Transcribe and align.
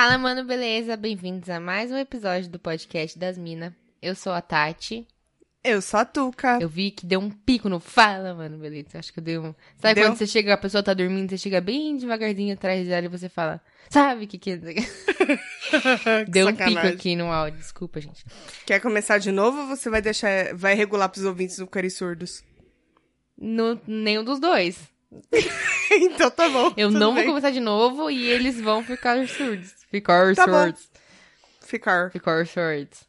Fala, 0.00 0.16
mano, 0.16 0.44
beleza? 0.44 0.96
Bem-vindos 0.96 1.50
a 1.50 1.58
mais 1.58 1.90
um 1.90 1.96
episódio 1.96 2.48
do 2.48 2.56
podcast 2.56 3.18
das 3.18 3.36
Minas. 3.36 3.72
Eu 4.00 4.14
sou 4.14 4.32
a 4.32 4.40
Tati. 4.40 5.04
Eu 5.64 5.82
sou 5.82 5.98
a 5.98 6.04
Tuca. 6.04 6.56
Eu 6.60 6.68
vi 6.68 6.92
que 6.92 7.04
deu 7.04 7.18
um 7.18 7.28
pico 7.28 7.68
no 7.68 7.80
Fala, 7.80 8.32
mano, 8.32 8.58
beleza? 8.58 8.96
Acho 8.96 9.12
que 9.12 9.20
deu 9.20 9.42
um. 9.42 9.54
Sabe 9.76 9.96
Deu? 9.96 10.04
quando 10.06 10.16
você 10.16 10.24
chega, 10.24 10.54
a 10.54 10.56
pessoa 10.56 10.84
tá 10.84 10.94
dormindo, 10.94 11.28
você 11.28 11.36
chega 11.36 11.60
bem 11.60 11.96
devagarzinho 11.96 12.54
atrás 12.54 12.86
dela 12.86 13.06
e 13.06 13.08
você 13.08 13.28
fala, 13.28 13.60
sabe 13.90 14.26
o 14.26 14.28
que 14.28 14.38
que 14.38 14.50
é? 14.52 14.58
Que 14.58 14.86
Deu 16.30 16.46
um 16.46 16.52
pico 16.52 16.58
sacanagem. 16.60 16.92
aqui 16.92 17.16
no 17.16 17.32
áudio, 17.32 17.58
desculpa, 17.58 18.00
gente. 18.00 18.24
Quer 18.64 18.80
começar 18.80 19.18
de 19.18 19.32
novo 19.32 19.62
ou 19.62 19.66
você 19.66 19.90
vai 19.90 20.00
deixar, 20.00 20.54
vai 20.54 20.74
regular 20.76 21.08
pros 21.08 21.24
ouvintes 21.24 21.56
do 21.56 21.66
Cari 21.66 21.90
Surdos? 21.90 22.44
No, 23.36 23.80
nenhum 23.84 24.22
dos 24.22 24.38
dois. 24.38 24.78
então 25.90 26.30
tá 26.30 26.48
bom. 26.48 26.72
Eu 26.76 26.90
não 26.90 27.14
bem. 27.14 27.24
vou 27.24 27.32
começar 27.32 27.50
de 27.50 27.60
novo 27.60 28.10
e 28.10 28.26
eles 28.26 28.60
vão 28.60 28.82
ficar 28.82 29.26
surdos. 29.26 29.74
Ficar 29.90 30.34
Tá 30.34 30.44
surdos. 30.44 30.90
Ficar. 31.62 32.10
Ficar 32.10 32.46
surdos. 32.46 33.08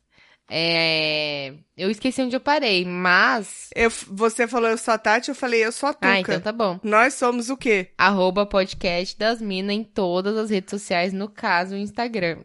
É... 0.50 1.54
Eu 1.78 1.92
esqueci 1.92 2.22
onde 2.22 2.36
eu 2.36 2.40
parei, 2.40 2.84
mas... 2.84 3.70
Eu, 3.76 3.90
você 4.08 4.48
falou 4.48 4.70
eu 4.70 4.78
sou 4.78 4.94
a 4.94 4.98
Tati, 4.98 5.30
eu 5.30 5.36
falei 5.36 5.64
eu 5.64 5.72
sou 5.72 5.90
a 5.90 5.94
Tuca. 5.94 6.08
Ah, 6.08 6.20
então 6.20 6.40
tá 6.42 6.52
bom. 6.52 6.80
Nós 6.82 7.14
somos 7.14 7.50
o 7.50 7.58
quê? 7.58 7.92
Arroba 7.98 8.46
podcast 8.46 9.18
das 9.18 9.42
minas 9.42 9.76
em 9.76 9.84
todas 9.84 10.36
as 10.36 10.50
redes 10.50 10.72
sociais, 10.72 11.14
no 11.14 11.30
caso, 11.30 11.76
o 11.76 11.78
Instagram. 11.78 12.40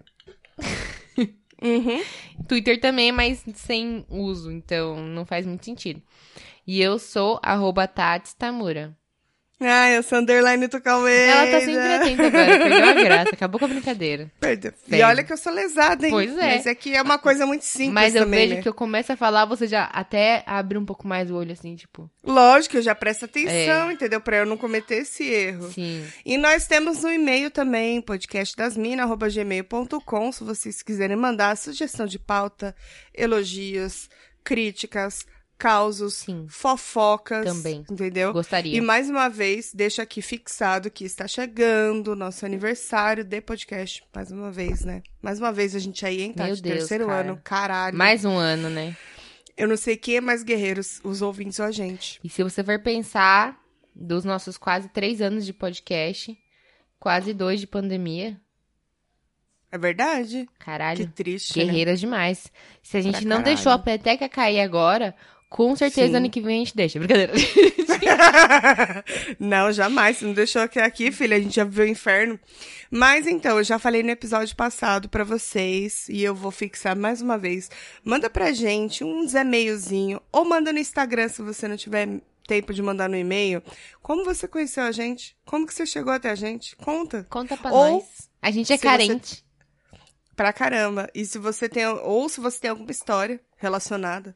Uhum. 1.62 2.02
Twitter 2.46 2.78
também, 2.78 3.10
mas 3.10 3.42
sem 3.55 4.05
uso, 4.10 4.52
então 4.52 4.96
não 4.96 5.24
faz 5.24 5.46
muito 5.46 5.64
sentido. 5.64 6.02
E 6.66 6.80
eu 6.83 6.98
sou 6.98 7.41
arroba 7.42 7.89
Tats 7.89 8.34
Tamura. 8.34 8.94
Eu 9.60 10.02
sou 10.02 10.19
underline 10.19 10.66
Tuca 10.69 10.91
Almeida. 10.92 11.33
Ela 11.33 11.50
tá 11.52 11.60
sempre 11.60 11.78
atenta 11.94 12.27
agora, 12.27 12.58
perdeu 12.58 12.84
a 12.88 12.92
graça, 12.92 13.30
acabou 13.33 13.56
com 13.58 13.64
a 13.66 13.69
brincadeira. 13.69 14.30
Perdeu. 14.41 14.72
E 14.91 15.00
olha 15.02 15.22
que 15.22 15.33
eu 15.33 15.36
sou 15.36 15.52
lesada, 15.52 16.05
hein? 16.06 16.11
Pois 16.12 16.36
é. 16.36 16.56
Mas 16.56 16.66
é 16.66 16.74
que 16.74 16.92
é 16.94 17.00
uma 17.00 17.19
coisa 17.19 17.46
muito 17.46 17.64
simples 17.64 17.94
Mas 17.94 18.14
eu 18.16 18.24
também, 18.24 18.41
vejo 18.41 18.55
né? 18.56 18.62
que 18.62 18.69
eu 18.69 18.74
começo 18.74 19.12
a 19.12 19.16
falar, 19.16 19.44
você 19.44 19.69
já 19.69 19.84
até 19.84 20.42
abre 20.44 20.77
um 20.77 20.84
pouco 20.84 21.06
mais 21.06 21.30
o 21.30 21.36
olho, 21.36 21.52
assim, 21.52 21.77
tipo, 21.77 22.11
Lógico, 22.22 22.77
eu 22.78 22.83
já 22.83 22.94
presto 22.96 23.27
atenção, 23.27 23.91
É. 23.91 23.92
entendeu? 23.92 24.20
Pra 24.20 24.38
eu 24.38 24.46
não 24.46 24.56
cometer 24.56 24.96
esse 24.96 25.22
erro. 25.24 25.70
sim. 25.72 26.05
E 26.27 26.36
nós 26.36 26.66
temos 26.66 27.05
um 27.05 27.11
e-mail 27.11 27.48
também, 27.50 28.00
podcastdasmina.gmail.com, 28.02 30.33
se 30.33 30.42
vocês 30.44 30.83
quiserem 30.83 31.16
mandar 31.16 31.56
sugestão 31.56 32.06
de 32.06 32.18
pauta, 32.18 32.74
elogios, 33.14 34.08
críticas, 34.42 35.24
causos, 35.58 36.14
Sim. 36.14 36.47
fofocas. 36.48 37.44
Também. 37.44 37.84
Entendeu? 37.91 38.33
Gostaria. 38.33 38.77
E 38.77 38.80
mais 38.80 39.08
uma 39.08 39.28
vez, 39.28 39.72
deixo 39.72 40.02
aqui 40.02 40.20
fixado 40.20 40.91
que 40.91 41.05
está 41.05 41.27
chegando 41.28 42.08
o 42.12 42.16
nosso 42.16 42.44
aniversário 42.44 43.24
de 43.24 43.41
podcast. 43.41 44.02
Mais 44.14 44.30
uma 44.30 44.50
vez, 44.50 44.84
né? 44.84 45.02
Mais 45.22 45.38
uma 45.38 45.52
vez 45.52 45.74
a 45.74 45.78
gente 45.78 46.05
aí, 46.05 46.22
hein, 46.22 46.33
Tati? 46.33 46.52
Meu 46.52 46.61
Deus, 46.61 46.78
Terceiro 46.80 47.06
cara. 47.06 47.20
ano, 47.28 47.41
caralho. 47.42 47.96
Mais 47.96 48.24
um 48.24 48.36
ano, 48.36 48.69
né? 48.69 48.96
Eu 49.56 49.69
não 49.69 49.77
sei 49.77 49.96
quem 49.96 50.16
é 50.16 50.20
mais 50.20 50.42
guerreiros, 50.42 51.00
os 51.05 51.22
ouvintes 51.22 51.58
ou 51.61 51.66
a 51.66 51.70
gente. 51.70 52.18
E 52.24 52.28
se 52.28 52.42
você 52.42 52.62
for 52.64 52.78
pensar 52.80 53.58
dos 53.94 54.24
nossos 54.24 54.58
quase 54.58 54.89
três 54.89 55.20
anos 55.20 55.46
de 55.46 55.52
podcast, 55.52 56.36
quase 56.98 57.33
dois 57.33 57.61
de 57.61 57.66
pandemia, 57.68 58.36
É 59.70 59.78
verdade? 59.78 60.48
Que 60.58 60.64
caralho, 60.64 61.08
triste, 61.14 61.58
né? 61.58 61.64
guerreiras 61.64 61.98
demais. 62.00 62.50
Se 62.83 62.96
a 62.96 63.00
gente 63.00 63.12
Pra 63.18 63.22
não 63.22 63.36
caralho. 63.39 63.44
deixou 63.44 63.72
a 63.72 63.78
peteca 63.78 64.28
cair 64.28 64.61
agora, 64.61 65.14
com 65.55 65.77
certeza 65.77 66.08
Sim. 66.08 66.16
ano 66.16 66.28
que 66.28 66.41
vem 66.41 66.56
a 66.56 66.58
gente 66.64 66.74
deixa. 66.74 66.98
Brincadeira. 66.98 67.33
não, 69.39 69.70
jamais. 69.70 70.17
Você 70.17 70.24
não 70.24 70.33
deixou 70.33 70.61
aqui, 70.61 70.80
aqui, 70.80 71.12
filha. 71.12 71.36
A 71.36 71.40
gente 71.40 71.55
já 71.55 71.62
viveu 71.62 71.84
o 71.86 71.89
inferno. 71.89 72.40
Mas 72.90 73.29
então, 73.29 73.58
eu 73.58 73.62
já 73.62 73.79
falei 73.79 74.02
no 74.02 74.11
episódio 74.11 74.56
passado 74.56 75.08
pra 75.08 75.23
vocês 75.23 76.08
e 76.08 76.24
eu 76.24 76.34
vou 76.34 76.51
fixar 76.51 76.96
mais 76.96 77.23
uma 77.23 77.39
vez. 77.39 77.70
Manda 78.02 78.29
pra 78.29 78.51
gente 78.51 79.05
uns 79.05 79.33
e-mailzinho 79.33 80.20
ou 80.33 80.45
manda 80.45 80.73
no 80.73 80.79
Instagram 80.80 81.29
se 81.29 81.40
você 81.40 81.68
não 81.68 81.77
tiver 81.77 82.20
tempo 82.48 82.74
de 82.74 82.83
mandar 82.83 83.08
no 83.08 83.17
e-mail. 83.17 83.62
Como 84.02 84.24
você 84.24 84.48
conheceu 84.48 84.83
a 84.83 84.90
gente? 84.90 85.36
Como 85.45 85.68
que 85.68 85.73
você 85.73 85.86
chegou 85.86 86.12
até 86.12 86.30
a 86.30 86.34
gente? 86.34 86.74
Conta. 86.74 87.24
Conta 87.30 87.56
pra 87.56 87.70
Ou, 87.73 87.92
nós. 87.92 88.29
A 88.42 88.50
gente 88.50 88.73
é 88.73 88.77
se 88.77 88.83
você- 88.83 88.89
carente. 88.89 89.45
Pra 90.34 90.52
caramba. 90.52 91.08
E 91.14 91.24
se 91.24 91.39
você 91.39 91.68
tem, 91.68 91.86
ou 91.86 92.29
se 92.29 92.40
você 92.40 92.58
tem 92.58 92.70
alguma 92.70 92.90
história 92.90 93.40
relacionada, 93.56 94.34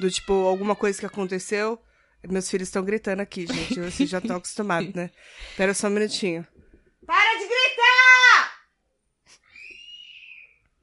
do 0.00 0.10
tipo, 0.10 0.32
alguma 0.32 0.74
coisa 0.76 0.98
que 0.98 1.06
aconteceu. 1.06 1.80
Meus 2.28 2.50
filhos 2.50 2.68
estão 2.68 2.84
gritando 2.84 3.20
aqui, 3.20 3.46
gente. 3.46 3.78
Vocês 3.78 4.08
já 4.08 4.18
estão 4.18 4.36
acostumados, 4.36 4.92
né? 4.94 5.10
Pera 5.56 5.72
só 5.72 5.86
um 5.86 5.90
minutinho. 5.90 6.46
Para 7.06 7.38
de 7.38 7.44
gritar! 7.46 8.56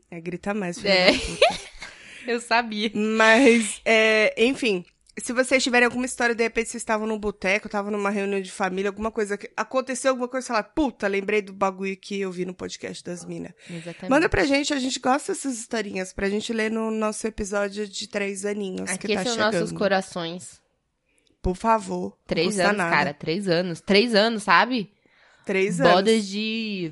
É 0.10 0.22
gritar 0.22 0.54
mais, 0.54 0.80
filho. 0.80 0.90
É. 0.90 1.12
Eu 2.26 2.40
sabia. 2.40 2.92
Mas, 2.94 3.82
é, 3.84 4.34
enfim. 4.38 4.86
Se 5.16 5.32
vocês 5.32 5.62
tiverem 5.64 5.86
alguma 5.86 6.06
história, 6.08 6.34
de 6.34 6.44
repente 6.44 6.70
vocês 6.70 6.82
estavam 6.82 7.06
num 7.06 7.20
boteco, 7.20 7.68
estavam 7.68 7.92
numa 7.92 8.10
reunião 8.10 8.42
de 8.42 8.52
família, 8.52 8.90
alguma 8.90 9.12
coisa 9.12 9.38
que 9.38 9.48
aconteceu, 9.56 10.10
alguma 10.12 10.28
coisa, 10.28 10.48
sei 10.48 10.56
lá, 10.56 10.64
puta, 10.64 11.08
lembrei 11.08 11.40
do 11.42 11.54
bagulho 11.54 11.96
que 11.96 12.20
eu 12.20 12.32
vi 12.32 12.46
no 12.46 12.54
podcast 12.54 13.04
das 13.04 13.24
minas. 13.24 13.54
Exatamente. 13.70 14.10
Manda 14.10 14.28
pra 14.28 14.44
gente, 14.44 14.74
a 14.74 14.80
gente 14.80 15.00
gosta 15.00 15.32
dessas 15.32 15.60
historinhas, 15.60 16.12
pra 16.12 16.28
gente 16.30 16.52
ler 16.52 16.72
no 16.72 16.90
nosso 16.90 17.28
episódio 17.28 17.88
de 17.88 18.08
três 18.08 18.44
aninhos 18.44 18.90
que 18.98 19.06
Aqui 19.06 19.16
tá 19.16 19.24
são 19.24 19.34
chegando. 19.34 19.54
nossos 19.54 19.72
corações. 19.72 20.62
Por 21.44 21.56
favor. 21.56 22.18
Três 22.26 22.60
anos, 22.60 22.78
nada. 22.78 22.90
cara. 22.96 23.14
Três 23.14 23.48
anos. 23.48 23.82
Três 23.82 24.16
anos, 24.16 24.42
sabe? 24.44 24.92
Três 25.46 25.80
anos. 25.80 25.94
Bodas 25.94 26.26
de 26.26 26.92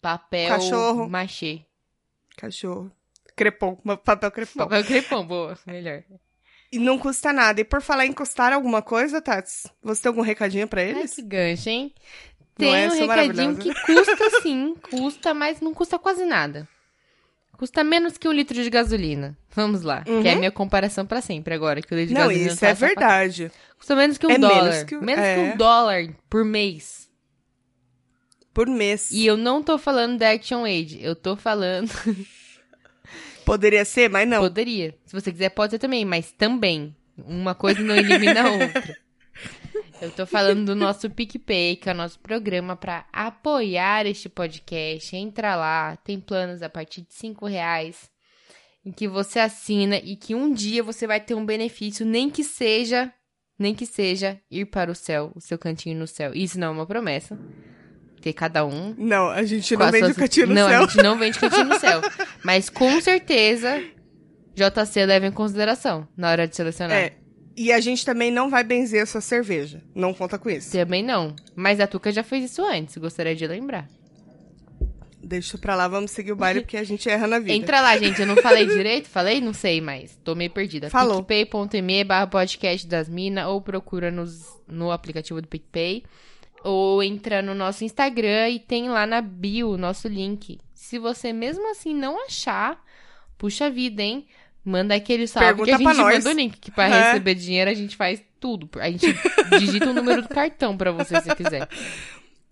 papel 0.00 0.48
Cachorro. 0.48 1.08
machê. 1.08 1.62
Cachorro. 2.36 2.92
Crepom, 3.34 3.76
papel 4.04 4.30
crepom. 4.30 4.58
Papel 4.58 4.84
crepom, 4.84 5.24
boa. 5.26 5.58
Melhor. 5.66 6.02
E 6.72 6.78
não 6.78 6.98
custa 6.98 7.32
nada. 7.32 7.60
E 7.60 7.64
por 7.64 7.82
falar 7.82 8.06
em 8.06 8.12
custar 8.12 8.52
alguma 8.52 8.80
coisa, 8.80 9.20
Tats, 9.20 9.66
você 9.82 10.02
tem 10.02 10.08
algum 10.10 10.22
recadinho 10.22 10.66
pra 10.66 10.80
Ai, 10.80 10.88
eles? 10.90 11.14
que 11.14 11.22
gancho, 11.22 11.68
hein? 11.68 11.92
Não 12.58 12.66
Tem 12.68 12.74
é? 12.84 12.86
um 12.88 12.90
Sou 12.90 13.06
recadinho 13.06 13.56
que 13.56 13.72
custa 13.86 14.40
sim, 14.42 14.74
custa, 14.90 15.34
mas 15.34 15.60
não 15.60 15.74
custa 15.74 15.98
quase 15.98 16.24
nada. 16.24 16.66
Custa 17.58 17.84
menos 17.84 18.16
que 18.18 18.26
um 18.26 18.32
litro 18.32 18.60
de 18.62 18.68
gasolina. 18.70 19.36
Vamos 19.54 19.82
lá, 19.82 20.02
que 20.02 20.26
é 20.28 20.32
a 20.32 20.36
minha 20.36 20.50
comparação 20.50 21.04
pra 21.06 21.20
sempre 21.20 21.54
agora, 21.54 21.80
que 21.82 21.94
o 21.94 21.96
litro 21.96 22.14
de 22.14 22.14
Uhum. 22.14 22.20
Não, 22.20 22.28
gasolina 22.28 22.50
isso 22.52 22.60
tá 22.60 22.68
é 22.68 22.74
só 22.74 22.78
pra- 22.78 22.88
verdade. 22.88 23.52
Custa 23.78 23.94
menos 23.96 24.18
que 24.18 24.26
um 24.26 24.30
É 24.30 24.38
menos 24.38 24.48
dólar. 24.56 24.84
que 24.86 24.96
menos 24.96 25.20
que 25.24 25.30
é. 25.30 25.38
um 25.38 25.56
dólar 25.56 26.08
por 26.30 26.44
mês. 26.44 27.08
Por 28.54 28.66
mês. 28.66 29.10
E 29.10 29.24
eu 29.26 29.36
não 29.36 29.62
tô 29.62 29.78
falando 29.78 30.18
da 30.18 30.30
Action 30.30 30.64
Aid, 30.64 30.98
eu 31.02 31.14
tô 31.14 31.36
falando... 31.36 31.90
Poderia 33.52 33.84
ser, 33.84 34.08
mas 34.08 34.26
não. 34.26 34.40
Poderia. 34.40 34.94
Se 35.04 35.12
você 35.12 35.30
quiser, 35.30 35.50
pode 35.50 35.72
ser 35.72 35.78
também, 35.78 36.06
mas 36.06 36.32
também. 36.32 36.96
Uma 37.18 37.54
coisa 37.54 37.82
não 37.82 37.94
elimina 37.94 38.44
a 38.44 38.50
outra. 38.50 38.96
Eu 40.00 40.10
tô 40.10 40.24
falando 40.24 40.64
do 40.64 40.74
nosso 40.74 41.10
PicPay, 41.10 41.76
que 41.76 41.90
é 41.90 41.92
o 41.92 41.94
nosso 41.94 42.18
programa 42.18 42.76
para 42.76 43.04
apoiar 43.12 44.06
este 44.06 44.30
podcast. 44.30 45.14
Entra 45.14 45.54
lá, 45.54 45.96
tem 45.96 46.18
planos 46.18 46.62
a 46.62 46.70
partir 46.70 47.02
de 47.02 47.12
5 47.12 47.44
reais, 47.44 48.10
em 48.86 48.90
que 48.90 49.06
você 49.06 49.38
assina 49.38 49.96
e 49.98 50.16
que 50.16 50.34
um 50.34 50.50
dia 50.50 50.82
você 50.82 51.06
vai 51.06 51.20
ter 51.20 51.34
um 51.34 51.44
benefício, 51.44 52.06
nem 52.06 52.30
que 52.30 52.42
seja, 52.42 53.12
nem 53.58 53.74
que 53.74 53.84
seja 53.84 54.40
ir 54.50 54.64
para 54.64 54.90
o 54.90 54.94
céu, 54.94 55.30
o 55.34 55.42
seu 55.42 55.58
cantinho 55.58 55.98
no 55.98 56.06
céu. 56.06 56.32
Isso 56.34 56.58
não 56.58 56.68
é 56.68 56.70
uma 56.70 56.86
promessa. 56.86 57.38
Ter 58.22 58.32
cada 58.32 58.64
um 58.64 58.94
Não, 58.96 59.28
a 59.30 59.42
gente 59.42 59.76
não 59.76 59.90
vende 59.90 60.04
suas- 60.06 60.16
o 60.16 60.20
cantinho 60.20 60.46
no 60.46 60.54
não, 60.54 60.68
céu. 60.68 60.78
a 60.82 60.86
gente 60.86 61.02
não 61.02 61.18
vende 61.18 61.38
cantinho 61.40 61.64
no 61.64 61.78
céu. 61.78 62.00
Mas 62.42 62.70
com 62.70 63.00
certeza, 63.00 63.82
JC 64.54 65.04
leva 65.04 65.26
em 65.26 65.32
consideração 65.32 66.06
na 66.16 66.30
hora 66.30 66.46
de 66.46 66.54
selecionar. 66.54 66.96
É. 66.96 67.12
E 67.56 67.72
a 67.72 67.80
gente 67.80 68.06
também 68.06 68.30
não 68.30 68.48
vai 68.48 68.62
benzer 68.64 69.02
a 69.02 69.06
sua 69.06 69.20
cerveja. 69.20 69.82
Não 69.94 70.14
conta 70.14 70.38
com 70.38 70.48
isso. 70.48 70.70
Também 70.72 71.02
não. 71.02 71.34
Mas 71.54 71.80
a 71.80 71.86
Tuca 71.86 72.12
já 72.12 72.22
fez 72.22 72.50
isso 72.50 72.64
antes, 72.64 72.96
gostaria 72.96 73.34
de 73.34 73.46
lembrar. 73.46 73.88
Deixa 75.24 75.58
pra 75.58 75.74
lá, 75.74 75.86
vamos 75.86 76.10
seguir 76.10 76.32
o 76.32 76.36
baile, 76.36 76.60
porque 76.62 76.76
a 76.76 76.84
gente 76.84 77.08
erra 77.08 77.26
na 77.26 77.38
vida. 77.38 77.52
Entra 77.52 77.80
lá, 77.80 77.96
gente. 77.98 78.20
Eu 78.20 78.26
não 78.26 78.36
falei 78.36 78.66
direito? 78.66 79.08
Falei? 79.10 79.40
Não 79.40 79.52
sei 79.52 79.80
mais. 79.80 80.16
Tô 80.24 80.34
meio 80.34 80.50
perdida. 80.50 80.90
Falou. 80.90 81.22
PicPay.me 81.22 82.04
barra 82.04 82.26
podcast 82.26 82.86
das 82.86 83.08
minas 83.08 83.46
ou 83.46 83.60
procura 83.60 84.10
nos, 84.10 84.46
no 84.66 84.90
aplicativo 84.90 85.40
do 85.40 85.46
PicPay. 85.48 86.02
Ou 86.64 87.02
entra 87.02 87.42
no 87.42 87.54
nosso 87.54 87.84
Instagram 87.84 88.48
e 88.50 88.58
tem 88.60 88.88
lá 88.88 89.06
na 89.06 89.20
bio 89.20 89.70
o 89.70 89.78
nosso 89.78 90.06
link. 90.08 90.60
Se 90.74 90.98
você 90.98 91.32
mesmo 91.32 91.70
assim 91.70 91.94
não 91.94 92.24
achar, 92.24 92.82
puxa 93.36 93.68
vida, 93.70 94.02
hein? 94.02 94.26
Manda 94.64 94.94
aquele 94.94 95.26
salve 95.26 95.48
Pergunta 95.48 95.66
que 95.66 95.74
a 95.74 95.78
gente 95.78 95.96
manda 96.02 96.30
o 96.30 96.32
link. 96.32 96.58
Que 96.60 96.70
pra 96.70 96.86
É. 96.86 97.08
receber 97.10 97.34
dinheiro 97.34 97.70
a 97.70 97.74
gente 97.74 97.96
faz 97.96 98.22
tudo. 98.38 98.68
A 98.80 98.88
gente 98.90 99.06
digita 99.58 99.90
o 99.90 99.94
número 99.94 100.22
do 100.22 100.28
cartão 100.28 100.76
pra 100.76 100.92
você 100.92 101.20
se 101.20 101.34
quiser. 101.34 101.68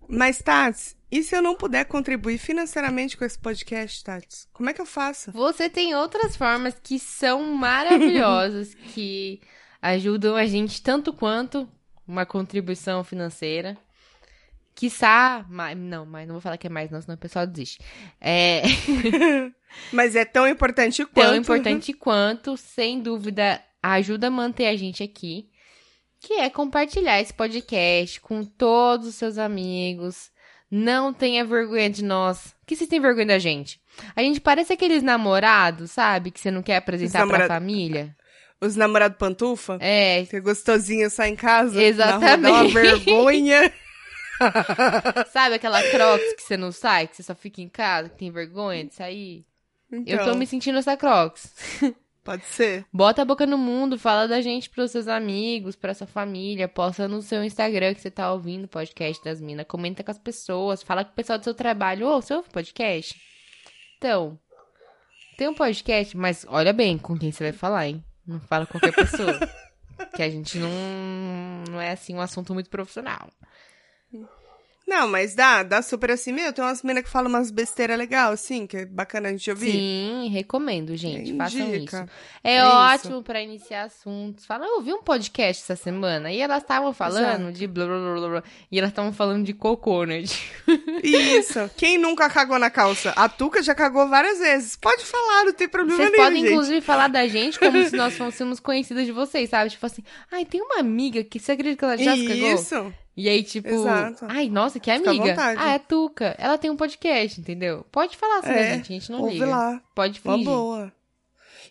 Mas, 0.09 0.39
Tats, 0.41 0.97
e 1.09 1.23
se 1.23 1.33
eu 1.33 1.41
não 1.41 1.55
puder 1.55 1.85
contribuir 1.85 2.37
financeiramente 2.37 3.15
com 3.15 3.23
esse 3.23 3.39
podcast, 3.39 4.03
Tats? 4.03 4.45
Como 4.51 4.69
é 4.69 4.73
que 4.73 4.81
eu 4.81 4.85
faço? 4.85 5.31
Você 5.31 5.69
tem 5.69 5.95
outras 5.95 6.35
formas 6.35 6.75
que 6.83 6.99
são 6.99 7.53
maravilhosas, 7.53 8.73
que 8.93 9.39
ajudam 9.81 10.35
a 10.35 10.45
gente 10.45 10.81
tanto 10.81 11.13
quanto 11.13 11.65
uma 12.05 12.25
contribuição 12.25 13.05
financeira. 13.05 13.77
Quiçá, 14.73 15.45
mas, 15.49 15.77
não, 15.77 16.05
mas 16.05 16.27
não 16.27 16.33
vou 16.35 16.41
falar 16.41 16.57
que 16.57 16.67
é 16.67 16.69
mais, 16.69 16.89
não, 16.89 17.01
senão 17.01 17.15
o 17.15 17.17
pessoal 17.19 17.45
desiste. 17.45 17.79
É 18.19 18.61
Mas 19.91 20.15
é 20.15 20.25
tão 20.25 20.47
importante 20.47 21.05
quanto. 21.05 21.27
tão 21.27 21.35
importante 21.35 21.93
quanto, 21.93 22.57
sem 22.57 23.01
dúvida, 23.01 23.61
ajuda 23.81 24.27
a 24.27 24.31
manter 24.31 24.67
a 24.67 24.75
gente 24.75 25.01
aqui, 25.01 25.47
que 26.19 26.33
é 26.33 26.49
compartilhar 26.49 27.21
esse 27.21 27.33
podcast 27.33 28.19
com 28.21 28.43
todos 28.43 29.07
os 29.07 29.15
seus 29.15 29.37
amigos. 29.37 30.29
Não 30.69 31.13
tenha 31.13 31.43
vergonha 31.45 31.89
de 31.89 32.03
nós. 32.03 32.53
Que 32.65 32.75
vocês 32.75 32.89
têm 32.89 32.99
vergonha 33.01 33.27
da 33.27 33.39
gente? 33.39 33.79
A 34.15 34.21
gente 34.21 34.39
parece 34.39 34.71
aqueles 34.73 35.03
namorados, 35.03 35.91
sabe? 35.91 36.31
Que 36.31 36.39
você 36.39 36.49
não 36.51 36.61
quer 36.63 36.77
apresentar 36.77 37.19
pra 37.19 37.25
namorado- 37.39 37.47
família. 37.53 38.15
Os 38.61 38.75
namorados 38.75 39.17
pantufa? 39.17 39.77
É, 39.81 40.23
Que 40.25 40.35
é 40.35 40.39
gostosinho 40.39 41.09
só 41.09 41.23
em 41.23 41.35
casa? 41.35 41.75
Na 41.75 41.83
Exatamente. 41.83 42.27
rua, 42.29 42.37
dá 42.37 42.51
uma 42.51 42.67
vergonha. 42.69 43.73
sabe 45.31 45.55
aquela 45.55 45.81
crocs 45.89 46.33
que 46.33 46.43
você 46.43 46.57
não 46.57 46.71
sai, 46.71 47.07
que 47.07 47.15
você 47.15 47.23
só 47.23 47.35
fica 47.35 47.61
em 47.61 47.69
casa, 47.69 48.09
que 48.09 48.17
tem 48.17 48.31
vergonha 48.31 48.85
de 48.85 48.93
sair? 48.93 49.45
Eu 49.91 50.17
tô 50.17 50.23
Então, 50.23 50.35
me 50.35 50.47
sentindo 50.47 50.77
essa 50.77 50.95
crocs. 50.95 51.53
Pode 52.23 52.45
ser. 52.45 52.85
Bota 52.93 53.23
a 53.23 53.25
boca 53.25 53.47
no 53.47 53.57
mundo, 53.57 53.97
fala 53.97 54.27
da 54.27 54.41
gente 54.41 54.69
pros 54.69 54.91
seus 54.91 55.07
amigos, 55.07 55.75
pra 55.75 55.93
sua 55.93 56.05
família, 56.05 56.67
posta 56.67 57.07
no 57.07 57.21
seu 57.21 57.43
Instagram 57.43 57.95
que 57.95 58.01
você 58.01 58.11
tá 58.11 58.31
ouvindo 58.31 58.65
o 58.65 58.67
podcast 58.67 59.23
das 59.23 59.41
minas, 59.41 59.65
comenta 59.67 60.03
com 60.03 60.11
as 60.11 60.19
pessoas, 60.19 60.83
fala 60.83 61.03
com 61.03 61.11
o 61.11 61.15
pessoal 61.15 61.39
do 61.39 61.43
seu 61.43 61.53
trabalho, 61.55 62.07
ô, 62.07 62.21
você 62.21 62.33
ouve 62.35 62.49
podcast? 62.49 63.19
Então, 63.97 64.39
tem 65.35 65.47
um 65.47 65.55
podcast, 65.55 66.15
mas 66.15 66.45
olha 66.47 66.71
bem 66.71 66.97
com 66.97 67.17
quem 67.17 67.31
você 67.31 67.45
vai 67.45 67.53
falar, 67.53 67.87
hein? 67.87 68.03
Não 68.25 68.39
fala 68.39 68.67
com 68.67 68.73
qualquer 68.79 68.93
pessoa. 68.93 69.39
que 70.15 70.21
a 70.21 70.29
gente 70.29 70.57
não, 70.57 70.69
não 71.69 71.81
é 71.81 71.91
assim 71.91 72.15
um 72.15 72.21
assunto 72.21 72.53
muito 72.53 72.69
profissional. 72.69 73.29
Não, 74.91 75.07
mas 75.07 75.33
dá, 75.33 75.63
dá 75.63 75.81
super 75.81 76.11
assim. 76.11 76.33
Meu, 76.33 76.51
tem 76.51 76.61
umas 76.65 76.83
meninas 76.83 77.05
que 77.05 77.09
falam 77.09 77.29
umas 77.29 77.49
besteiras 77.49 77.97
legal, 77.97 78.33
assim, 78.33 78.67
que 78.67 78.75
é 78.75 78.85
bacana 78.85 79.29
a 79.29 79.31
gente 79.31 79.49
ouvir. 79.49 79.71
Sim, 79.71 80.29
recomendo, 80.33 80.97
gente. 80.97 81.33
Façam 81.37 81.61
Indica. 81.61 82.03
isso. 82.03 82.11
É, 82.43 82.55
É 82.55 82.65
ótimo 82.65 83.23
pra 83.23 83.41
iniciar 83.41 83.83
assuntos. 83.83 84.45
Fala, 84.45 84.65
eu 84.65 84.75
ouvi 84.75 84.91
um 84.91 85.01
podcast 85.01 85.63
essa 85.63 85.81
semana 85.81 86.29
e 86.29 86.41
elas 86.41 86.61
estavam 86.61 86.91
falando 86.93 87.43
Exato. 87.43 87.51
de 87.53 87.67
blá 87.67 87.85
blá 87.85 87.97
blá 87.97 88.13
blá 88.19 88.29
blá. 88.29 88.43
E 88.69 88.77
elas 88.77 88.91
estavam 88.91 89.13
falando 89.13 89.45
de 89.45 89.53
cocô, 89.53 90.03
né? 90.03 90.23
Isso. 91.01 91.71
Quem 91.77 91.97
nunca 91.97 92.29
cagou 92.29 92.59
na 92.59 92.69
calça? 92.69 93.11
A 93.15 93.29
Tuca 93.29 93.63
já 93.63 93.73
cagou 93.73 94.09
várias 94.09 94.39
vezes. 94.39 94.75
Pode 94.75 95.05
falar, 95.05 95.45
não 95.45 95.53
tem 95.53 95.69
problema 95.69 95.97
Vocês 95.97 96.11
nenhum, 96.11 96.23
podem, 96.25 96.41
gente. 96.41 96.51
inclusive, 96.51 96.81
falar 96.81 97.07
da 97.07 97.25
gente 97.27 97.57
como 97.57 97.81
se 97.87 97.95
nós 97.95 98.17
fôssemos 98.17 98.59
conhecidas 98.59 99.05
de 99.05 99.11
vocês, 99.13 99.49
sabe? 99.49 99.69
Tipo 99.69 99.85
assim, 99.85 100.03
ai, 100.29 100.43
tem 100.43 100.61
uma 100.61 100.79
amiga 100.79 101.23
que 101.23 101.39
você 101.39 101.53
acredita 101.53 101.77
que 101.77 101.85
ela 101.85 101.97
já 101.97 102.15
se 102.15 102.27
cagou? 102.27 102.53
Isso. 102.53 102.93
E 103.21 103.29
aí, 103.29 103.43
tipo, 103.43 103.67
Exato. 103.69 104.25
ai, 104.27 104.49
nossa, 104.49 104.79
que 104.79 104.91
Fica 104.91 105.09
à 105.09 105.13
amiga. 105.13 105.35
Ah, 105.57 105.73
é 105.73 105.79
Tuca. 105.79 106.35
Ela 106.39 106.57
tem 106.57 106.71
um 106.71 106.75
podcast, 106.75 107.39
entendeu? 107.39 107.85
Pode 107.91 108.17
falar 108.17 108.41
sobre 108.41 108.53
a 108.57 108.61
É, 108.61 108.73
gente, 108.75 108.91
a 108.91 108.99
gente 108.99 109.11
não 109.11 109.19
Ouve 109.21 109.33
liga. 109.33 109.45
lá. 109.45 109.81
Pode 109.93 110.19
Uma 110.25 110.33
fingir. 110.37 110.49
boa. 110.51 110.91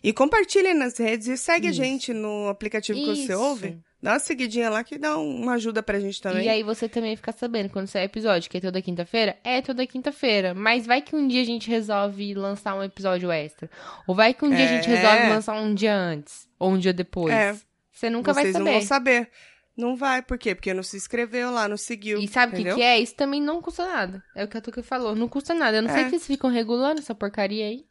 E 0.03 0.13
compartilhe 0.13 0.73
nas 0.73 0.97
redes 0.97 1.27
e 1.27 1.37
segue 1.37 1.67
a 1.67 1.69
Isso. 1.71 1.79
gente 1.83 2.13
no 2.13 2.47
aplicativo 2.47 2.97
que 2.99 3.05
você 3.05 3.33
Isso. 3.33 3.39
ouve. 3.41 3.77
Dá 4.01 4.13
uma 4.13 4.19
seguidinha 4.19 4.67
lá 4.67 4.83
que 4.83 4.97
dá 4.97 5.15
um- 5.15 5.41
uma 5.43 5.53
ajuda 5.53 5.83
pra 5.83 5.99
gente 5.99 6.19
também. 6.19 6.45
E 6.45 6.49
aí 6.49 6.63
você 6.63 6.89
também 6.89 7.15
fica 7.15 7.31
sabendo 7.31 7.69
quando 7.69 7.85
sair 7.85 8.05
episódio, 8.05 8.49
que 8.49 8.57
é 8.57 8.61
toda 8.61 8.81
quinta-feira? 8.81 9.37
É 9.43 9.61
toda 9.61 9.85
quinta-feira. 9.85 10.55
Mas 10.55 10.87
vai 10.87 11.03
que 11.03 11.15
um 11.15 11.27
dia 11.27 11.41
a 11.41 11.45
gente 11.45 11.69
resolve 11.69 12.33
lançar 12.33 12.73
um 12.75 12.81
episódio 12.81 13.29
extra. 13.31 13.69
Ou 14.07 14.15
vai 14.15 14.33
que 14.33 14.43
um 14.43 14.49
dia 14.49 14.65
a 14.65 14.67
gente 14.67 14.89
É. 14.89 14.95
resolve 14.95 15.29
lançar 15.29 15.61
um 15.61 15.71
dia 15.75 15.95
antes. 15.95 16.47
Ou 16.57 16.71
um 16.71 16.79
dia 16.79 16.93
depois. 16.93 17.31
É. 17.31 17.55
Você 17.91 18.09
nunca 18.09 18.33
Vocês 18.33 18.53
vai 18.53 18.53
não 18.53 18.59
saber. 18.65 18.71
vão 18.79 18.87
saber. 18.87 19.29
Não 19.75 19.95
vai, 19.95 20.21
por 20.21 20.37
quê? 20.37 20.53
Porque 20.53 20.73
não 20.73 20.83
se 20.83 20.97
inscreveu 20.97 21.49
lá, 21.51 21.67
não 21.67 21.77
seguiu. 21.77 22.19
E 22.19 22.27
sabe 22.27 22.53
o 22.53 22.63
que, 22.63 22.75
que 22.75 22.81
é? 22.81 22.99
Isso 22.99 23.15
também 23.15 23.41
não 23.41 23.61
custa 23.61 23.85
nada. 23.85 24.23
É 24.35 24.43
o 24.43 24.47
que 24.47 24.57
a 24.57 24.61
Tuca 24.61 24.83
falou. 24.83 25.15
Não 25.15 25.27
custa 25.29 25.53
nada. 25.53 25.77
Eu 25.77 25.81
não 25.81 25.89
sei 25.89 26.01
É. 26.01 26.03
que 26.05 26.09
vocês 26.11 26.27
ficam 26.27 26.49
regulando 26.49 26.99
essa 26.99 27.15
porcaria 27.15 27.65
aí. 27.65 27.85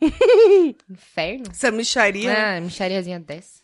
Inferno. 0.88 1.44
Essa 1.50 1.70
micharia. 1.70 2.32
né? 2.32 2.56
Ah, 2.56 2.60
michariazinha 2.60 3.20
dessa. 3.20 3.60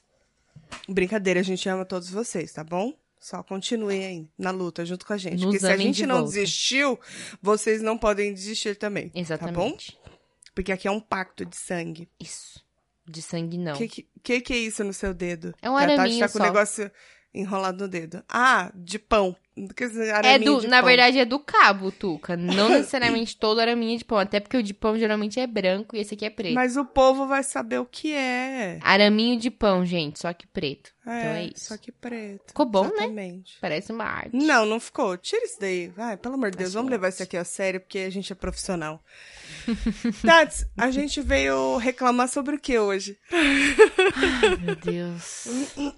Brincadeira, 0.89 1.41
a 1.41 1.43
gente 1.43 1.69
ama 1.69 1.85
todos 1.85 2.11
vocês, 2.11 2.53
tá 2.53 2.63
bom? 2.65 2.93
Só 3.19 3.43
continuem 3.43 4.05
aí 4.05 4.29
na 4.37 4.51
luta 4.51 4.85
junto 4.85 5.07
com 5.07 5.13
a 5.13 5.17
gente. 5.17 5.37
Nos 5.37 5.45
Porque 5.45 5.61
se 5.61 5.67
a 5.67 5.77
gente 5.77 6.05
não 6.05 6.17
volta. 6.17 6.33
desistiu, 6.33 6.99
vocês 7.41 7.81
não 7.81 7.97
podem 7.97 8.35
desistir 8.35 8.77
também. 8.77 9.11
Exatamente. 9.15 9.55
Tá 9.55 9.61
bom? 9.61 9.77
Porque 10.55 10.71
aqui 10.71 10.87
é 10.87 10.91
um 10.91 11.01
pacto 11.01 11.45
de 11.47 11.57
sangue. 11.57 12.09
Isso. 12.21 12.63
De 13.07 13.23
sangue, 13.23 13.57
não. 13.59 13.75
O 13.75 13.77
que, 13.79 14.07
que, 14.23 14.41
que 14.41 14.53
é 14.53 14.57
isso 14.59 14.85
no 14.85 14.93
seu 14.93 15.15
dedo? 15.15 15.55
É 15.63 15.71
um 15.71 15.77
Que 15.77 15.83
a 15.85 15.87
Tati 15.87 16.01
araminho 16.01 16.21
tá 16.21 16.29
com 16.29 16.39
só. 16.39 16.45
negócio 16.45 16.91
enrolado 17.35 17.85
no 17.85 17.89
dedo. 17.89 18.23
Ah, 18.29 18.71
de 18.75 18.99
pão. 18.99 19.37
É 20.25 20.39
do, 20.39 20.63
na 20.69 20.79
pão. 20.79 20.87
verdade, 20.87 21.19
é 21.19 21.25
do 21.25 21.39
cabo, 21.39 21.93
Tuca. 21.93 22.37
Não 22.37 22.69
necessariamente 22.71 23.37
todo 23.37 23.61
araminha 23.61 23.97
de 23.97 24.05
pão. 24.05 24.19
Até 24.19 24.41
porque 24.41 24.57
o 24.57 24.63
de 24.63 24.75
pão 24.75 24.99
geralmente 24.99 25.39
é 25.39 25.47
branco 25.47 25.95
e 25.95 26.01
esse 26.01 26.15
aqui 26.15 26.25
é 26.25 26.31
preto. 26.31 26.55
Mas 26.55 26.77
o 26.77 26.85
povo 26.85 27.27
vai 27.27 27.43
saber 27.43 27.79
o 27.79 27.87
que 27.87 28.13
é. 28.13 28.79
Araminho 28.83 29.39
de 29.39 29.51
pão, 29.51 29.85
gente, 29.85 30.21
só 30.21 30.33
que 30.33 30.47
preto. 30.47 30.94
Então 31.07 31.31
é 31.33 31.45
isso. 31.45 31.67
Só 31.67 31.77
que 31.77 31.93
preto. 31.93 32.45
Ficou 32.49 32.67
bom, 32.67 32.85
né? 32.85 32.91
Exatamente. 32.95 33.59
Parece 33.61 33.93
uma 33.93 34.05
arte. 34.05 34.35
Não, 34.35 34.65
não 34.65 34.81
ficou. 34.81 35.17
Tira 35.17 35.45
isso 35.45 35.59
daí. 35.61 35.89
Vai, 35.89 36.17
pelo 36.17 36.35
amor 36.35 36.51
de 36.51 36.59
Deus, 36.59 36.73
vamos 36.73 36.91
levar 36.91 37.09
isso 37.11 37.23
aqui 37.23 37.37
a 37.37 37.45
sério, 37.45 37.81
porque 37.81 37.99
a 37.99 38.11
gente 38.11 38.33
é 38.33 38.37
profissional. 38.37 39.03
Tats, 40.25 40.67
a 40.77 40.91
gente 40.91 41.21
veio 41.21 41.77
reclamar 41.77 42.29
sobre 42.29 42.57
o 42.57 42.59
que 42.59 42.79
hoje? 42.79 43.19
Ai, 43.33 44.57
meu 44.61 44.77
Deus. 44.77 45.47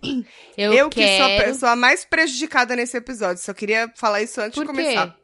Eu, 0.57 0.73
Eu, 0.73 0.89
que 0.91 1.01
sou 1.17 1.25
a 1.27 1.29
quero... 1.29 1.45
pessoa 1.45 1.77
mais 1.77 2.05
prejudicada 2.05 2.75
nesse 2.75 2.97
episódio. 2.97 3.43
Só 3.43 3.53
queria 3.55 3.91
falar 3.97 4.23
isso 4.23 4.41
antes 4.41 4.55
Por 4.55 4.67
de 4.67 4.73
quê? 4.73 4.83
começar. 4.83 5.17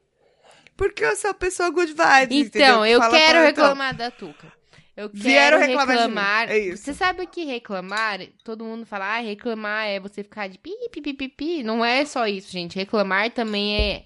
Porque 0.76 1.04
eu 1.04 1.14
sou 1.16 1.30
a 1.30 1.34
pessoa 1.34 1.70
good 1.70 1.92
vibes, 1.92 2.46
entendeu? 2.46 2.68
Então, 2.68 2.86
eu 2.86 2.98
Fala 2.98 3.16
quero 3.16 3.40
reclamar 3.40 3.94
da 3.94 4.10
Tuca. 4.10 4.52
Eu 4.96 5.08
quero 5.08 5.22
Vieram 5.22 5.58
reclamar 5.58 5.88
reclamar. 5.88 6.50
é 6.50 6.58
isso. 6.58 6.84
Você 6.84 6.92
sabe 6.94 7.26
que 7.26 7.44
reclamar, 7.44 8.20
todo 8.44 8.64
mundo 8.64 8.84
fala, 8.84 9.16
ah, 9.16 9.20
reclamar 9.20 9.86
é 9.86 9.98
você 9.98 10.22
ficar 10.22 10.48
de 10.48 10.58
pi, 10.58 10.70
pi, 10.90 11.00
pi, 11.00 11.14
pi, 11.14 11.28
pi. 11.28 11.62
Não 11.62 11.84
é 11.84 12.04
só 12.04 12.26
isso, 12.26 12.52
gente. 12.52 12.76
Reclamar 12.76 13.30
também 13.30 13.74
é, 13.80 14.04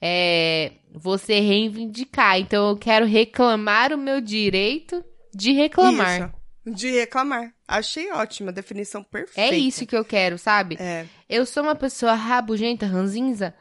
é 0.00 0.72
você 0.92 1.40
reivindicar. 1.40 2.38
Então, 2.38 2.70
eu 2.70 2.76
quero 2.76 3.04
reclamar 3.04 3.92
o 3.92 3.98
meu 3.98 4.20
direito 4.20 5.04
de 5.34 5.52
reclamar. 5.52 6.20
Isso. 6.20 6.74
De 6.74 6.90
reclamar. 6.90 7.52
Achei 7.66 8.10
ótima, 8.12 8.52
definição 8.52 9.02
perfeita. 9.02 9.54
É 9.54 9.58
isso 9.58 9.86
que 9.86 9.96
eu 9.96 10.04
quero, 10.04 10.38
sabe? 10.38 10.76
É. 10.78 11.06
Eu 11.28 11.44
sou 11.44 11.64
uma 11.64 11.74
pessoa 11.74 12.14
rabugenta, 12.14 12.86
ranzinza? 12.86 13.54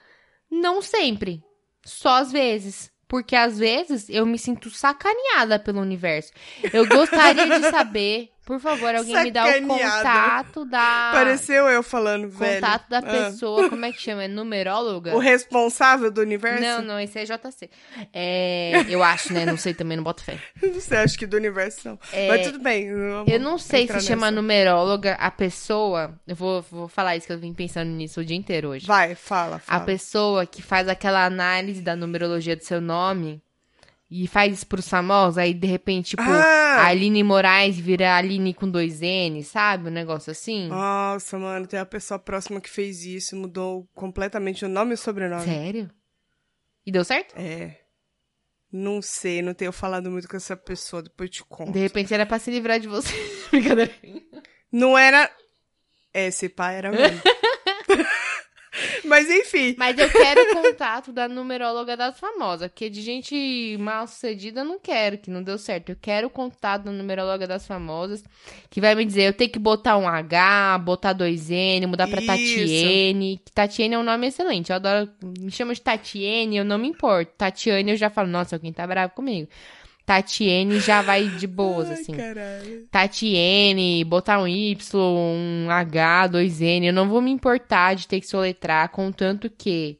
Não 0.49 0.81
sempre. 0.81 1.41
Só 1.85 2.17
às 2.17 2.31
vezes. 2.31 2.91
Porque 3.07 3.35
às 3.35 3.57
vezes 3.57 4.09
eu 4.09 4.25
me 4.25 4.37
sinto 4.37 4.69
sacaneada 4.69 5.57
pelo 5.57 5.79
universo. 5.79 6.31
Eu 6.73 6.85
gostaria 6.87 7.59
de 7.59 7.69
saber, 7.71 8.29
por 8.47 8.61
favor, 8.61 8.95
alguém 8.95 9.23
me 9.25 9.29
dá 9.31 9.45
o 9.45 9.67
contato 9.67 10.63
da. 10.63 11.11
Pareceu 11.13 11.67
eu 11.67 11.83
falando, 11.83 12.29
velho. 12.29 12.61
Contato 12.61 12.89
da 12.89 12.99
Ah. 12.99 13.01
pessoa, 13.01 13.69
como 13.69 13.83
é 13.85 13.91
que 13.91 14.01
chama? 14.01 14.23
É 14.23 14.27
numeróloga? 14.29 15.13
O 15.13 15.19
responsável 15.19 16.09
do 16.09 16.21
universo? 16.21 16.61
Não, 16.63 16.81
não, 16.81 16.99
esse 16.99 17.19
é 17.19 17.25
JC. 17.25 17.69
É, 18.13 18.85
eu 18.87 19.03
acho, 19.03 19.33
né? 19.33 19.45
Não 19.45 19.57
sei 19.57 19.73
também, 19.73 19.97
não 19.97 20.03
boto 20.03 20.23
fé. 20.23 20.39
Você 20.73 20.95
acha 20.95 21.17
que 21.17 21.27
do 21.27 21.35
universo 21.35 21.89
não. 21.89 21.99
É, 22.13 22.29
Mas 22.29 22.47
tudo 22.47 22.59
bem. 22.59 22.89
vamos 22.93 23.31
Eu 23.31 23.39
não 23.39 23.57
sei 23.57 23.85
se 23.85 23.99
chama 23.99 24.31
nessa. 24.31 24.41
numeróloga 24.41 25.15
a 25.15 25.29
pessoa. 25.29 26.17
Eu 26.25 26.35
vou, 26.35 26.61
vou 26.71 26.87
falar 26.87 27.17
isso 27.17 27.27
que 27.27 27.33
eu 27.33 27.39
vim 27.39 27.53
pensando 27.53 27.89
nisso 27.89 28.21
o 28.21 28.25
dia 28.25 28.37
inteiro 28.37 28.69
hoje. 28.69 28.87
Vai, 28.87 29.13
fala, 29.13 29.57
A 29.57 29.59
fala. 29.59 29.83
pessoa 29.83 30.45
que 30.45 30.61
faz 30.61 30.87
aquela 30.87 31.25
análise 31.25 31.81
da 31.81 31.95
numerologia 31.97 32.55
do 32.55 32.63
seu 32.63 32.79
nome 32.79 33.41
e 34.09 34.27
faz 34.27 34.53
isso 34.53 34.67
pros 34.67 34.87
famosos, 34.87 35.37
aí 35.37 35.53
de 35.53 35.67
repente, 35.67 36.11
tipo, 36.11 36.21
Ah! 36.23 36.77
a 36.81 36.87
Aline 36.87 37.23
Moraes 37.23 37.77
vira 37.77 38.15
Aline 38.15 38.53
com 38.53 38.69
dois 38.69 39.01
N, 39.01 39.43
sabe? 39.43 39.89
Um 39.89 39.91
negócio 39.91 40.31
assim. 40.31 40.67
Nossa, 40.69 41.37
mano, 41.37 41.67
tem 41.67 41.79
uma 41.79 41.85
pessoa 41.85 42.17
próxima 42.17 42.61
que 42.61 42.69
fez 42.69 43.03
isso, 43.03 43.35
mudou 43.35 43.87
completamente 43.93 44.63
o 44.63 44.69
nome 44.69 44.91
e 44.91 44.93
o 44.93 44.97
sobrenome. 44.97 45.43
Sério? 45.43 45.89
E 46.85 46.91
deu 46.91 47.03
certo? 47.03 47.35
É. 47.37 47.77
Não 48.71 49.01
sei, 49.01 49.41
não 49.41 49.53
tenho 49.53 49.71
falado 49.71 50.09
muito 50.11 50.27
com 50.27 50.37
essa 50.37 50.55
pessoa, 50.55 51.01
depois 51.01 51.29
eu 51.29 51.33
te 51.33 51.43
conto. 51.45 51.71
De 51.71 51.79
repente 51.79 52.13
era 52.13 52.25
pra 52.25 52.39
se 52.39 52.49
livrar 52.51 52.79
de 52.79 52.87
você. 52.87 53.13
Brincadeira. 53.51 53.93
Não 54.71 54.97
era. 54.97 55.29
Esse 56.13 56.47
pai 56.49 56.75
era 56.77 56.91
mesmo. 56.91 57.21
Mas 59.03 59.29
enfim. 59.29 59.75
Mas 59.77 59.97
eu 59.97 60.09
quero 60.09 60.41
o 60.41 60.53
contato 60.61 61.11
da 61.11 61.27
numeróloga 61.27 61.95
das 61.95 62.19
famosas, 62.19 62.69
porque 62.69 62.89
de 62.89 63.01
gente 63.01 63.77
mal 63.79 64.07
sucedida 64.07 64.61
eu 64.61 64.65
não 64.65 64.79
quero, 64.79 65.17
que 65.17 65.29
não 65.29 65.43
deu 65.43 65.57
certo. 65.57 65.89
Eu 65.89 65.97
quero 66.01 66.27
o 66.27 66.29
contato 66.29 66.83
da 66.83 66.91
numeróloga 66.91 67.47
das 67.47 67.65
famosas, 67.65 68.23
que 68.69 68.81
vai 68.81 68.95
me 68.95 69.05
dizer, 69.05 69.23
eu 69.23 69.33
tenho 69.33 69.51
que 69.51 69.59
botar 69.59 69.97
um 69.97 70.07
H, 70.07 70.77
botar 70.79 71.13
dois 71.13 71.49
N, 71.49 71.85
mudar 71.87 72.07
pra 72.07 72.19
Isso. 72.19 72.27
Tatiene. 72.27 73.41
Que 73.43 73.51
Tatiene 73.51 73.95
é 73.95 73.99
um 73.99 74.03
nome 74.03 74.27
excelente. 74.27 74.69
Eu 74.69 74.75
adoro. 74.75 75.09
Me 75.39 75.51
chama 75.51 75.73
de 75.73 75.81
Tatiene, 75.81 76.57
eu 76.57 76.65
não 76.65 76.77
me 76.77 76.87
importo. 76.87 77.33
Tatiane 77.37 77.91
eu 77.91 77.97
já 77.97 78.09
falo, 78.09 78.27
nossa, 78.27 78.55
alguém 78.55 78.73
tá 78.73 78.85
bravo 78.85 79.13
comigo. 79.13 79.47
Tatiene 80.07 80.79
já 80.79 81.01
vai 81.01 81.27
de 81.27 81.45
boas, 81.45 81.89
Ai, 81.89 81.93
assim. 81.95 82.13
caralho. 82.13 82.87
Tatiene, 82.89 84.05
botar 84.05 84.41
um 84.41 84.47
Y, 84.47 84.97
um 84.97 85.69
H, 85.69 86.27
dois 86.27 86.61
N. 86.61 86.87
Eu 86.87 86.93
não 86.93 87.09
vou 87.09 87.21
me 87.21 87.29
importar 87.29 87.93
de 87.93 88.07
ter 88.07 88.21
que 88.21 88.25
soletrar, 88.25 88.87
contanto 88.87 89.49
que 89.49 89.99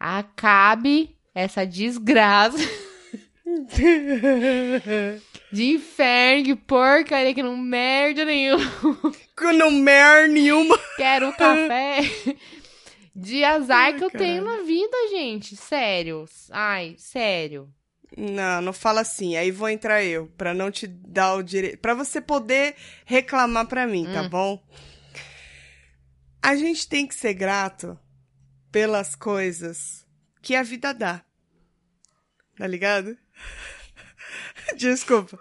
acabe 0.00 1.14
essa 1.34 1.66
desgraça 1.66 2.56
de 5.52 5.74
inferno, 5.74 6.44
que 6.44 6.56
porcaria, 6.56 7.34
que 7.34 7.42
não 7.42 7.54
merda 7.54 8.24
nenhuma. 8.24 8.64
Que 9.36 9.52
não 9.52 9.70
merda 9.70 10.28
nenhuma. 10.28 10.78
Quero 10.96 11.28
um 11.28 11.32
café. 11.32 11.98
De 13.14 13.44
azar 13.44 13.98
que 13.98 14.04
eu 14.04 14.10
tenho 14.10 14.42
na 14.42 14.62
vida, 14.62 14.96
gente. 15.10 15.54
Sério. 15.54 16.24
Ai, 16.50 16.94
sério. 16.96 17.68
Não, 18.16 18.60
não 18.60 18.72
fala 18.72 19.00
assim. 19.00 19.36
Aí 19.36 19.50
vou 19.50 19.68
entrar 19.68 20.02
eu, 20.04 20.26
pra 20.36 20.52
não 20.52 20.70
te 20.70 20.86
dar 20.86 21.34
o 21.34 21.42
direito. 21.42 21.78
Pra 21.78 21.94
você 21.94 22.20
poder 22.20 22.74
reclamar 23.04 23.66
pra 23.66 23.86
mim, 23.86 24.04
tá 24.12 24.22
Hum. 24.22 24.28
bom? 24.28 24.62
A 26.42 26.56
gente 26.56 26.88
tem 26.88 27.06
que 27.06 27.14
ser 27.14 27.34
grato 27.34 27.98
pelas 28.70 29.14
coisas 29.14 30.04
que 30.42 30.54
a 30.56 30.62
vida 30.62 30.92
dá. 30.92 31.24
Tá 32.56 32.66
ligado? 32.66 33.16
Desculpa. 34.76 35.38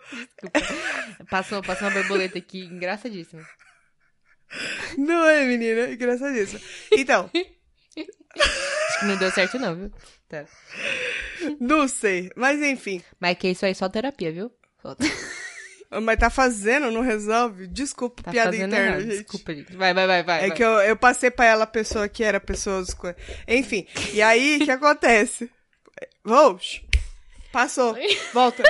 Passou, 1.29 1.61
passou 1.63 1.87
uma 1.87 1.93
borboleta 1.99 2.37
aqui, 2.37 2.59
engraçadíssima. 2.65 3.45
Não 4.97 5.25
é, 5.27 5.45
menina? 5.45 5.91
Engraçadíssimo. 5.91 6.59
Então, 6.91 7.29
Acho 7.97 8.99
que 8.99 9.05
não 9.05 9.17
deu 9.17 9.31
certo, 9.31 9.59
não, 9.59 9.75
viu? 9.75 9.91
Tá. 10.29 10.45
não 11.59 11.87
sei. 11.87 12.29
Mas 12.35 12.61
enfim. 12.61 13.01
Mas 13.19 13.37
que 13.37 13.49
isso 13.49 13.65
aí 13.65 13.71
é 13.71 13.75
só 13.75 13.87
terapia, 13.89 14.31
viu? 14.31 14.51
Só- 14.81 14.95
Mas 16.01 16.17
tá 16.17 16.29
fazendo, 16.29 16.89
não 16.89 17.01
resolve? 17.01 17.67
Desculpa, 17.67 18.23
Tá 18.23 18.31
piada 18.31 18.55
interna, 18.55 19.01
gente. 19.01 19.09
Desculpa, 19.23 19.53
gente. 19.53 19.75
Vai, 19.75 19.93
vai, 19.93 20.07
vai, 20.07 20.23
vai. 20.23 20.43
É 20.43 20.47
vai. 20.47 20.55
que 20.55 20.63
eu, 20.63 20.69
eu 20.81 20.95
passei 20.95 21.29
pra 21.29 21.45
ela 21.45 21.65
a 21.65 21.67
pessoa 21.67 22.07
que 22.07 22.23
era 22.23 22.39
pessoa 22.39 22.79
dos 22.79 22.95
Enfim, 23.45 23.85
e 24.13 24.21
aí, 24.21 24.57
o 24.57 24.63
que 24.63 24.71
acontece? 24.71 25.51
Vou, 26.23 26.57
shh, 26.57 26.81
passou, 27.51 27.93
volta, 28.33 28.63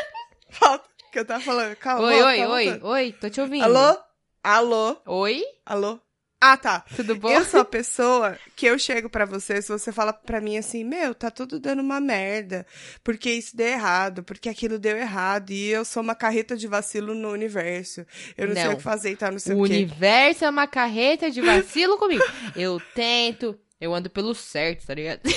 volta, 0.59 0.89
que 1.11 1.19
eu 1.19 1.25
tava 1.25 1.43
falando, 1.43 1.75
calma, 1.75 2.07
Oi, 2.07 2.15
volta, 2.15 2.49
oi, 2.49 2.65
tá 2.79 2.87
oi, 2.87 3.03
oi, 3.03 3.11
tô 3.13 3.29
te 3.29 3.39
ouvindo. 3.39 3.63
Alô? 3.65 3.97
Alô? 4.43 4.97
Oi? 5.05 5.43
Alô? 5.63 5.99
Ah, 6.43 6.57
tá. 6.57 6.83
Tudo 6.95 7.15
bom? 7.15 7.29
Eu 7.29 7.45
sou 7.45 7.59
a 7.59 7.65
pessoa 7.65 8.35
que 8.55 8.65
eu 8.65 8.79
chego 8.79 9.11
pra 9.11 9.25
você, 9.25 9.61
se 9.61 9.69
você 9.69 9.91
fala 9.91 10.11
pra 10.11 10.41
mim 10.41 10.57
assim, 10.57 10.83
meu, 10.83 11.13
tá 11.13 11.29
tudo 11.29 11.59
dando 11.59 11.83
uma 11.83 12.01
merda, 12.01 12.65
porque 13.03 13.31
isso 13.31 13.55
deu 13.55 13.67
errado, 13.67 14.23
porque 14.23 14.49
aquilo 14.49 14.79
deu 14.79 14.97
errado, 14.97 15.51
e 15.51 15.69
eu 15.69 15.85
sou 15.85 16.01
uma 16.01 16.15
carreta 16.15 16.57
de 16.57 16.65
vacilo 16.67 17.13
no 17.13 17.29
universo. 17.31 18.03
Eu 18.35 18.47
não, 18.47 18.55
sei 18.55 18.63
Não. 18.65 18.73
o 18.73 18.77
que 18.77 18.81
fazer 18.81 19.11
e 19.11 19.15
tal, 19.15 19.31
não 19.31 19.37
sei 19.37 19.53
O 19.55 19.61
o, 19.61 19.67
quê. 19.67 19.73
universo 19.73 20.43
é 20.43 20.49
uma 20.49 20.65
carreta 20.65 21.29
de 21.29 21.41
vacilo 21.41 21.99
comigo. 21.99 22.23
Eu 22.55 22.81
tento, 22.95 23.55
eu 23.79 23.93
ando 23.93 24.09
pelo 24.09 24.33
certo, 24.33 24.87
tá 24.87 24.95
ligado? 24.95 25.21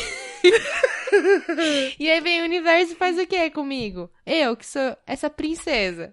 e 1.99 2.11
aí 2.11 2.21
vem 2.21 2.41
o 2.41 2.45
universo 2.45 2.93
e 2.93 2.97
faz 2.97 3.19
o 3.19 3.27
quê 3.27 3.51
comigo? 3.51 4.11
Eu, 4.25 4.57
que 4.57 4.67
sou 4.67 4.97
essa 5.07 5.29
princesa. 5.29 6.13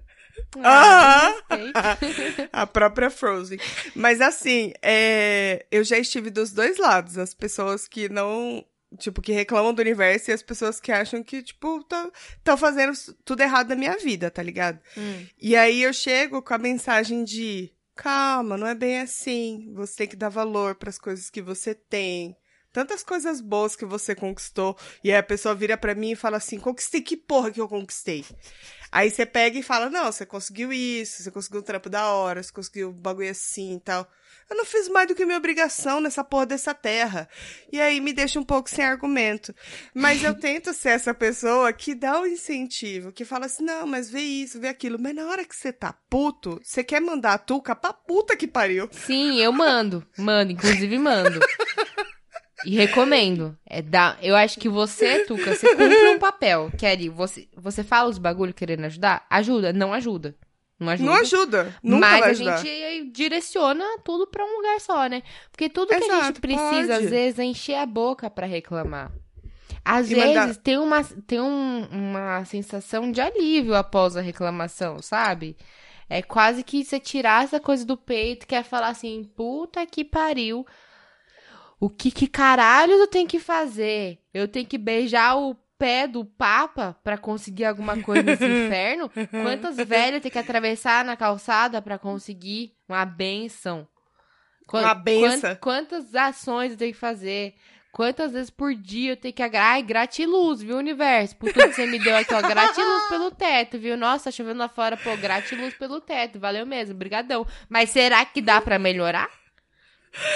Ah! 0.64 1.34
respeita. 1.50 2.50
a 2.52 2.68
própria 2.68 3.10
Frozen. 3.10 3.60
Mas 3.96 4.22
assim, 4.22 4.74
é, 4.82 5.66
eu 5.72 5.84
já 5.84 5.98
estive 5.98 6.30
dos 6.30 6.52
dois 6.52 6.78
lados. 6.78 7.18
As 7.18 7.34
pessoas 7.34 7.88
que 7.88 8.10
não. 8.10 8.66
Tipo, 8.98 9.22
que 9.22 9.32
reclamam 9.32 9.74
do 9.74 9.82
universo 9.82 10.30
e 10.30 10.34
as 10.34 10.44
pessoas 10.44 10.78
que 10.78 10.92
acham 10.92 11.24
que, 11.24 11.42
tipo, 11.42 11.80
estão 11.80 12.58
fazendo 12.58 12.92
tudo 13.24 13.40
errado 13.40 13.70
na 13.70 13.76
minha 13.78 13.98
vida, 13.98 14.30
tá 14.30 14.44
ligado? 14.44 14.82
Hum. 14.98 15.26
E 15.40 15.56
aí 15.56 15.82
eu 15.82 15.94
chego 15.94 16.42
com 16.42 16.54
a 16.54 16.58
mensagem 16.58 17.24
de 17.24 17.72
calma, 17.96 18.58
não 18.58 18.68
é 18.68 18.76
bem 18.76 19.00
assim. 19.00 19.72
Você 19.76 19.96
tem 19.96 20.08
que 20.08 20.16
dar 20.18 20.28
valor 20.28 20.76
para 20.76 20.90
as 20.90 20.98
coisas 20.98 21.30
que 21.30 21.42
você 21.42 21.74
tem. 21.74 22.36
Tantas 22.74 23.04
coisas 23.04 23.42
boas 23.42 23.76
que 23.76 23.86
você 23.86 24.16
conquistou. 24.16 24.78
E 25.04 25.12
aí 25.12 25.18
a 25.18 25.24
pessoa 25.24 25.54
vira 25.54 25.78
pra 25.78 25.94
mim 25.94 26.12
e 26.12 26.16
fala 26.16 26.38
assim: 26.38 26.58
conquistei 26.58 27.02
que 27.02 27.18
porra 27.18 27.52
que 27.52 27.60
eu 27.60 27.68
conquistei? 27.68 28.26
Aí 28.92 29.10
você 29.10 29.26
pega 29.26 29.58
e 29.58 29.64
fala: 29.64 29.90
não, 29.90 30.12
você 30.12 30.26
conseguiu 30.26 30.74
isso, 30.74 31.24
você 31.24 31.32
conseguiu 31.32 31.62
um 31.62 31.64
trampo 31.64 31.90
da 31.90 32.10
hora, 32.10 32.44
você 32.44 32.52
conseguiu 32.52 32.90
um 32.90 32.94
bagulho 32.94 33.32
assim 33.32 33.76
e 33.76 33.80
tal. 33.80 34.08
Eu 34.50 34.58
não 34.58 34.66
fiz 34.66 34.90
mais 34.90 35.08
do 35.08 35.16
que 35.16 35.26
minha 35.26 35.38
obrigação 35.38 36.02
nessa 36.02 36.26
porra 36.26 36.46
dessa 36.46 36.74
terra. 36.74 37.30
E 37.72 37.80
aí 37.80 38.02
me 38.02 38.12
deixa 38.12 38.38
um 38.38 38.44
pouco 38.44 38.70
sem 38.70 38.84
argumento. 38.84 39.56
Mas 39.94 40.22
eu 40.24 40.36
tento 40.38 40.74
ser 40.74 40.90
essa 40.90 41.14
pessoa 41.14 41.72
que 41.72 41.96
dá 41.96 42.20
o 42.20 42.28
incentivo, 42.28 43.14
que 43.14 43.24
fala 43.24 43.46
assim: 43.46 43.64
não, 43.64 43.88
mas 43.88 44.10
vê 44.10 44.20
isso, 44.20 44.60
vê 44.60 44.68
aquilo. 44.68 45.00
Mas 45.00 45.16
na 45.16 45.26
hora 45.28 45.46
que 45.46 45.56
você 45.56 45.72
tá 45.72 45.96
puto, 46.10 46.60
você 46.62 46.84
quer 46.84 47.00
mandar 47.00 47.34
a 47.34 47.38
tuca 47.38 47.74
pra 47.74 47.94
puta 47.94 48.36
que 48.36 48.48
pariu. 48.48 48.90
Sim, 48.92 49.40
eu 49.40 49.54
mando. 49.54 50.06
Mando, 50.18 50.52
inclusive 50.52 50.98
mando. 51.00 51.40
E 52.66 52.76
recomendo. 52.76 53.58
É 53.66 53.82
dar, 53.82 54.18
eu 54.22 54.36
acho 54.36 54.60
que 54.60 54.70
você, 54.70 55.26
Tuca, 55.26 55.56
você 55.56 55.70
cumpre 55.76 56.08
um 56.10 56.20
papel. 56.20 56.72
Kelly, 56.78 57.10
você, 57.10 57.48
você 57.56 57.84
fala 57.84 58.10
os 58.10 58.18
bagulho 58.18 58.54
querendo 58.54 58.86
ajudar? 58.86 59.26
Ajuda, 59.30 59.74
não 59.74 59.94
ajuda. 59.94 60.36
Não 60.80 60.90
ajuda. 60.90 61.10
Não 61.12 61.16
ajuda. 61.20 61.76
Nunca 61.84 62.00
Mas 62.08 62.22
a 62.24 62.26
ajudar. 62.30 62.58
gente 62.58 63.12
direciona 63.12 63.86
tudo 64.04 64.26
pra 64.28 64.44
um 64.44 64.58
lugar 64.58 64.80
só, 64.80 65.06
né? 65.08 65.22
Porque 65.52 65.70
tudo 65.70 65.90
que 65.90 65.94
a 65.96 66.00
gente 66.00 66.12
Exato, 66.12 66.42
precisa, 66.42 66.94
pode. 66.94 67.06
às 67.06 67.10
vezes, 67.10 67.40
é 67.40 67.44
encher 67.44 67.76
a 67.76 67.86
boca 67.86 68.30
pra 68.30 68.48
reclamar. 68.48 69.12
Às 69.86 70.10
E 70.12 70.16
vezes 70.16 70.30
mandar- 70.36 70.56
tem, 70.58 70.78
uma, 70.78 71.04
tem 71.04 71.40
um- 71.42 71.88
uma 71.92 72.46
sensação 72.46 73.12
de 73.12 73.22
alívio 73.22 73.76
após 73.76 74.16
a 74.18 74.22
reclamação, 74.22 75.02
sabe? 75.02 75.56
É 76.10 76.22
quase 76.22 76.64
que 76.64 76.84
você 76.84 77.00
tirar 77.00 77.44
essa 77.44 77.60
coisa 77.60 77.86
do 77.86 77.96
peito, 77.96 78.46
quer 78.46 78.64
falar 78.64 78.90
assim, 78.90 79.24
puta 79.36 79.86
que 79.86 80.04
pariu. 80.04 80.66
O 81.82 81.90
que 81.90 82.12
que 82.12 82.28
caralho 82.28 82.94
eu 82.94 83.08
tenho 83.08 83.28
que 83.28 83.40
fazer? 83.40 84.20
Eu 84.34 84.48
tenho 84.48 84.68
que 84.68 84.78
beijar 84.78 85.36
o 85.36 85.56
pé 85.80 86.08
do 86.08 86.24
Papa 86.24 86.96
pra 87.04 87.18
conseguir 87.18 87.66
alguma 87.66 88.00
coisa 88.04 88.22
nesse 88.22 88.46
inferno? 88.46 89.10
Quantas 89.44 89.78
velhas 89.78 90.22
tem 90.22 90.32
que 90.32 90.38
atravessar 90.38 91.04
na 91.04 91.18
calçada 91.18 91.82
pra 91.82 91.98
conseguir 91.98 92.72
uma 92.88 93.04
benção? 93.04 93.88
Quan- 94.68 94.84
Uma 94.84 94.94
benção. 94.94 95.56
quan- 95.56 95.82
Quantas 95.82 96.14
ações 96.14 96.74
eu 96.74 96.78
tenho 96.78 96.94
que 96.94 97.00
fazer? 97.00 97.56
Quantas 97.92 98.32
vezes 98.32 98.50
por 98.52 98.74
dia 98.74 99.14
eu 99.14 99.18
tenho 99.18 99.34
que... 99.34 99.42
Ai, 99.44 99.82
gratiluz, 99.82 100.62
viu, 100.62 100.78
universo? 100.78 101.36
Por 101.36 101.52
tudo 101.52 101.68
que 101.68 101.74
você 101.74 101.86
me 101.88 102.00
deu 102.00 102.16
aqui, 102.16 102.34
ó. 102.34 102.42
Gratiluz 102.42 103.10
pelo 103.10 103.32
teto, 103.32 103.78
viu? 103.80 103.98
Nossa, 103.98 104.26
tá 104.26 104.32
chovendo 104.32 104.60
lá 104.60 104.70
fora. 104.70 104.96
Pô, 104.96 105.18
gratiluz 105.18 105.74
pelo 105.74 106.00
teto. 106.00 106.40
Valeu 106.40 106.66
mesmo, 106.66 106.96
brigadão. 106.96 107.46
Mas 107.68 107.90
será 107.90 108.24
que 108.24 108.40
dá 108.40 108.62
pra 108.62 108.80
melhorar? 108.80 109.28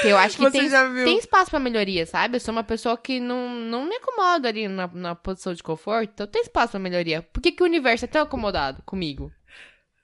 Que 0.01 0.07
eu 0.07 0.17
acho 0.17 0.37
que 0.37 0.51
tem, 0.51 0.69
tem 0.69 1.17
espaço 1.17 1.51
pra 1.51 1.59
melhoria, 1.59 2.05
sabe? 2.05 2.37
Eu 2.37 2.39
sou 2.39 2.53
uma 2.53 2.63
pessoa 2.63 2.97
que 2.97 3.19
não, 3.19 3.49
não 3.49 3.85
me 3.85 3.95
acomoda 3.95 4.47
ali 4.47 4.67
na, 4.67 4.87
na 4.87 5.15
posição 5.15 5.53
de 5.53 5.61
conforto. 5.61 6.11
Então 6.13 6.27
tem 6.27 6.41
espaço 6.41 6.71
pra 6.71 6.79
melhoria. 6.79 7.21
Por 7.21 7.41
que, 7.41 7.51
que 7.51 7.61
o 7.61 7.65
universo 7.65 8.05
é 8.05 8.07
tão 8.07 8.21
acomodado 8.21 8.81
comigo? 8.83 9.31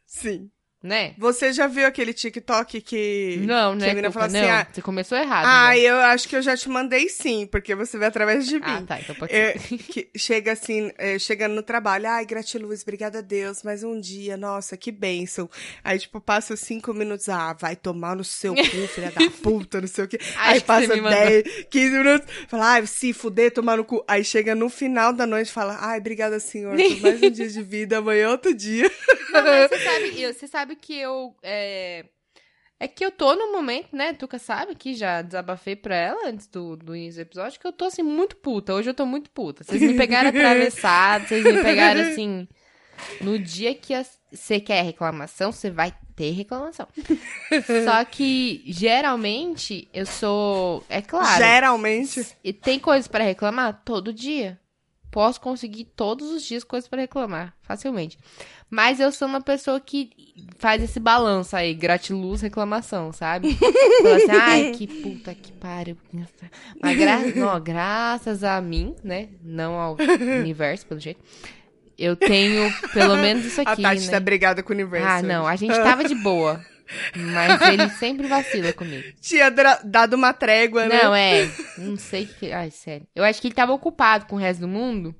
Sim. 0.06 0.52
Né? 0.84 1.14
Você 1.16 1.54
já 1.54 1.68
viu 1.68 1.86
aquele 1.86 2.12
TikTok 2.12 2.82
que. 2.82 3.40
Não, 3.46 3.74
que 3.74 3.82
né? 3.82 3.86
a 3.86 3.90
menina 3.90 4.08
Cuca? 4.08 4.12
fala 4.12 4.26
assim: 4.26 4.42
não, 4.42 4.50
ah, 4.50 4.68
você 4.72 4.82
começou 4.82 5.16
errado. 5.16 5.46
ah, 5.46 5.70
né? 5.70 5.80
eu 5.80 5.96
acho 5.98 6.28
que 6.28 6.36
eu 6.36 6.42
já 6.42 6.58
te 6.58 6.68
mandei 6.70 7.08
sim, 7.08 7.46
porque 7.46 7.76
você 7.76 8.00
vê 8.00 8.06
através 8.06 8.48
de 8.48 8.56
mim. 8.56 8.62
Ah, 8.66 8.82
tá. 8.88 9.00
Então 9.00 9.14
pode 9.14 9.32
ser. 9.32 9.60
que 9.78 10.10
chega 10.18 10.54
assim, 10.54 10.92
é, 10.98 11.20
chegando 11.20 11.54
no 11.54 11.62
trabalho, 11.62 12.08
ai, 12.08 12.26
gratiluz, 12.26 12.82
obrigada 12.82 13.20
a 13.20 13.22
Deus, 13.22 13.62
mais 13.62 13.84
um 13.84 14.00
dia, 14.00 14.36
nossa, 14.36 14.76
que 14.76 14.92
bênção. 14.92 15.48
Aí, 15.84 16.00
tipo, 16.00 16.20
passa 16.20 16.56
cinco 16.56 16.94
minutos, 16.96 17.30
ah, 17.30 17.54
vai 17.54 17.76
tomar 17.76 18.16
no 18.16 18.24
seu 18.24 18.56
cu, 18.56 18.64
filha 18.90 19.12
da 19.12 19.30
puta, 19.44 19.82
não 19.82 19.88
sei 19.88 20.06
o 20.06 20.08
quê. 20.08 20.20
Aí 20.36 20.54
Acho 20.54 20.62
que 20.62 20.66
passa 20.68 20.96
mandou. 20.96 21.12
10, 21.12 21.66
15 21.70 21.98
minutos, 21.98 22.28
fala, 22.48 22.72
ai, 22.72 22.88
se 22.88 23.14
fuder, 23.14 23.52
tomar 23.52 23.78
no 23.78 23.86
cu. 23.86 24.04
Aí 24.08 24.24
chega 24.24 24.56
no 24.56 24.68
final 24.68 25.14
da 25.14 25.28
noite 25.28 25.50
e 25.50 25.54
fala, 25.54 25.78
ai, 25.80 26.00
obrigada, 26.00 26.40
senhor, 26.40 26.76
por 26.76 27.02
mais 27.02 27.22
um 27.22 27.30
dia 27.30 27.48
de 27.48 27.62
vida, 27.62 28.00
amanhã 28.00 28.24
é 28.24 28.30
outro 28.30 28.52
dia. 28.52 28.90
Não, 29.32 29.44
mas 29.44 29.70
você 29.70 29.78
sabe, 29.84 30.34
você 30.34 30.48
sabe 30.48 30.71
que 30.76 30.98
eu. 30.98 31.36
É... 31.42 32.06
é 32.80 32.88
que 32.88 33.06
eu 33.06 33.12
tô 33.12 33.36
no 33.36 33.52
momento, 33.52 33.96
né? 33.96 34.14
Tuca 34.14 34.40
sabe 34.40 34.76
que 34.76 34.94
já 34.94 35.22
desabafei 35.22 35.76
pra 35.76 35.96
ela 35.96 36.28
antes 36.28 36.48
do, 36.48 36.76
do 36.76 36.96
início 36.96 37.24
do 37.24 37.28
episódio, 37.28 37.60
que 37.60 37.68
eu 37.68 37.74
tô 37.74 37.86
assim, 37.86 38.04
muito 38.04 38.36
puta. 38.38 38.74
Hoje 38.74 38.90
eu 38.90 38.94
tô 38.94 39.06
muito 39.06 39.30
puta. 39.30 39.64
Vocês 39.64 39.82
me 39.82 39.96
pegaram 39.96 40.30
atravessado, 40.32 41.28
vocês 41.28 41.44
me 41.44 41.62
pegaram 41.62 42.02
assim. 42.02 42.48
No 43.20 43.38
dia 43.40 43.74
que 43.74 43.94
você 44.32 44.60
quer 44.60 44.84
reclamação, 44.84 45.52
você 45.52 45.70
vai 45.70 45.94
ter 46.16 46.32
reclamação. 46.32 46.88
Só 47.84 48.06
que, 48.06 48.64
geralmente, 48.68 49.90
eu 49.94 50.06
sou. 50.06 50.84
É 50.88 51.02
claro. 51.02 51.44
Geralmente. 51.44 52.28
E 52.44 52.54
tem 52.54 52.80
coisas 52.80 53.08
pra 53.08 53.24
reclamar? 53.24 53.82
Todo 53.84 54.14
dia. 54.14 54.61
Posso 55.12 55.42
conseguir 55.42 55.86
todos 55.96 56.32
os 56.32 56.42
dias 56.42 56.64
coisas 56.64 56.88
pra 56.88 57.02
reclamar, 57.02 57.54
facilmente. 57.62 58.18
Mas 58.70 59.02
eu 59.02 59.12
sou 59.12 59.28
uma 59.28 59.42
pessoa 59.42 59.78
que 59.82 60.10
faz 60.58 60.82
esse 60.82 61.02
balanço 61.02 61.54
aí, 61.54 61.74
gratiluz, 61.74 62.40
reclamação, 62.40 63.12
sabe? 63.12 63.54
Fala 64.02 64.16
assim, 64.16 64.32
ai, 64.32 64.72
que 64.72 64.88
puta 64.88 65.36
que 65.36 65.52
pariu. 65.52 65.98
Mas 66.82 66.98
gra... 66.98 67.18
não, 67.36 67.60
graças 67.60 68.42
a 68.42 68.62
mim, 68.62 68.96
né? 69.04 69.28
Não 69.44 69.74
ao 69.74 69.98
universo, 70.40 70.86
pelo 70.86 71.02
jeito. 71.02 71.20
Eu 71.98 72.16
tenho 72.16 72.74
pelo 72.94 73.18
menos 73.18 73.46
isso 73.46 73.60
A 73.60 73.74
aqui, 73.74 73.82
Tati 73.82 74.06
né? 74.06 74.12
tá 74.12 74.20
brigada 74.20 74.64
com 74.64 74.72
o 74.72 74.76
universo. 74.76 75.08
Ah, 75.08 75.22
não, 75.22 75.46
a 75.46 75.56
gente 75.58 75.76
tava 75.76 76.04
de 76.04 76.16
boa. 76.16 76.66
Mas 77.16 77.62
ele 77.62 77.90
sempre 77.90 78.28
vacila 78.28 78.74
comigo. 78.74 79.04
Tinha 79.22 79.50
dado 79.84 80.14
uma 80.16 80.34
trégua, 80.34 80.86
né? 80.86 81.04
Não, 81.04 81.16
é. 81.16 81.50
Não 81.78 81.98
sei 81.98 82.26
que. 82.26 82.52
Ai, 82.52 82.72
sério. 82.72 83.08
Eu 83.16 83.24
acho 83.24 83.42
que 83.42 83.48
ele 83.48 83.56
tava 83.56 83.72
ocupado 83.72 84.26
com 84.26 84.36
o 84.36 84.40
resto 84.40 84.62
do 84.62 84.68
mundo. 84.68 85.16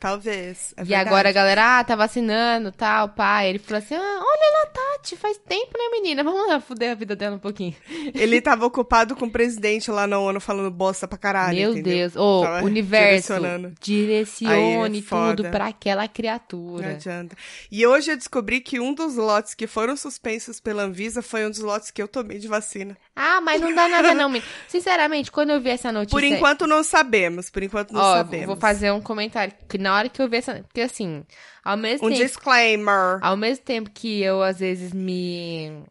Talvez. 0.00 0.74
é 0.76 0.82
e 0.82 0.84
verdade. 0.84 1.08
agora 1.08 1.28
a 1.28 1.32
galera, 1.32 1.78
ah, 1.78 1.84
tá 1.84 1.96
vacinando, 1.96 2.70
tal, 2.72 3.08
pai. 3.10 3.48
Ele 3.48 3.58
falou 3.58 3.78
assim: 3.78 3.94
ah, 3.94 3.98
olha 3.98 4.58
lá, 4.58 4.66
Tati, 5.04 5.16
faz 5.16 5.36
tempo, 5.36 5.72
né, 5.76 5.90
menina? 5.92 6.24
Vamos 6.24 6.48
lá 6.48 6.58
fuder 6.58 6.92
a 6.92 6.94
vida 6.94 7.14
dela 7.14 7.36
um 7.36 7.38
pouquinho. 7.38 7.76
Ele 8.14 8.40
tava 8.40 8.64
ocupado 8.64 9.14
com 9.14 9.26
o 9.26 9.30
presidente 9.30 9.90
lá 9.90 10.06
na 10.06 10.18
ONU 10.18 10.40
falando 10.40 10.70
bosta 10.70 11.06
pra 11.06 11.18
caralho. 11.18 11.58
Meu 11.58 11.70
entendeu? 11.72 12.08
Deus. 12.08 12.16
Ô, 12.16 12.42
Tava 12.42 12.64
universo, 12.64 13.34
direcione 13.80 14.98
Aí 14.98 15.04
é 15.04 15.36
tudo 15.36 15.50
pra 15.50 15.66
aquela 15.66 16.02
Não 16.02 16.08
criatura. 16.08 16.90
adianta. 16.92 17.36
E 17.70 17.86
hoje 17.86 18.12
eu 18.12 18.16
descobri 18.16 18.60
que 18.62 18.80
um 18.80 18.94
dos 18.94 19.16
lotes 19.16 19.54
que 19.54 19.66
foram 19.66 19.94
suspensos 19.94 20.58
pela 20.58 20.84
Anvisa 20.84 21.20
foi 21.20 21.44
um 21.44 21.50
dos 21.50 21.60
lotes 21.60 21.90
que 21.90 22.00
eu 22.00 22.08
tomei 22.08 22.38
de 22.38 22.48
vacina. 22.48 22.96
Ah, 23.14 23.42
mas 23.42 23.60
não 23.60 23.74
dá 23.74 23.86
nada 23.86 24.14
não, 24.14 24.30
menino. 24.30 24.50
Sinceramente, 24.66 25.30
quando 25.30 25.50
eu 25.50 25.60
vi 25.60 25.68
essa 25.68 25.92
notícia... 25.92 26.16
Por 26.16 26.24
enquanto 26.24 26.66
não 26.66 26.82
sabemos. 26.82 27.50
Por 27.50 27.62
enquanto 27.62 27.92
não 27.92 28.00
Ó, 28.00 28.14
sabemos. 28.16 28.46
vou 28.46 28.56
fazer 28.56 28.90
um 28.90 29.02
comentário. 29.02 29.52
Que 29.68 29.76
na 29.76 29.94
hora 29.94 30.08
que 30.08 30.22
eu 30.22 30.28
vi 30.28 30.38
essa... 30.38 30.62
Porque 30.62 30.80
assim, 30.80 31.24
ao 31.64 31.76
mesmo 31.76 32.06
Um 32.06 32.10
tempo... 32.10 32.22
disclaimer. 32.22 33.18
Ao 33.22 33.36
mesmo 33.36 33.64
tempo 33.64 33.90
que 33.90 34.20
eu, 34.20 34.42
às 34.42 34.58
vezes, 34.60 34.92
me... 34.92 35.82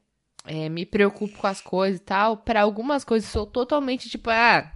é, 0.46 0.70
me 0.70 0.86
preocupo 0.86 1.38
com 1.38 1.48
as 1.48 1.60
coisas 1.62 2.00
e 2.00 2.04
tal, 2.04 2.38
pra 2.38 2.62
algumas 2.62 3.04
coisas 3.04 3.30
sou 3.30 3.46
totalmente 3.46 4.10
tipo, 4.10 4.30
ah... 4.30 4.72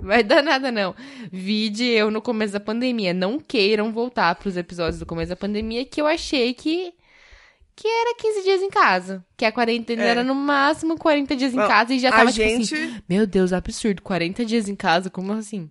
Vai 0.00 0.22
dar 0.22 0.40
nada, 0.40 0.70
não. 0.70 0.94
Vide 1.32 1.84
eu 1.84 2.12
no 2.12 2.22
começo 2.22 2.52
da 2.52 2.60
pandemia. 2.60 3.12
Não 3.12 3.40
queiram 3.40 3.92
voltar 3.92 4.36
pros 4.36 4.56
episódios 4.56 5.00
do 5.00 5.04
começo 5.04 5.30
da 5.30 5.36
pandemia, 5.36 5.84
que 5.84 6.00
eu 6.00 6.06
achei 6.06 6.54
que 6.54 6.94
que 7.74 7.88
era 7.88 8.14
15 8.14 8.42
dias 8.44 8.62
em 8.62 8.68
casa. 8.70 9.24
Que 9.36 9.44
a 9.44 9.50
quarentena 9.50 10.02
É. 10.04 10.08
era 10.08 10.22
no 10.22 10.34
máximo 10.34 10.96
40 10.96 11.34
dias 11.34 11.52
em 11.52 11.56
Bom, 11.56 11.66
casa 11.66 11.92
e 11.94 11.98
já 11.98 12.10
a 12.10 12.12
tava 12.12 12.30
tipo 12.30 12.46
gente, 12.48 12.74
assim, 12.74 13.02
meu 13.08 13.26
Deus, 13.26 13.52
absurdo, 13.52 14.00
40 14.02 14.44
dias 14.44 14.68
em 14.68 14.76
casa, 14.76 15.10
como 15.10 15.32
assim? 15.32 15.68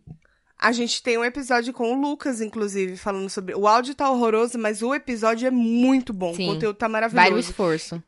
A 0.59 0.73
gente 0.73 1.01
tem 1.01 1.17
um 1.17 1.23
episódio 1.23 1.71
com 1.71 1.93
o 1.93 2.01
Lucas, 2.01 2.41
inclusive, 2.41 2.97
falando 2.97 3.29
sobre. 3.29 3.55
O 3.55 3.65
áudio 3.65 3.95
tá 3.95 4.11
horroroso, 4.11 4.59
mas 4.59 4.81
o 4.81 4.93
episódio 4.93 5.47
é 5.47 5.51
muito 5.51 6.11
bom. 6.11 6.33
Sim. 6.33 6.49
O 6.49 6.53
conteúdo 6.53 6.75
tá 6.75 6.87
Vai 6.87 6.89
o 6.89 6.93
maravilhoso. 6.93 7.49
esforço. 7.49 8.03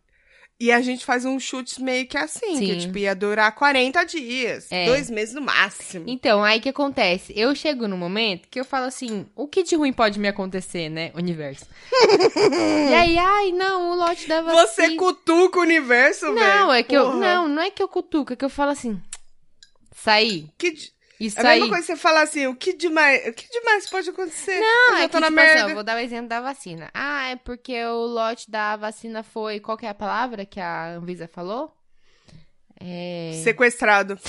E 0.60 0.72
a 0.72 0.80
gente 0.80 1.04
faz 1.04 1.26
um 1.26 1.40
chute 1.40 1.82
meio 1.82 2.06
que 2.06 2.16
assim, 2.16 2.60
que 2.60 2.74
Sim. 2.74 2.78
tipo, 2.78 2.98
ia 3.00 3.16
durar 3.16 3.52
40 3.56 4.04
dias. 4.04 4.68
É. 4.70 4.86
Dois 4.86 5.10
meses 5.10 5.34
no 5.34 5.42
máximo. 5.42 6.06
Então, 6.08 6.44
aí 6.44 6.60
que 6.60 6.70
acontece? 6.70 7.34
Eu 7.36 7.56
chego 7.56 7.88
no 7.88 7.98
momento 7.98 8.48
que 8.48 8.60
eu 8.60 8.66
falo 8.66 8.86
assim, 8.86 9.26
o 9.36 9.48
que 9.48 9.64
de 9.64 9.76
ruim 9.76 9.92
pode 9.92 10.20
me 10.20 10.28
acontecer, 10.28 10.88
né, 10.88 11.12
universo? 11.16 11.66
e 12.92 12.94
aí, 12.94 13.18
ai, 13.18 13.52
não, 13.54 13.90
o 13.92 13.96
lote 13.96 14.28
da 14.28 14.44
vacina... 14.44 14.68
Você 14.68 14.96
cutuca 14.98 15.58
o 15.58 15.64
universo, 15.64 16.32
velho. 16.32 16.36
Não, 16.36 16.72
é 16.72 16.84
que 16.84 16.96
eu... 16.96 17.06
Porra. 17.06 17.18
Não, 17.18 17.48
não 17.48 17.64
é 17.64 17.72
que 17.72 17.82
eu 17.82 17.88
cutuco, 17.88 18.34
é 18.34 18.36
que 18.36 18.46
eu 18.46 18.50
falo 18.50 18.70
assim, 18.70 19.02
sair, 19.96 20.48
Que 20.60 20.76
isso 21.26 21.40
É 21.40 21.42
a 21.42 21.50
mesma 21.50 21.66
aí... 21.66 21.70
coisa 21.70 21.86
que 21.86 21.94
você 21.94 21.98
falar 21.98 22.22
assim, 22.22 22.48
o 22.48 22.56
que 22.56 22.74
demais, 22.74 23.28
o 23.28 23.34
que 23.34 23.48
demais 23.50 23.90
pode 23.90 24.10
acontecer? 24.10 24.60
Não, 24.60 24.90
eu 24.90 24.96
é 24.96 25.02
já 25.02 25.06
que, 25.08 25.12
tô 25.12 25.20
na 25.20 25.28
tipo 25.28 25.40
assim, 25.40 25.50
ó, 25.50 25.54
merda. 25.56 25.74
vou 25.76 25.84
dar 25.84 25.96
o 25.98 26.00
exemplo 26.00 26.28
da 26.28 26.42
vacina. 26.42 26.90
Ah, 26.94 27.28
é 27.30 27.36
porque 27.36 27.84
o 27.86 28.06
lote 28.06 28.50
da 28.50 28.76
vacina 28.76 29.24
foi... 29.24 29.60
Qual 29.60 29.78
que 29.78 29.86
é 29.86 29.90
a 29.90 29.94
palavra 29.94 30.46
que 30.46 30.60
a 30.60 30.96
Anvisa 30.96 31.28
falou? 31.28 31.72
É... 32.80 33.40
Sequestrado. 33.44 34.18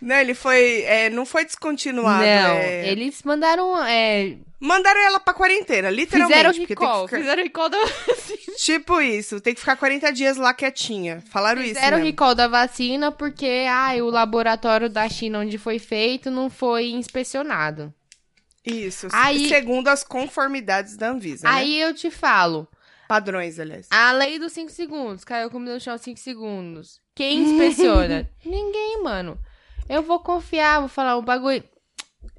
não, 0.00 0.16
ele 0.16 0.34
foi. 0.34 0.82
é, 0.82 1.10
não 1.10 1.26
foi 1.26 1.44
descontinuado. 1.44 2.24
Não, 2.24 2.54
é- 2.56 2.88
eles 2.88 3.22
mandaram... 3.22 3.82
É... 3.84 4.36
Mandaram 4.60 5.00
ela 5.00 5.18
pra 5.18 5.34
quarentena, 5.34 5.90
literalmente. 5.90 6.38
Fizeram 6.38 6.66
recall, 6.68 7.08
que 7.08 7.16
fizeram 7.16 7.42
recall 7.42 7.68
da 7.68 7.78
vacina. 8.06 8.41
Tipo 8.56 9.00
isso, 9.00 9.40
tem 9.40 9.54
que 9.54 9.60
ficar 9.60 9.76
40 9.76 10.12
dias 10.12 10.36
lá 10.36 10.52
quietinha. 10.54 11.22
Falaram 11.30 11.62
isso. 11.62 11.74
Fizeram 11.74 11.98
o 11.98 12.02
recall 12.02 12.34
da 12.34 12.48
vacina 12.48 13.10
porque 13.12 13.66
ai, 13.68 14.00
o 14.02 14.10
laboratório 14.10 14.88
da 14.88 15.08
China 15.08 15.40
onde 15.40 15.58
foi 15.58 15.78
feito 15.78 16.30
não 16.30 16.48
foi 16.50 16.90
inspecionado. 16.90 17.92
Isso, 18.64 19.08
Aí- 19.12 19.48
segundo 19.48 19.88
as 19.88 20.04
conformidades 20.04 20.96
da 20.96 21.08
Anvisa. 21.10 21.48
né? 21.48 21.54
Aí 21.54 21.80
eu 21.80 21.92
te 21.92 22.10
falo, 22.10 22.68
Padrões, 23.08 23.58
aliás. 23.58 23.88
a 23.90 24.12
lei 24.12 24.38
dos 24.38 24.52
5 24.52 24.70
segundos, 24.70 25.24
caiu 25.24 25.50
comida 25.50 25.74
no 25.74 25.80
chão 25.80 25.98
5 25.98 26.18
segundos. 26.20 27.00
Quem 27.14 27.40
inspeciona? 27.40 28.28
Ninguém, 28.44 29.02
mano. 29.02 29.36
Eu 29.88 30.02
vou 30.02 30.20
confiar, 30.20 30.78
vou 30.80 30.88
falar 30.88 31.16
o 31.16 31.22
bagulho. 31.22 31.64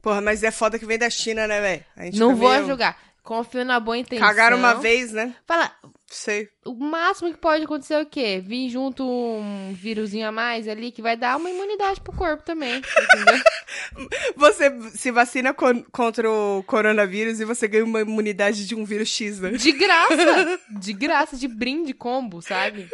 Porra, 0.02 0.22
mas 0.22 0.44
é 0.44 0.52
foda 0.52 0.80
que 0.80 0.86
vem 0.86 0.98
da 0.98 1.10
China, 1.10 1.46
né, 1.46 1.60
velho? 1.60 1.86
A 1.96 2.06
gente 2.06 2.18
Não 2.20 2.36
vou 2.36 2.50
meio- 2.52 2.66
julgar. 2.68 2.98
Confio 3.22 3.64
na 3.64 3.80
boa 3.80 3.98
intenção. 3.98 4.26
Cagaram 4.28 4.58
uma 4.58 4.74
vez, 4.76 5.12
né? 5.14 5.34
Fala, 5.48 5.72
Sei. 6.14 6.48
o 6.66 6.74
máximo 6.76 7.32
que 7.32 7.38
pode 7.38 7.64
acontecer 7.66 7.96
é 7.96 8.02
o 8.02 8.06
quê? 8.06 8.40
Vir 8.46 8.70
junto 8.70 9.04
um 9.04 9.74
vírusinho 9.74 10.28
a 10.28 10.32
mais 10.32 10.68
ali 10.68 10.92
que 10.92 11.02
vai 11.02 11.18
dar 11.18 11.38
uma 11.38 11.50
imunidade 11.50 12.00
pro 12.02 12.14
corpo 12.14 12.44
também, 12.44 12.78
entendeu? 12.78 13.44
Você 14.38 14.72
se 14.92 15.12
vacina 15.12 15.54
con- 15.54 15.84
contra 15.92 16.30
o 16.30 16.64
coronavírus 16.64 17.40
e 17.40 17.46
você 17.46 17.68
ganha 17.68 17.84
uma 17.84 18.02
imunidade 18.02 18.66
de 18.68 18.76
um 18.76 18.86
vírus 18.86 19.10
X, 19.10 19.40
né? 19.40 19.52
De 19.52 19.72
graça! 19.72 20.60
De 20.80 20.94
graça, 20.94 21.36
de 21.38 21.48
brinde 21.48 21.94
combo, 21.94 22.42
sabe? 22.42 22.90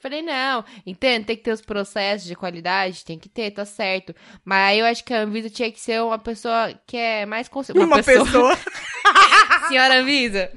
Falei, 0.00 0.22
não, 0.22 0.64
entendo, 0.86 1.26
tem 1.26 1.36
que 1.36 1.42
ter 1.42 1.50
os 1.50 1.60
processos 1.60 2.26
de 2.26 2.36
qualidade, 2.36 3.04
tem 3.04 3.18
que 3.18 3.28
ter, 3.28 3.50
tá 3.50 3.64
certo. 3.64 4.14
Mas 4.44 4.70
aí 4.70 4.78
eu 4.78 4.86
acho 4.86 5.02
que 5.02 5.12
a 5.12 5.22
Anvisa 5.22 5.50
tinha 5.50 5.72
que 5.72 5.80
ser 5.80 6.00
uma 6.00 6.18
pessoa 6.18 6.72
que 6.86 6.96
é 6.96 7.26
mais 7.26 7.48
consciente. 7.48 7.80
Uma, 7.80 8.00
pessoa. 8.02 8.56
Senhora 9.68 10.00
Anvisa, 10.00 10.50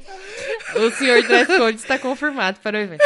o 0.75 0.91
senhor 0.91 1.23
dress 1.23 1.47
code 1.57 1.77
está 1.79 1.97
confirmado 1.97 2.59
para 2.59 2.77
o 2.77 2.81
evento. 2.81 3.01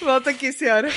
Volta 0.00 0.30
aqui, 0.30 0.52
senhora. 0.52 0.88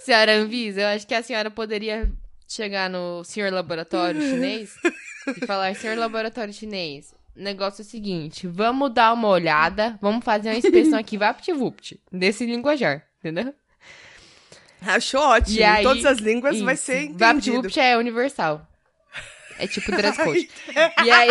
Senhora 0.00 0.32
Anvisa, 0.36 0.80
eu 0.80 0.88
acho 0.88 1.06
que 1.06 1.14
a 1.14 1.22
senhora 1.22 1.50
poderia 1.50 2.10
chegar 2.48 2.88
no 2.88 3.22
senhor 3.24 3.52
laboratório 3.52 4.20
chinês 4.20 4.74
e 5.36 5.46
falar, 5.46 5.74
senhor 5.74 5.98
laboratório 5.98 6.52
chinês, 6.52 7.14
negócio 7.36 7.82
é 7.82 7.84
o 7.84 7.88
seguinte, 7.88 8.46
vamos 8.46 8.92
dar 8.92 9.12
uma 9.12 9.28
olhada, 9.28 9.98
vamos 10.00 10.24
fazer 10.24 10.48
uma 10.50 10.56
inspeção 10.56 10.98
aqui, 10.98 11.16
vapt-vupt, 11.18 12.00
desse 12.10 12.46
linguajar, 12.46 13.06
entendeu? 13.18 13.54
Achou 14.82 15.20
ótimo. 15.20 15.58
E 15.58 15.62
aí- 15.62 15.80
em 15.80 15.82
todas 15.86 16.04
as 16.04 16.18
línguas 16.18 16.60
vai 16.60 16.74
Isso. 16.74 16.84
ser 16.84 17.02
entendido. 17.02 17.18
Vapt-vupt 17.62 17.80
é 17.80 17.96
universal. 17.96 18.66
É 19.58 19.66
tipo 19.66 19.90
dress 19.90 20.22
code. 20.22 20.48
e 21.04 21.10
aí... 21.10 21.30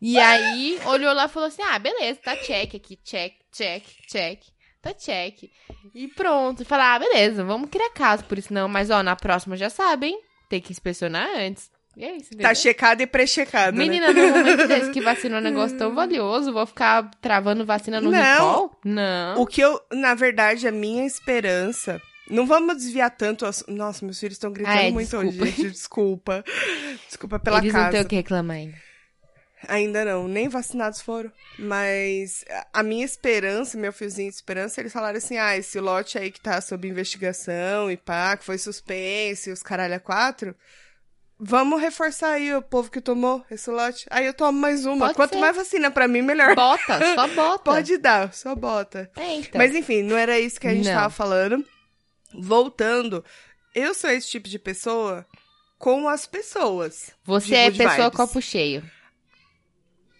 e 0.00 0.18
aí, 0.18 0.78
olhou 0.84 1.12
lá 1.14 1.24
e 1.24 1.28
falou 1.28 1.48
assim, 1.48 1.62
ah, 1.62 1.78
beleza, 1.78 2.20
tá 2.22 2.36
check 2.36 2.74
aqui, 2.74 2.96
check, 3.02 3.34
check, 3.52 3.84
check. 4.06 4.42
Tá 4.80 4.94
check. 4.94 5.50
E 5.92 6.06
pronto. 6.08 6.64
Falar, 6.64 6.94
ah, 6.94 6.98
beleza, 7.00 7.42
vamos 7.42 7.68
criar 7.68 7.90
caso 7.90 8.24
por 8.24 8.38
isso 8.38 8.54
não. 8.54 8.68
Mas, 8.68 8.90
ó, 8.90 9.02
na 9.02 9.16
próxima 9.16 9.56
já 9.56 9.68
sabem. 9.68 10.16
Tem 10.48 10.60
que 10.60 10.70
inspecionar 10.72 11.28
antes. 11.36 11.68
E 11.98 12.04
é 12.04 12.16
isso, 12.16 12.30
Tá 12.38 12.54
checado 12.54 13.00
e 13.00 13.06
pré-checado, 13.08 13.74
né? 13.76 13.82
Menina, 13.84 14.12
no 14.12 14.28
momento 14.28 14.68
desse 14.68 14.92
que 14.92 15.00
vacina 15.02 15.38
é 15.38 15.40
um 15.40 15.42
negócio 15.42 15.76
tão 15.76 15.92
valioso, 15.92 16.52
vou 16.52 16.64
ficar 16.64 17.10
travando 17.20 17.66
vacina 17.66 18.00
no 18.00 18.12
Não. 18.12 18.18
recall? 18.18 18.78
Não. 18.84 19.40
O 19.42 19.44
que 19.46 19.60
eu, 19.60 19.80
na 19.92 20.14
verdade, 20.14 20.68
a 20.68 20.70
minha 20.72 21.04
esperança. 21.04 22.00
Não 22.30 22.46
vamos 22.46 22.76
desviar 22.76 23.10
tanto. 23.10 23.44
As... 23.44 23.64
Nossa, 23.66 24.04
meus 24.04 24.20
filhos 24.20 24.34
estão 24.36 24.52
gritando 24.52 24.78
Ah, 24.78 24.82
é, 24.82 24.90
muito 24.92 25.08
desculpa. 25.08 25.26
hoje, 25.44 25.50
gente. 25.56 25.70
Desculpa. 25.70 26.44
Desculpa 27.08 27.38
pela 27.40 27.58
Eles 27.58 27.72
não 27.72 27.80
casa. 27.80 27.92
têm 27.92 28.00
o 28.02 28.04
que 28.08 28.16
reclamar 28.16 28.56
ainda. 28.58 28.76
Ainda 29.66 30.04
não, 30.04 30.28
nem 30.28 30.48
vacinados 30.48 31.00
foram. 31.00 31.32
Mas 31.58 32.44
a 32.72 32.80
minha 32.82 33.04
esperança, 33.04 33.76
meu 33.76 33.92
fiozinho 33.92 34.28
de 34.30 34.36
esperança, 34.36 34.80
eles 34.80 34.92
falaram 34.92 35.18
assim: 35.18 35.36
ah, 35.36 35.56
esse 35.56 35.80
lote 35.80 36.16
aí 36.16 36.30
que 36.30 36.40
tá 36.40 36.60
sob 36.60 36.86
investigação 36.86 37.90
e 37.90 37.96
pá, 37.96 38.36
que 38.36 38.44
foi 38.44 38.56
suspenso 38.56 39.48
e 39.48 39.52
os 39.52 39.62
caralho 39.62 39.94
a 39.96 39.98
quatro. 39.98 40.54
Vamos 41.40 41.80
reforçar 41.80 42.32
aí 42.32 42.52
o 42.54 42.60
povo 42.60 42.90
que 42.90 43.00
tomou 43.00 43.44
esse 43.48 43.70
lote. 43.70 44.04
Aí 44.10 44.26
eu 44.26 44.34
tomo 44.34 44.58
mais 44.58 44.84
uma. 44.84 45.06
Pode 45.06 45.14
Quanto 45.14 45.34
ser. 45.34 45.40
mais 45.40 45.54
vacina 45.56 45.88
pra 45.90 46.08
mim, 46.08 46.20
melhor. 46.20 46.54
Bota, 46.56 46.98
só 47.14 47.28
bota. 47.28 47.62
Pode 47.70 47.96
dar, 47.98 48.32
só 48.34 48.54
bota. 48.56 49.08
É, 49.14 49.34
então. 49.36 49.52
Mas 49.58 49.72
enfim, 49.74 50.02
não 50.02 50.16
era 50.16 50.38
isso 50.40 50.60
que 50.60 50.66
a 50.66 50.74
gente 50.74 50.88
Não. 50.88 50.94
tava 50.94 51.10
falando. 51.10 51.64
Voltando, 52.34 53.24
eu 53.74 53.94
sou 53.94 54.10
esse 54.10 54.28
tipo 54.28 54.48
de 54.48 54.58
pessoa 54.58 55.24
com 55.78 56.08
as 56.08 56.26
pessoas. 56.26 57.12
Você 57.24 57.54
é 57.54 57.70
pessoa 57.70 57.94
vibes. 58.10 58.16
copo 58.16 58.42
cheio. 58.42 58.82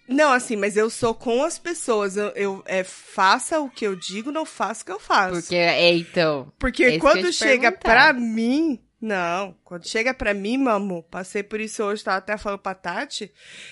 Não, 0.07 0.31
assim, 0.33 0.55
mas 0.55 0.75
eu 0.75 0.89
sou 0.89 1.13
com 1.13 1.43
as 1.43 1.59
pessoas. 1.59 2.17
Eu, 2.17 2.29
eu- 2.29 2.63
é, 2.65 2.83
faça 2.83 3.59
o 3.59 3.69
que 3.69 3.85
eu 3.85 3.95
digo, 3.95 4.31
não 4.31 4.43
faça 4.45 4.81
o 4.81 4.85
que 4.85 4.91
eu 4.91 4.99
faço. 4.99 5.41
Porque, 5.41 5.55
é, 5.55 5.93
então. 5.93 6.51
Porque 6.57 6.83
é 6.83 6.97
quando 6.99 7.31
chega 7.31 7.71
perguntar. 7.71 7.79
pra 7.91 8.13
mim. 8.13 8.79
Não, 9.01 9.55
quando 9.63 9.87
chega 9.87 10.13
pra 10.13 10.33
mim, 10.33 10.67
amor, 10.67 11.03
passei 11.03 11.41
por 11.41 11.59
isso 11.59 11.81
hoje, 11.83 12.03
tava 12.03 12.17
até 12.17 12.37
falando 12.37 12.59
pra 12.59 12.75
Tati. 12.75 13.31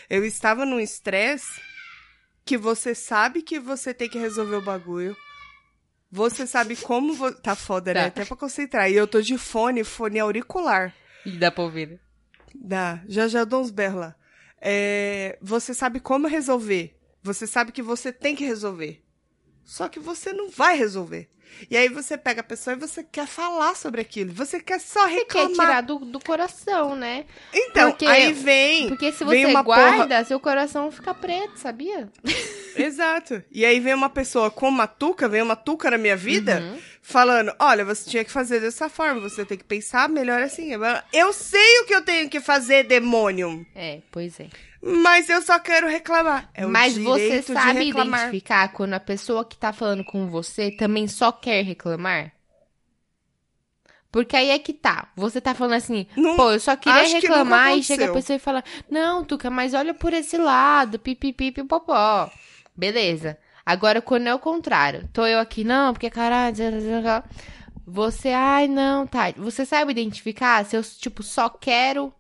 Eu 0.10 0.24
estava 0.26 0.66
num 0.66 0.80
estresse 0.80 1.60
que 2.46 2.58
você 2.58 2.96
sabe 2.96 3.42
que 3.42 3.60
você 3.60 3.94
tem 3.94 4.08
que 4.10 4.18
resolver 4.18 4.56
o 4.56 4.62
bagulho. 4.62 5.18
Você 6.10 6.48
sabe 6.48 6.78
como. 6.78 7.14
vo- 7.14 7.34
Tá 7.34 7.56
foda, 7.56 7.94
né? 7.94 8.02
Tá. 8.04 8.08
Até 8.08 8.26
pra 8.26 8.38
concentrar. 8.38 8.90
E 8.90 8.96
eu 8.96 9.06
tô 9.06 9.22
de 9.22 9.38
fone, 9.38 9.84
fone 9.84 10.18
auricular. 10.20 10.96
E 11.26 11.32
dá 11.32 11.52
pra 11.52 11.64
ouvir. 11.66 11.90
né? 11.90 12.00
Dá, 12.56 13.02
já 13.08 13.28
já 13.28 13.44
dou 13.44 13.62
uns 13.62 13.70
berros 13.72 14.00
lá. 14.00 14.16
É, 14.62 15.38
você 15.42 15.74
sabe 15.74 16.00
como 16.00 16.28
resolver. 16.28 16.98
Você 17.22 17.46
sabe 17.46 17.74
que 17.74 17.82
você 17.82 18.14
tem 18.14 18.34
que 18.36 18.46
resolver. 18.46 19.04
Só 19.68 19.90
que 19.90 20.00
você 20.00 20.32
não 20.32 20.50
vai 20.50 20.78
resolver. 20.78 21.28
E 21.70 21.76
aí 21.76 21.90
você 21.90 22.18
pega 22.18 22.40
a 22.42 22.44
pessoa 22.44 22.74
e 22.76 22.80
você 22.80 23.04
quer 23.04 23.26
falar 23.28 23.76
sobre 23.76 24.00
aquilo. 24.00 24.32
Você 24.34 24.60
quer 24.62 24.80
só 24.80 25.08
Quer 25.08 25.14
reclamar. 25.16 25.50
tirar 25.68 25.82
do, 25.82 26.00
do 26.00 26.20
coração, 26.20 26.96
né? 26.96 27.26
Então, 27.54 27.90
Porque- 27.92 28.06
aí 28.06 28.32
vem. 28.32 28.88
Porque 28.88 29.12
se 29.12 29.24
você 29.24 29.46
uma 29.46 29.64
porra- 29.64 29.98
guarda, 29.98 30.24
seu 30.24 30.40
coração 30.40 30.90
fica 30.92 31.14
preto, 31.14 31.58
sabia? 31.58 32.10
Exato. 32.76 33.44
E 33.52 33.66
aí 33.66 33.80
vem 33.80 33.94
uma 33.94 34.10
pessoa 34.10 34.52
com 34.52 34.68
uma 34.70 34.88
tuca, 34.88 35.28
vem 35.28 35.42
uma 35.42 35.56
tuca 35.56 35.90
na 35.92 35.98
minha 35.98 36.16
vida, 36.16 36.60
Uhum. 36.62 36.80
falando: 37.02 37.54
olha, 37.60 37.84
você 37.84 38.10
tinha 38.10 38.24
que 38.24 38.32
fazer 38.32 38.60
dessa 38.60 38.88
forma, 38.90 39.20
você 39.22 39.44
tem 39.46 39.58
que 39.58 39.64
pensar 39.64 40.08
melhor 40.10 40.42
assim. 40.42 40.70
Eu 41.14 41.34
sei 41.34 41.80
o 41.82 41.86
que 41.86 41.96
eu 41.96 42.02
tenho 42.04 42.30
que 42.30 42.40
fazer, 42.40 42.84
demônio. 42.84 43.66
É, 43.76 44.02
pois 44.12 44.40
é. 44.40 44.48
Mas 44.88 45.30
eu 45.30 45.42
só 45.42 45.60
quero 45.60 45.88
reclamar. 45.88 46.50
É 46.54 46.66
Mas 46.66 46.98
você 46.98 47.42
sabe 47.42 47.86
reclamar. 47.86 48.20
identificar 48.22 48.70
quando 48.70 48.94
a 48.94 49.00
pessoa 49.00 49.44
que 49.44 49.58
tá 49.58 49.74
falando 49.74 50.04
com 50.06 50.28
você 50.28 50.72
também 50.72 51.08
só 51.08 51.32
quer 51.32 51.64
reclamar? 51.64 52.32
Porque 54.10 54.36
aí 54.36 54.50
é 54.50 54.58
que 54.58 54.74
tá. 54.74 55.12
Você 55.16 55.42
tá 55.42 55.54
falando 55.54 55.74
assim, 55.74 56.08
Não- 56.16 56.38
pô, 56.38 56.52
eu 56.52 56.60
só 56.60 56.76
queria 56.76 57.02
acho 57.02 57.20
que 57.20 57.28
reclamar 57.28 57.78
e 57.78 57.84
chega 57.84 58.06
a 58.06 58.14
pessoa 58.14 58.38
e 58.38 58.40
fala, 58.40 58.64
não, 58.90 59.24
Tuca, 59.26 59.50
mas 59.50 59.74
olha 59.74 59.94
por 59.94 60.14
esse 60.14 60.38
lado, 60.38 60.98
pipipi, 60.98 61.52
pipopó. 61.52 62.32
Beleza. 62.76 63.38
Agora, 63.66 64.02
quando 64.02 64.28
é 64.28 64.34
o 64.34 64.40
contrário, 64.40 65.10
tô 65.12 65.26
eu 65.28 65.40
aqui, 65.40 65.66
não, 65.66 65.92
porque 65.92 66.10
caralho, 66.10 66.56
você, 67.86 68.30
ai, 68.30 68.68
não, 68.68 69.06
tá. 69.06 69.34
Você 69.36 69.66
sabe 69.66 69.92
identificar 69.92 70.66
se 70.66 70.78
eu, 70.78 70.82
tipo, 70.84 71.22
só 71.22 71.50
quero 71.50 72.14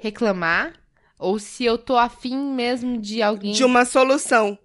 reclamar 0.00 0.72
ou 1.20 1.38
se 1.38 1.64
eu 1.64 1.76
tô 1.78 1.96
afim 1.96 2.36
mesmo 2.36 2.98
de 2.98 3.22
alguém 3.22 3.52
De 3.52 3.62
uma 3.64 3.84
solução. 3.84 4.58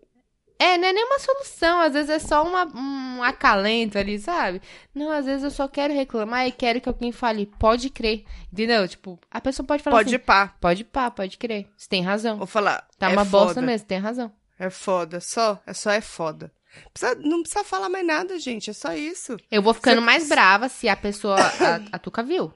é, 0.58 0.78
não 0.78 0.88
é 0.88 0.94
nem 0.94 1.04
uma 1.06 1.20
solução, 1.20 1.82
às 1.82 1.94
vezes 1.94 2.10
é 2.10 2.18
só 2.20 2.42
uma, 2.44 2.66
um 2.76 3.22
acalento 3.22 3.98
ali, 3.98 4.18
sabe? 4.18 4.62
Não, 4.94 5.12
às 5.12 5.26
vezes 5.26 5.44
eu 5.44 5.52
só 5.52 5.68
quero 5.68 5.94
reclamar 5.94 6.48
e 6.48 6.52
quero 6.52 6.80
que 6.82 6.88
alguém 6.90 7.12
fale, 7.12 7.46
pode 7.60 7.90
crer, 7.90 8.24
entendeu? 8.52 8.88
Tipo, 8.88 9.20
a 9.30 9.42
pessoa 9.42 9.66
pode 9.68 9.84
falar 9.84 9.98
Pode 9.98 10.16
assim, 10.16 10.24
pá. 10.26 10.56
pode 10.60 10.84
pá, 10.86 11.12
pode 11.12 11.38
crer, 11.38 11.68
você 11.78 11.88
tem 11.90 12.02
razão. 12.02 12.38
Vou 12.38 12.48
falar. 12.48 12.88
Tá 12.98 13.10
é 13.10 13.14
uma 13.14 13.26
bosta 13.26 13.56
foda. 13.56 13.66
mesmo, 13.68 13.86
tem 13.88 14.00
razão. 14.00 14.32
É 14.58 14.70
foda. 14.70 15.20
Só. 15.20 15.62
É 15.68 15.74
só 15.74 15.92
é 15.92 16.00
foda. 16.00 16.50
Precisa- 16.94 17.16
não 17.22 17.42
precisa 17.42 17.64
falar 17.64 17.90
mais 17.90 18.06
nada, 18.06 18.38
gente. 18.40 18.70
É 18.70 18.74
só 18.74 18.94
isso. 18.94 19.36
Eu 19.52 19.62
vou 19.62 19.74
ficando 19.74 20.00
Cê- 20.00 20.06
mais 20.06 20.30
brava 20.30 20.70
se 20.70 20.88
a 20.88 20.96
pessoa, 20.96 21.36
a, 21.38 21.82
a 21.96 22.00
Tuca 22.00 22.24
viu. 22.24 22.54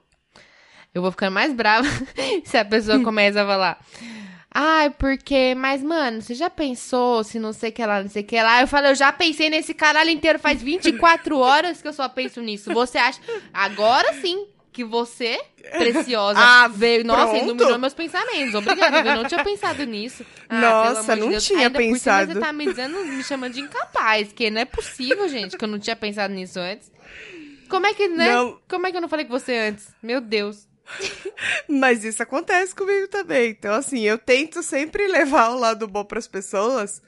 Eu 0.94 1.02
vou 1.02 1.12
ficando 1.12 1.34
mais 1.34 1.54
brava 1.54 1.88
se 2.44 2.58
a 2.58 2.66
pessoa 2.66 3.00
começa 3.04 3.42
a 3.44 3.46
falar... 3.46 3.80
Ai, 4.52 4.90
porque, 4.90 5.54
mas, 5.56 5.84
mano, 5.84 6.24
você 6.24 6.34
já 6.34 6.50
pensou 6.50 7.24
se 7.24 7.38
não 7.38 7.54
sei 7.54 7.70
o 7.70 7.72
que 7.72 7.86
lá, 7.86 8.02
não 8.02 8.10
sei 8.10 8.24
o 8.24 8.26
que 8.26 8.42
lá? 8.42 8.62
Eu 8.62 8.68
falei, 8.68 8.90
eu 8.90 8.96
já 8.96 9.12
pensei 9.12 9.48
nesse 9.48 9.76
caralho 9.76 10.10
inteiro, 10.10 10.40
faz 10.40 10.60
24 10.60 11.38
horas 11.38 11.84
que 11.84 11.88
eu 11.88 11.94
só 11.94 12.10
penso 12.10 12.42
nisso. 12.42 12.74
Você 12.74 12.98
acha. 12.98 13.22
Agora 13.54 14.12
sim 14.14 14.48
que 14.74 14.84
você, 14.84 15.40
preciosa, 15.78 16.40
Ah, 16.42 16.68
veio. 16.68 17.06
Nossa, 17.06 17.28
pronto. 17.28 17.44
iluminou 17.46 17.78
meus 17.78 17.94
pensamentos. 17.94 18.56
Obrigada, 18.56 19.08
eu 19.12 19.16
não 19.18 19.26
tinha 19.26 19.44
pensado 19.44 19.86
nisso. 19.86 20.26
Ah, 20.50 20.60
Nossa, 20.60 21.14
de 21.14 21.22
não 21.22 21.30
Deus. 21.30 21.46
tinha 21.46 21.60
Ainda 21.60 21.72
por 21.72 21.82
cima 21.84 21.94
pensado. 21.94 22.34
Você 22.34 22.40
tá 22.40 22.52
me 22.52 22.66
dizendo, 22.66 23.06
me 23.06 23.24
chamando 23.24 23.54
de 23.54 23.62
incapaz, 23.62 24.34
que 24.34 24.50
não 24.50 24.62
é 24.62 24.66
possível, 24.66 25.28
gente, 25.30 25.58
que 25.58 25.64
eu 25.64 25.70
não 25.70 25.78
tinha 25.78 25.96
pensado 25.96 26.34
nisso 26.34 26.60
antes. 26.60 26.92
Como 27.70 27.86
é 27.86 27.94
que, 27.94 28.08
né? 28.08 28.34
Não. 28.34 28.60
Como 28.68 28.88
é 28.88 28.92
que 28.92 28.98
eu 28.98 29.02
não 29.02 29.10
falei 29.10 29.26
com 29.26 29.38
você 29.38 29.56
antes? 29.56 29.94
Meu 30.02 30.20
Deus. 30.20 30.68
Mas 31.68 32.04
isso 32.04 32.22
acontece 32.24 32.74
comigo 32.76 33.08
também. 33.08 33.52
Então, 33.52 33.74
assim, 33.74 34.02
eu 34.02 34.18
tento 34.18 34.62
sempre 34.64 35.08
levar 35.08 35.50
o 35.50 35.60
lado 35.60 35.88
bom 35.88 36.04
pras 36.04 36.28
pessoas. 36.28 37.02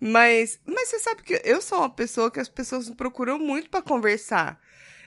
Mas, 0.00 0.58
mas 0.66 0.88
você 0.88 0.98
sabe 0.98 1.22
que 1.22 1.40
eu 1.44 1.60
sou 1.60 1.78
uma 1.78 1.90
pessoa 1.90 2.30
que 2.30 2.40
as 2.40 2.48
pessoas 2.48 2.88
me 2.88 2.94
procuram 2.94 3.38
muito 3.38 3.70
pra 3.70 3.82
conversar. 3.82 4.60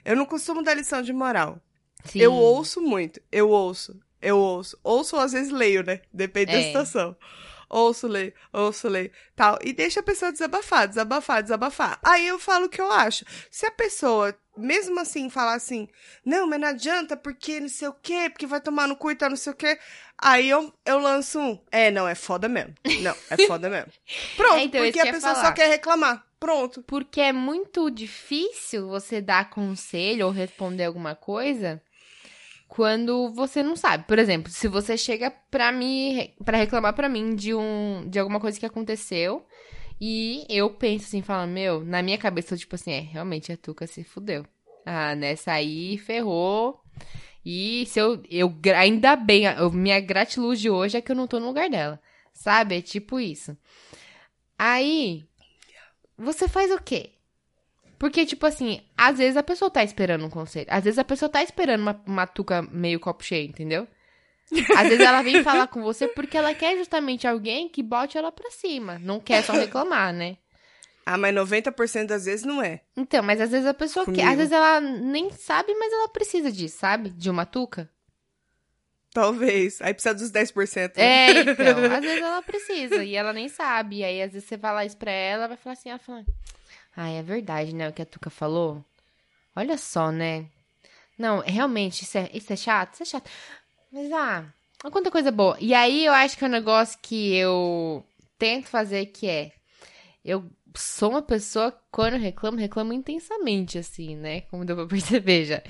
Eu 0.04 0.16
não 0.16 0.26
costumo 0.26 0.62
dar 0.62 0.74
lição 0.74 1.02
de 1.02 1.12
moral. 1.12 1.60
Sim. 2.04 2.20
Eu 2.20 2.32
ouço 2.32 2.80
muito. 2.80 3.20
Eu 3.30 3.48
ouço. 3.48 3.98
Eu 4.20 4.38
ouço. 4.38 4.78
Ouço 4.82 5.16
ou 5.16 5.22
às 5.22 5.32
vezes 5.32 5.52
leio, 5.52 5.82
né? 5.84 6.00
Depende 6.12 6.52
da 6.52 6.58
É. 6.58 6.62
situação. 6.64 7.16
Ouço, 7.70 8.06
leio, 8.06 8.32
ouço, 8.50 8.88
leio, 8.88 9.10
tal. 9.36 9.58
E 9.62 9.74
deixa 9.74 10.00
a 10.00 10.02
pessoa 10.02 10.32
desabafar, 10.32 10.88
desabafar, 10.88 11.42
desabafar. 11.42 11.98
Aí 12.02 12.26
eu 12.26 12.38
falo 12.38 12.64
o 12.64 12.68
que 12.68 12.80
eu 12.80 12.90
acho. 12.90 13.26
Se 13.50 13.66
a 13.66 13.70
pessoa, 13.70 14.34
mesmo 14.58 14.98
assim, 15.00 15.30
falar 15.30 15.54
assim, 15.54 15.88
não, 16.24 16.46
mas 16.46 16.60
não 16.60 16.68
adianta 16.68 17.16
porque 17.16 17.60
não 17.60 17.68
sei 17.68 17.88
o 17.88 17.92
quê, 18.02 18.28
porque 18.30 18.46
vai 18.46 18.60
tomar 18.60 18.86
no 18.88 18.96
cu 18.96 19.10
e 19.10 19.14
tal, 19.16 19.30
não 19.30 19.36
sei 19.36 19.52
o 19.52 19.56
quê. 19.56 19.78
Aí 20.20 20.48
eu, 20.50 20.72
eu 20.84 20.98
lanço 20.98 21.38
um. 21.38 21.58
É, 21.70 21.90
não, 21.90 22.06
é 22.08 22.14
foda 22.14 22.48
mesmo. 22.48 22.74
Não, 23.02 23.14
é 23.30 23.46
foda 23.46 23.68
mesmo. 23.70 23.92
Pronto, 24.36 24.54
É, 24.56 24.62
então, 24.64 24.82
porque 24.82 25.00
a 25.00 25.12
pessoa 25.12 25.34
falar. 25.34 25.46
só 25.46 25.52
quer 25.52 25.68
reclamar. 25.68 26.24
Pronto. 26.40 26.82
Porque 26.82 27.20
é 27.20 27.32
muito 27.32 27.90
difícil 27.90 28.88
você 28.88 29.20
dar 29.20 29.50
conselho 29.50 30.26
ou 30.26 30.32
responder 30.32 30.84
alguma 30.84 31.14
coisa 31.14 31.80
quando 32.68 33.32
você 33.32 33.62
não 33.62 33.74
sabe. 33.76 34.04
Por 34.06 34.18
exemplo, 34.18 34.50
se 34.52 34.68
você 34.68 34.96
chega 34.96 35.30
pra 35.50 35.72
mim 35.72 36.32
para 36.44 36.58
reclamar 36.58 36.92
pra 36.94 37.08
mim 37.08 37.34
de 37.34 37.54
um 37.54 38.04
de 38.08 38.18
alguma 38.18 38.38
coisa 38.40 38.58
que 38.58 38.66
aconteceu 38.66 39.46
e 40.00 40.44
eu 40.48 40.70
penso 40.70 41.06
assim, 41.06 41.22
falando, 41.22 41.50
meu, 41.50 41.84
na 41.84 42.02
minha 42.02 42.18
cabeça 42.18 42.54
eu, 42.54 42.58
tipo 42.58 42.74
assim, 42.74 42.92
é, 42.92 43.00
realmente 43.00 43.52
a 43.52 43.56
Tuca 43.56 43.86
se 43.86 44.04
fudeu. 44.04 44.44
Ah, 44.86 45.14
nessa 45.14 45.52
aí 45.52 45.98
ferrou. 45.98 46.80
E 47.44 47.86
se 47.86 47.98
eu, 48.00 48.22
eu 48.30 48.54
ainda 48.76 49.16
bem, 49.16 49.46
a- 49.46 49.68
minha 49.70 50.00
gratiluz 50.00 50.60
de 50.60 50.70
hoje 50.70 50.96
é 50.96 51.00
que 51.00 51.10
eu 51.12 51.16
não 51.16 51.26
tô 51.26 51.40
no 51.40 51.46
lugar 51.46 51.68
dela. 51.70 52.00
Sabe? 52.32 52.76
É 52.78 52.82
tipo 52.82 53.18
isso. 53.18 53.56
Aí, 54.58 55.24
você 56.16 56.48
faz 56.48 56.70
o 56.72 56.80
quê? 56.80 57.12
Porque, 57.98 58.24
tipo 58.24 58.46
assim, 58.46 58.80
às 58.96 59.18
vezes 59.18 59.36
a 59.36 59.42
pessoa 59.42 59.70
tá 59.70 59.82
esperando 59.82 60.24
um 60.24 60.30
conselho. 60.30 60.66
Às 60.70 60.84
vezes 60.84 60.98
a 60.98 61.04
pessoa 61.04 61.28
tá 61.28 61.42
esperando 61.42 61.80
uma, 61.80 62.02
uma 62.06 62.26
tuca 62.26 62.62
meio 62.62 63.00
copo 63.00 63.24
cheio, 63.24 63.48
entendeu? 63.48 63.88
Às 64.76 64.88
vezes 64.88 65.00
ela 65.00 65.22
vem 65.22 65.42
falar 65.44 65.66
com 65.68 65.82
você 65.82 66.08
porque 66.08 66.36
ela 66.36 66.54
quer 66.54 66.76
justamente 66.76 67.26
alguém 67.26 67.68
que 67.68 67.82
bote 67.82 68.16
ela 68.16 68.32
pra 68.32 68.50
cima. 68.50 68.98
Não 68.98 69.20
quer 69.20 69.42
só 69.42 69.52
reclamar, 69.52 70.12
né? 70.12 70.36
Ah, 71.04 71.16
mas 71.16 71.34
90% 71.34 72.06
das 72.06 72.26
vezes 72.26 72.44
não 72.44 72.62
é. 72.62 72.80
Então, 72.94 73.22
mas 73.22 73.40
às 73.40 73.50
vezes 73.50 73.66
a 73.66 73.72
pessoa 73.72 74.04
quer. 74.04 74.12
Comigo. 74.12 74.30
Às 74.30 74.36
vezes 74.36 74.52
ela 74.52 74.80
nem 74.80 75.30
sabe, 75.30 75.74
mas 75.74 75.92
ela 75.92 76.08
precisa 76.08 76.52
disso, 76.52 76.78
sabe? 76.78 77.08
De 77.10 77.30
uma 77.30 77.46
tuca. 77.46 77.88
Talvez. 79.12 79.80
Aí 79.80 79.94
precisa 79.94 80.14
dos 80.14 80.30
10%. 80.30 80.96
né? 80.96 81.02
É, 81.02 81.40
então. 81.40 81.84
Às 81.96 82.00
vezes 82.02 82.22
ela 82.22 82.42
precisa 82.42 83.04
e 83.04 83.14
ela 83.16 83.32
nem 83.32 83.48
sabe. 83.48 83.98
E 83.98 84.04
aí, 84.04 84.22
às 84.22 84.32
vezes, 84.32 84.46
você 84.48 84.58
falar 84.58 84.84
isso 84.84 84.96
pra 84.98 85.10
ela, 85.10 85.44
ela 85.44 85.48
vai 85.48 85.56
falar 85.56 85.72
assim, 85.72 85.88
ela 85.88 85.98
fala, 85.98 86.24
ah, 86.94 87.08
é 87.08 87.22
verdade, 87.22 87.74
né, 87.74 87.88
o 87.88 87.92
que 87.92 88.02
a 88.02 88.06
Tuca 88.06 88.28
falou? 88.28 88.84
Olha 89.56 89.78
só, 89.78 90.12
né? 90.12 90.46
Não, 91.18 91.40
realmente, 91.40 92.02
isso 92.04 92.16
é, 92.16 92.30
isso 92.32 92.52
é 92.52 92.56
chato? 92.56 92.94
Isso 92.94 93.02
é 93.02 93.06
chato. 93.06 93.30
Mas, 93.92 94.12
ah, 94.12 94.44
olha 94.84 94.92
quanta 94.92 95.10
coisa 95.10 95.30
boa. 95.30 95.56
E 95.60 95.74
aí, 95.74 96.04
eu 96.04 96.12
acho 96.12 96.36
que 96.36 96.44
é 96.44 96.46
um 96.46 96.50
negócio 96.50 96.98
que 97.02 97.34
eu 97.34 98.04
tento 98.38 98.68
fazer 98.68 99.06
que 99.06 99.26
é... 99.28 99.52
Eu 100.24 100.44
sou 100.74 101.10
uma 101.10 101.22
pessoa, 101.22 101.76
quando 101.90 102.14
eu 102.14 102.20
reclamo, 102.20 102.58
reclamo 102.58 102.92
intensamente, 102.92 103.78
assim, 103.78 104.14
né? 104.16 104.42
Como 104.42 104.64
deu 104.64 104.76
pra 104.76 104.86
perceber 104.86 105.44
já. 105.44 105.62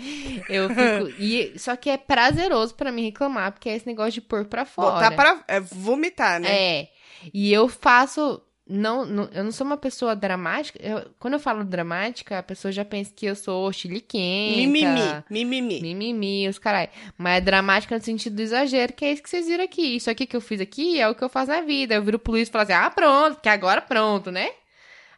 Eu 0.48 0.68
fico... 0.74 1.22
e, 1.22 1.58
só 1.58 1.76
que 1.76 1.88
é 1.88 1.96
prazeroso 1.96 2.74
pra 2.74 2.92
mim 2.92 3.04
reclamar, 3.04 3.52
porque 3.52 3.68
é 3.68 3.76
esse 3.76 3.86
negócio 3.86 4.12
de 4.12 4.20
pôr 4.20 4.44
pra 4.46 4.64
fora. 4.64 4.94
Botar 4.94 5.10
para... 5.12 5.44
É 5.46 5.60
vomitar, 5.60 6.40
né? 6.40 6.48
É. 6.50 6.88
E 7.32 7.52
eu 7.52 7.68
faço. 7.68 8.42
Não, 8.70 9.06
não- 9.06 9.30
eu 9.32 9.42
não 9.44 9.50
sou 9.50 9.66
uma 9.66 9.78
pessoa 9.78 10.14
dramática. 10.14 10.78
Eu- 10.82 11.10
quando 11.18 11.34
eu 11.34 11.40
falo 11.40 11.64
dramática, 11.64 12.38
a 12.38 12.42
pessoa 12.42 12.70
já 12.70 12.84
pensa 12.84 13.10
que 13.16 13.24
eu 13.24 13.34
sou 13.34 13.72
chiliquenta. 13.72 14.56
Mimimi. 14.58 15.24
Mimimi. 15.30 15.80
Mimimi, 15.80 16.48
os 16.48 16.58
carai. 16.58 16.90
Mas 17.16 17.38
é 17.38 17.40
dramática 17.40 17.96
no 17.96 18.04
sentido 18.04 18.36
do 18.36 18.42
exagero, 18.42 18.92
que 18.92 19.04
é 19.06 19.12
isso 19.12 19.22
que 19.22 19.30
vocês 19.30 19.46
viram 19.46 19.64
aqui. 19.64 19.96
Isso 19.96 20.10
aqui 20.10 20.26
que 20.26 20.36
eu 20.36 20.40
fiz 20.40 20.60
aqui 20.60 21.00
é 21.00 21.08
o 21.08 21.14
que 21.14 21.24
eu 21.24 21.28
faço 21.30 21.50
na 21.50 21.62
vida. 21.62 21.94
Eu 21.94 22.02
viro 22.02 22.18
pro 22.18 22.32
Luiz 22.32 22.48
e 22.48 22.50
falo 22.52 22.64
assim: 22.64 22.74
ah, 22.74 22.90
pronto, 22.90 23.40
que 23.40 23.48
agora 23.48 23.80
pronto, 23.80 24.30
né? 24.30 24.50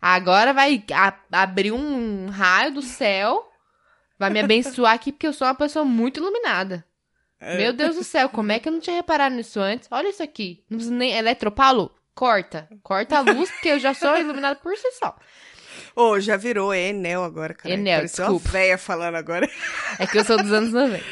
Agora 0.01 0.53
vai 0.53 0.83
a- 0.93 1.15
abrir 1.33 1.73
um 1.73 2.29
raio 2.29 2.73
do 2.73 2.83
céu, 2.83 3.47
vai 4.19 4.31
me 4.31 4.39
abençoar 4.41 4.95
aqui, 4.95 5.13
porque 5.13 5.27
eu 5.27 5.33
sou 5.33 5.47
uma 5.47 5.55
pessoa 5.55 5.85
muito 5.85 6.21
iluminada. 6.21 6.85
É. 7.41 7.57
Meu 7.57 7.73
Deus 7.73 7.97
do 7.97 8.05
céu, 8.05 8.29
como 8.29 8.53
é 8.53 8.59
que 8.59 8.69
eu 8.69 8.73
não 8.73 8.81
tinha 8.81 8.97
reparado 8.97 9.35
nisso 9.35 9.59
antes? 9.61 9.89
Olha 9.91 10.09
isso 10.09 10.23
aqui. 10.23 10.63
Não 10.71 10.77
precisa 10.79 10.95
nem. 10.95 11.13
Eletropaulo? 11.13 11.91
Corta. 12.21 12.69
Corta 12.83 13.17
a 13.17 13.21
luz, 13.23 13.51
porque 13.51 13.71
eu 13.71 13.79
já 13.79 13.95
sou 13.95 14.15
iluminado 14.19 14.59
por 14.61 14.77
si 14.77 14.91
só. 14.93 15.17
Ô, 15.97 16.21
já 16.21 16.37
virou 16.37 16.75
Enel 16.75 17.25
agora, 17.25 17.55
cara. 17.55 17.73
Enel, 17.73 18.01
Pareceu 18.01 18.27
desculpa. 18.27 18.47
uma 18.47 18.53
véia 18.53 18.77
falando 18.77 19.15
agora. 19.15 19.49
É 19.99 20.07
que 20.07 20.19
eu 20.19 20.25
sou 20.25 20.37
dos 20.37 20.53
anos 20.53 20.71
90. 20.71 21.03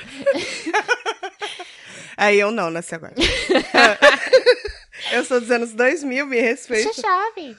Aí 2.15 2.39
eu 2.39 2.51
não, 2.51 2.69
nasci 2.69 2.95
agora. 2.95 3.15
eu 5.11 5.25
sou 5.25 5.41
dos 5.41 5.51
anos 5.51 5.73
2000, 5.73 6.27
me 6.27 6.43
respeita. 6.43 6.91
Isso 6.91 7.01
é 7.01 7.03
chave. 7.03 7.57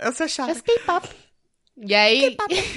Eu 0.00 0.12
sou 0.12 0.26
chata. 0.28 0.50
Isso 0.50 0.64
é 0.66 0.78
K-pop. 0.78 1.08
E 1.76 1.94
aí. 1.94 2.36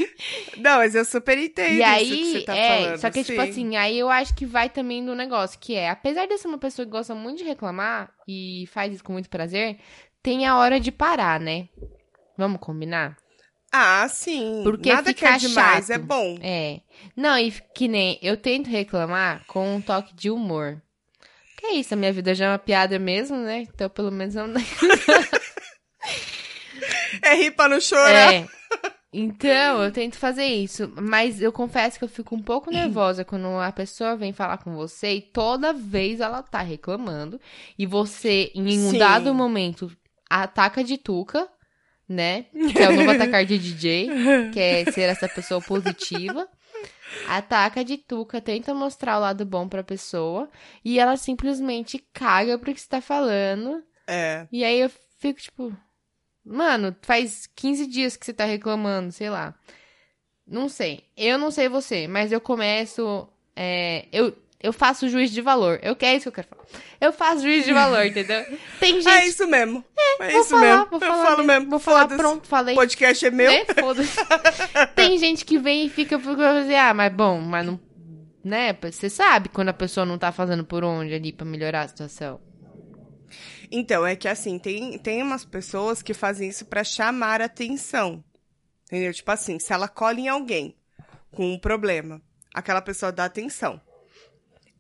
Não, 0.58 0.78
mas 0.78 0.96
eu 0.96 1.04
super 1.04 1.38
entendo 1.38 1.74
E 1.74 1.76
isso 1.80 1.84
aí, 1.84 2.10
que 2.10 2.32
você 2.32 2.42
tá 2.46 2.56
é, 2.56 2.84
falando. 2.84 2.98
só 3.00 3.10
que, 3.12 3.24
tipo 3.24 3.42
sim. 3.42 3.50
assim, 3.50 3.76
aí 3.76 4.00
eu 4.00 4.10
acho 4.10 4.34
que 4.36 4.46
vai 4.46 4.70
também 4.70 5.02
no 5.02 5.14
negócio, 5.14 5.60
que 5.60 5.76
é, 5.76 5.90
apesar 5.90 6.26
de 6.26 6.34
eu 6.34 6.38
ser 6.38 6.48
uma 6.48 6.58
pessoa 6.58 6.86
que 6.86 6.92
gosta 6.92 7.14
muito 7.14 7.40
de 7.40 7.44
reclamar 7.44 8.12
e 8.28 8.66
faz 8.72 8.94
isso 8.94 9.04
com 9.04 9.14
muito 9.14 9.30
prazer, 9.30 9.78
tem 10.24 10.46
a 10.46 10.58
hora 10.58 10.80
de 10.80 10.92
parar, 10.92 11.40
né? 11.40 11.68
Vamos 12.38 12.60
combinar? 12.60 13.18
Ah, 13.72 14.08
sim. 14.08 14.62
Porque 14.64 14.92
Nada 14.92 15.14
que 15.14 15.26
é 15.26 15.38
demais 15.38 15.88
chato. 15.88 15.96
é 15.96 15.98
bom. 15.98 16.38
É. 16.42 16.80
Não, 17.16 17.38
e 17.38 17.52
que 17.74 17.90
nem 17.90 18.18
eu 18.22 18.38
tento 18.38 18.70
reclamar 18.70 19.44
com 19.48 19.76
um 19.76 19.82
toque 19.82 20.16
de 20.16 20.30
humor. 20.32 20.82
Que 21.58 21.66
é 21.68 21.74
isso, 21.74 21.94
a 21.94 21.98
minha 21.98 22.14
vida 22.14 22.34
já 22.34 22.46
é 22.46 22.50
uma 22.50 22.60
piada 22.60 22.98
mesmo, 22.98 23.36
né? 23.38 23.68
Então, 23.74 23.90
pelo 23.90 24.12
menos 24.12 24.36
não. 24.36 24.48
É 27.22 27.34
rir 27.36 27.52
pra 27.52 27.68
não 27.70 27.80
chorar. 27.80 28.34
É. 28.34 28.48
Então, 29.18 29.82
eu 29.82 29.92
tento 29.94 30.18
fazer 30.18 30.46
isso. 30.46 30.92
Mas 31.02 31.42
eu 31.42 31.52
confesso 31.52 31.98
que 31.98 32.04
eu 32.04 32.10
fico 32.10 32.36
um 32.36 32.42
pouco 32.42 32.70
nervosa 32.70 33.24
quando 33.24 33.48
a 33.48 33.72
pessoa 33.72 34.18
vem 34.18 34.34
falar 34.34 34.58
com 34.58 34.76
você 34.76 35.14
e 35.14 35.22
toda 35.22 35.72
vez 35.72 36.20
ela 36.20 36.44
tá 36.44 36.62
reclamando. 36.62 37.40
E 37.80 37.86
você, 37.86 38.52
em 38.54 38.68
um 38.68 38.92
Sim. 38.92 38.98
dado 38.98 39.34
momento, 39.34 39.90
ataca 40.30 40.84
de 40.84 40.98
tuca, 40.98 41.48
né? 42.10 42.48
Que 42.74 42.84
é 42.84 42.90
o 42.90 42.96
novo 42.96 43.12
atacar 43.12 43.46
de 43.46 43.58
DJ, 43.58 44.10
que 44.52 44.60
é 44.60 44.86
ser 44.92 45.10
essa 45.10 45.30
pessoa 45.30 45.62
positiva. 45.62 46.46
Ataca 47.30 47.86
de 47.86 47.98
tuca, 47.98 48.42
tenta 48.42 48.74
mostrar 48.74 49.18
o 49.18 49.22
lado 49.22 49.46
bom 49.46 49.70
pra 49.70 49.82
pessoa. 49.82 50.50
E 50.84 51.00
ela 51.00 51.16
simplesmente 51.16 52.04
caga 52.12 52.58
pro 52.58 52.74
que 52.74 52.82
você 52.82 52.90
tá 52.90 53.00
falando. 53.00 53.82
É. 54.06 54.46
E 54.52 54.64
aí 54.66 54.82
eu 54.82 54.92
fico 55.20 55.40
tipo, 55.40 55.78
mano, 56.46 56.96
faz 57.02 57.50
15 57.56 57.88
dias 57.88 58.16
que 58.16 58.26
você 58.26 58.34
tá 58.34 58.46
reclamando, 58.46 59.12
sei 59.12 59.30
lá. 59.30 59.54
Não 60.48 60.70
sei. 60.70 61.04
Eu 61.18 61.38
não 61.38 61.50
sei 61.50 61.68
você, 61.68 62.08
mas 62.08 62.32
eu 62.32 62.40
começo. 62.40 63.28
é, 63.56 64.06
eu, 64.12 64.36
eu 64.62 64.74
faço 64.74 65.08
juiz 65.08 65.32
de 65.32 65.42
valor. 65.42 65.80
Eu 65.84 65.96
quero 65.96 66.14
é 66.14 66.18
isso 66.18 66.24
que 66.24 66.40
eu 66.40 66.44
quero 66.44 66.48
falar. 66.48 66.66
Eu 67.00 67.14
faço 67.14 67.42
juiz 67.44 67.66
de 67.66 67.74
valor, 67.74 68.04
entendeu? 68.08 68.44
Tem 68.80 69.02
gente. 69.02 69.08
É 69.08 69.28
isso 69.28 69.46
mesmo. 69.48 69.84
É, 70.20 70.32
vou 70.32 70.42
isso 70.42 70.50
falar, 70.50 70.62
mesmo. 70.62 70.86
Vou 70.90 71.02
eu 71.02 71.08
falar 71.08 71.26
falo 71.26 71.44
mesmo. 71.44 71.70
Vou 71.70 71.80
falar, 71.80 72.08
pronto, 72.08 72.48
falei. 72.48 72.74
O 72.74 72.78
podcast 72.78 73.26
é 73.26 73.32
meu. 73.32 73.52
Né? 73.52 73.66
Foda-se. 73.66 74.18
Tem 74.96 75.18
gente 75.20 75.46
que 75.46 75.60
vem 75.60 75.86
e 75.86 75.90
fica 75.90 76.18
por 76.18 76.36
dizer, 76.36 76.78
ah, 76.78 76.94
mas 76.94 77.14
bom, 77.14 77.40
mas 77.40 77.66
não. 77.66 77.80
Né? 78.44 78.76
Você 78.82 79.10
sabe 79.10 79.50
quando 79.50 79.70
a 79.70 79.74
pessoa 79.74 80.06
não 80.06 80.18
tá 80.18 80.32
fazendo 80.32 80.64
por 80.64 80.84
onde 80.84 81.14
ali 81.14 81.32
pra 81.32 81.46
melhorar 81.46 81.82
a 81.82 81.88
situação. 81.88 82.40
Então, 83.72 84.06
é 84.06 84.16
que 84.16 84.28
assim, 84.28 84.60
tem, 84.60 84.98
tem 84.98 85.22
umas 85.22 85.46
pessoas 85.46 86.02
que 86.02 86.14
fazem 86.14 86.50
isso 86.50 86.66
pra 86.66 86.84
chamar 86.84 87.42
atenção. 87.42 88.24
Entendeu? 88.86 89.14
Tipo 89.14 89.32
assim, 89.32 89.60
se 89.60 89.74
ela 89.74 89.88
cola 89.88 90.20
em 90.20 90.28
alguém 90.28 90.76
com 91.32 91.54
um 91.54 91.60
problema, 91.60 92.22
aquela 92.54 92.82
pessoa 92.82 93.12
dá 93.12 93.26
atenção. 93.26 93.82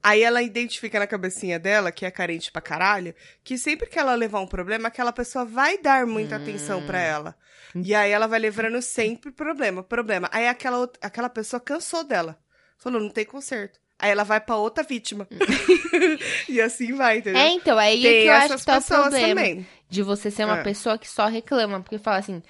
Aí 0.02 0.22
ela 0.22 0.44
identifica 0.44 1.00
na 1.00 1.08
cabecinha 1.08 1.58
dela, 1.58 1.92
que 1.92 2.06
é 2.06 2.12
carente 2.12 2.52
pra 2.52 2.62
caralho, 2.62 3.16
que 3.44 3.58
sempre 3.58 3.88
que 3.88 3.98
ela 3.98 4.14
levar 4.14 4.40
um 4.40 4.46
problema, 4.46 4.88
aquela 4.88 5.12
pessoa 5.12 5.44
vai 5.44 5.80
dar 5.80 6.06
muita 6.06 6.36
atenção 6.36 6.86
pra 6.86 7.00
ela. 7.00 7.36
E 7.74 7.96
aí 7.96 8.12
ela 8.12 8.28
vai 8.28 8.40
levando 8.40 8.80
sempre 8.84 9.32
problema, 9.32 9.82
problema. 9.82 10.30
Aí 10.32 10.48
aquela, 10.48 10.90
aquela 11.02 11.28
pessoa 11.28 11.60
cansou 11.60 12.04
dela. 12.04 12.40
Falou, 12.78 13.02
não 13.02 13.10
tem 13.10 13.26
conserto. 13.26 13.80
Aí 13.98 14.12
ela 14.12 14.24
vai 14.24 14.42
pra 14.42 14.58
outra 14.58 14.84
vítima. 14.84 15.28
e 16.50 16.60
assim 16.62 16.94
vai, 16.94 17.20
entendeu? 17.20 17.42
É, 17.42 17.50
então, 17.50 17.80
é 17.80 17.86
aí 17.86 18.02
tem 18.02 18.22
que 18.24 18.28
eu 18.28 18.34
acho 18.34 18.58
que 18.58 18.66
tá 18.66 18.78
o 18.78 18.84
problema. 18.84 19.28
também. 19.30 19.68
De 19.90 20.04
você 20.04 20.30
ser 20.30 20.46
uma 20.46 20.60
É. 20.60 20.64
pessoa 20.64 20.98
que 20.98 21.08
só 21.08 21.28
reclama. 21.28 21.80
Porque 21.80 21.98
fala 21.98 22.18
assim, 22.18 22.44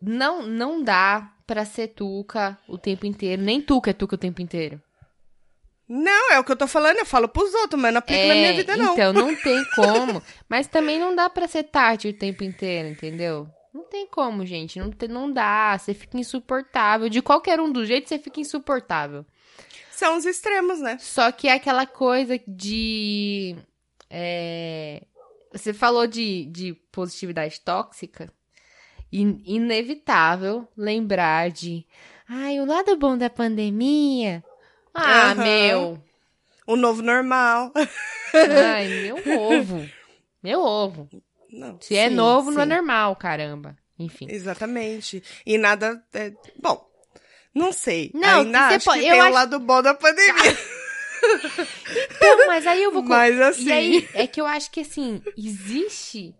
não, 0.00 0.42
não 0.46 0.82
dá 0.82 1.32
pra 1.46 1.64
ser 1.64 1.88
tuca 1.88 2.56
o 2.68 2.78
tempo 2.78 3.04
inteiro. 3.06 3.42
Nem 3.42 3.60
tuca 3.60 3.90
é 3.90 3.92
tuca 3.92 4.14
o 4.14 4.18
tempo 4.18 4.40
inteiro. 4.40 4.80
Não, 5.88 6.32
é 6.32 6.38
o 6.40 6.44
que 6.44 6.50
eu 6.50 6.56
tô 6.56 6.66
falando, 6.66 6.96
eu 6.98 7.06
falo 7.06 7.28
pros 7.28 7.54
outros, 7.54 7.80
mas 7.80 7.92
não 7.92 8.00
aplico 8.00 8.20
é, 8.20 8.26
na 8.28 8.34
minha 8.34 8.52
vida, 8.54 8.76
não. 8.76 8.92
Então, 8.92 9.12
não 9.12 9.36
tem 9.36 9.64
como. 9.76 10.20
Mas 10.48 10.66
também 10.66 10.98
não 10.98 11.14
dá 11.14 11.30
pra 11.30 11.46
ser 11.46 11.62
tarde 11.64 12.08
o 12.08 12.12
tempo 12.12 12.42
inteiro, 12.42 12.88
entendeu? 12.88 13.48
Não 13.72 13.84
tem 13.84 14.06
como, 14.06 14.44
gente. 14.44 14.78
Não, 14.80 14.90
não 15.08 15.32
dá. 15.32 15.76
Você 15.78 15.94
fica 15.94 16.18
insuportável. 16.18 17.08
De 17.08 17.22
qualquer 17.22 17.60
um 17.60 17.70
dos 17.70 17.86
jeitos, 17.86 18.08
você 18.08 18.18
fica 18.18 18.40
insuportável. 18.40 19.24
São 19.96 20.16
os 20.18 20.24
extremos, 20.26 20.78
né? 20.80 20.98
Só 21.00 21.32
que 21.32 21.48
é 21.48 21.52
aquela 21.52 21.86
coisa 21.86 22.38
de. 22.46 23.56
é, 24.10 25.02
Você 25.52 25.72
falou 25.72 26.06
de, 26.06 26.44
de 26.46 26.74
positividade 26.92 27.60
tóxica. 27.60 28.30
In- 29.12 29.42
inevitável 29.46 30.68
lembrar 30.76 31.50
de. 31.50 31.86
Ai, 32.28 32.60
o 32.60 32.66
lado 32.66 32.96
bom 32.96 33.16
da 33.16 33.30
pandemia. 33.30 34.44
Ah, 34.92 35.30
Aham. 35.32 35.42
meu. 35.42 36.02
O 36.66 36.76
novo 36.76 37.00
normal. 37.02 37.72
Ai, 38.74 38.88
meu 38.88 39.16
ovo. 39.38 39.88
Meu 40.42 40.60
ovo. 40.60 41.08
Não, 41.50 41.78
Se 41.80 41.96
é 41.96 42.08
sim, 42.08 42.14
novo, 42.14 42.50
não 42.50 42.60
é 42.62 42.64
sim. 42.64 42.70
normal, 42.70 43.14
caramba. 43.16 43.76
Enfim. 43.98 44.26
Exatamente. 44.28 45.22
E 45.46 45.56
nada. 45.56 46.04
é- 46.12 46.32
Bom, 46.60 46.86
não 47.56 47.72
sei. 47.72 48.10
Não, 48.14 48.40
Ainda 48.42 48.68
você 48.68 48.74
acho 48.74 48.84
que 48.92 48.98
eu 48.98 49.10
tem 49.10 49.20
acho- 49.20 49.30
o 49.30 49.34
lado 49.34 49.58
bom 49.58 49.82
da 49.82 49.94
pandemia. 49.94 50.56
Então, 52.16 52.46
mas 52.46 52.66
aí 52.66 52.82
eu 52.82 52.92
vou. 52.92 53.02
Mas 53.08 53.40
assim. 53.40 53.66
E 53.66 53.72
aí, 53.72 54.08
é 54.14 54.26
que 54.26 54.40
eu 54.40 54.46
acho 54.46 54.70
que 54.70 54.80
assim, 54.80 55.22
existe 55.36 56.34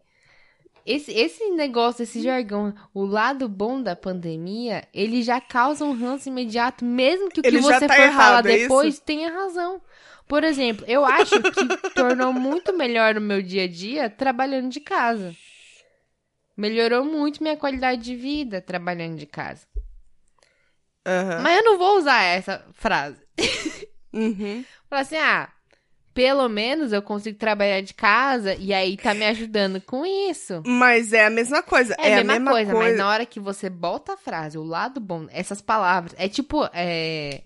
esse, 0.85 1.11
esse 1.12 1.50
negócio, 1.50 2.02
esse 2.05 2.20
jargão, 2.22 2.72
o 2.94 3.05
lado 3.05 3.48
bom 3.48 3.83
da 3.83 3.96
pandemia, 3.96 4.87
ele 4.94 5.22
já 5.22 5.40
causa 5.40 5.85
um 5.85 5.92
ranço 5.98 6.29
imediato, 6.29 6.85
mesmo 6.85 7.29
que 7.29 7.40
o 7.40 7.42
que 7.42 7.48
Ele 7.48 7.61
você 7.61 7.81
tá 7.81 7.81
for 7.81 7.96
falar 7.96 8.05
errado, 8.07 8.46
é 8.46 8.59
depois 8.59 8.98
tenha 9.00 9.33
razão. 9.33 9.81
Por 10.29 10.44
exemplo, 10.44 10.85
eu 10.88 11.05
acho 11.05 11.40
que 11.40 11.90
tornou 11.94 12.33
muito 12.33 12.72
melhor 12.76 13.16
o 13.16 13.20
meu 13.20 13.40
dia 13.42 13.64
a 13.64 13.68
dia 13.68 14.11
trabalhando 14.11 14.68
de 14.70 14.81
casa. 14.81 15.35
Melhorou 16.57 17.05
muito 17.05 17.42
minha 17.42 17.57
qualidade 17.57 18.02
de 18.02 18.14
vida 18.16 18.61
trabalhando 18.61 19.16
de 19.16 19.26
casa. 19.26 19.66
Aham. 21.07 21.40
Mas 21.42 21.59
eu 21.59 21.64
não 21.64 21.79
vou 21.79 21.99
usar 21.99 22.21
essa 22.23 22.64
frase. 22.75 23.16
Uhum. 24.12 24.64
Falar 24.90 25.03
assim, 25.03 25.16
ah, 25.16 25.49
pelo 26.14 26.49
menos 26.49 26.92
eu 26.92 27.03
consigo 27.03 27.38
trabalhar 27.38 27.83
de 27.83 27.92
casa 27.92 28.55
e 28.55 28.73
aí 28.73 28.97
tá 28.97 29.12
me 29.12 29.27
ajudando 29.27 29.81
com 29.83 30.05
isso. 30.07 30.62
Mas 30.66 31.12
é 31.12 31.27
a 31.27 31.31
mesma 31.31 31.62
coisa. 31.62 31.95
É, 31.99 32.11
É, 32.11 32.19
a 32.19 32.25
mesma, 32.25 32.51
coisa, 32.51 32.73
coisa. 32.73 32.88
mas 32.88 32.99
na 32.99 33.09
hora 33.09 33.27
que 33.27 33.38
você 33.38 33.69
bota 33.69 34.14
a 34.14 34.16
frase, 34.16 34.57
o 34.57 34.62
lado 34.64 34.99
bom, 34.99 35.27
essas 35.31 35.61
palavras, 35.61 36.14
é 36.19 36.29
tipo, 36.29 36.69
é. 36.73 37.42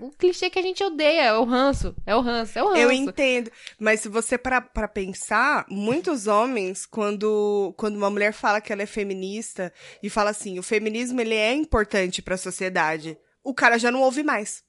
O, 0.00 0.10
clichê 0.10 0.48
que 0.50 0.58
a 0.58 0.62
gente 0.62 0.82
odeia, 0.82 1.22
é 1.22 1.32
o 1.34 1.44
ranço. 1.44 1.94
É 2.06 2.14
o 2.14 2.20
ranço, 2.20 2.58
é 2.58 2.62
o 2.62 2.68
ranço. 2.68 2.80
Eu 2.80 2.92
entendo. 2.92 3.50
Mas 3.78 4.00
se 4.00 4.08
você 4.08 4.36
para 4.38 4.60
pra 4.60 4.88
pensar, 4.88 5.64
muitos 5.68 6.26
homens, 6.26 6.86
quando, 6.86 7.74
quando 7.76 7.96
uma 7.96 8.10
mulher 8.10 8.32
fala 8.32 8.60
que 8.60 8.72
ela 8.72 8.82
é 8.82 8.86
feminista 8.86 9.72
e 10.02 10.08
fala 10.08 10.30
assim, 10.30 10.58
o 10.58 10.62
feminismo 10.62 11.20
ele 11.20 11.34
é 11.34 11.52
importante 11.52 12.22
pra 12.22 12.36
sociedade, 12.36 13.18
o 13.42 13.54
cara 13.54 13.78
já 13.78 13.90
não 13.90 14.00
ouve 14.02 14.22
mais. 14.22 14.62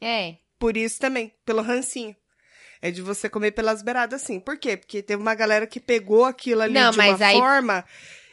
É. 0.00 0.36
Por 0.58 0.76
isso 0.76 0.98
também, 1.00 1.32
pelo 1.44 1.62
rancinho. 1.62 2.14
É 2.80 2.90
de 2.92 3.02
você 3.02 3.28
comer 3.28 3.50
pelas 3.50 3.82
beiradas, 3.82 4.22
assim. 4.22 4.38
Por 4.38 4.56
quê? 4.56 4.76
Porque 4.76 5.02
teve 5.02 5.20
uma 5.20 5.34
galera 5.34 5.66
que 5.66 5.80
pegou 5.80 6.24
aquilo 6.24 6.62
ali 6.62 6.74
Não, 6.74 6.90
de 6.92 6.98
uma 7.00 7.26
aí- 7.26 7.36
forma 7.36 7.84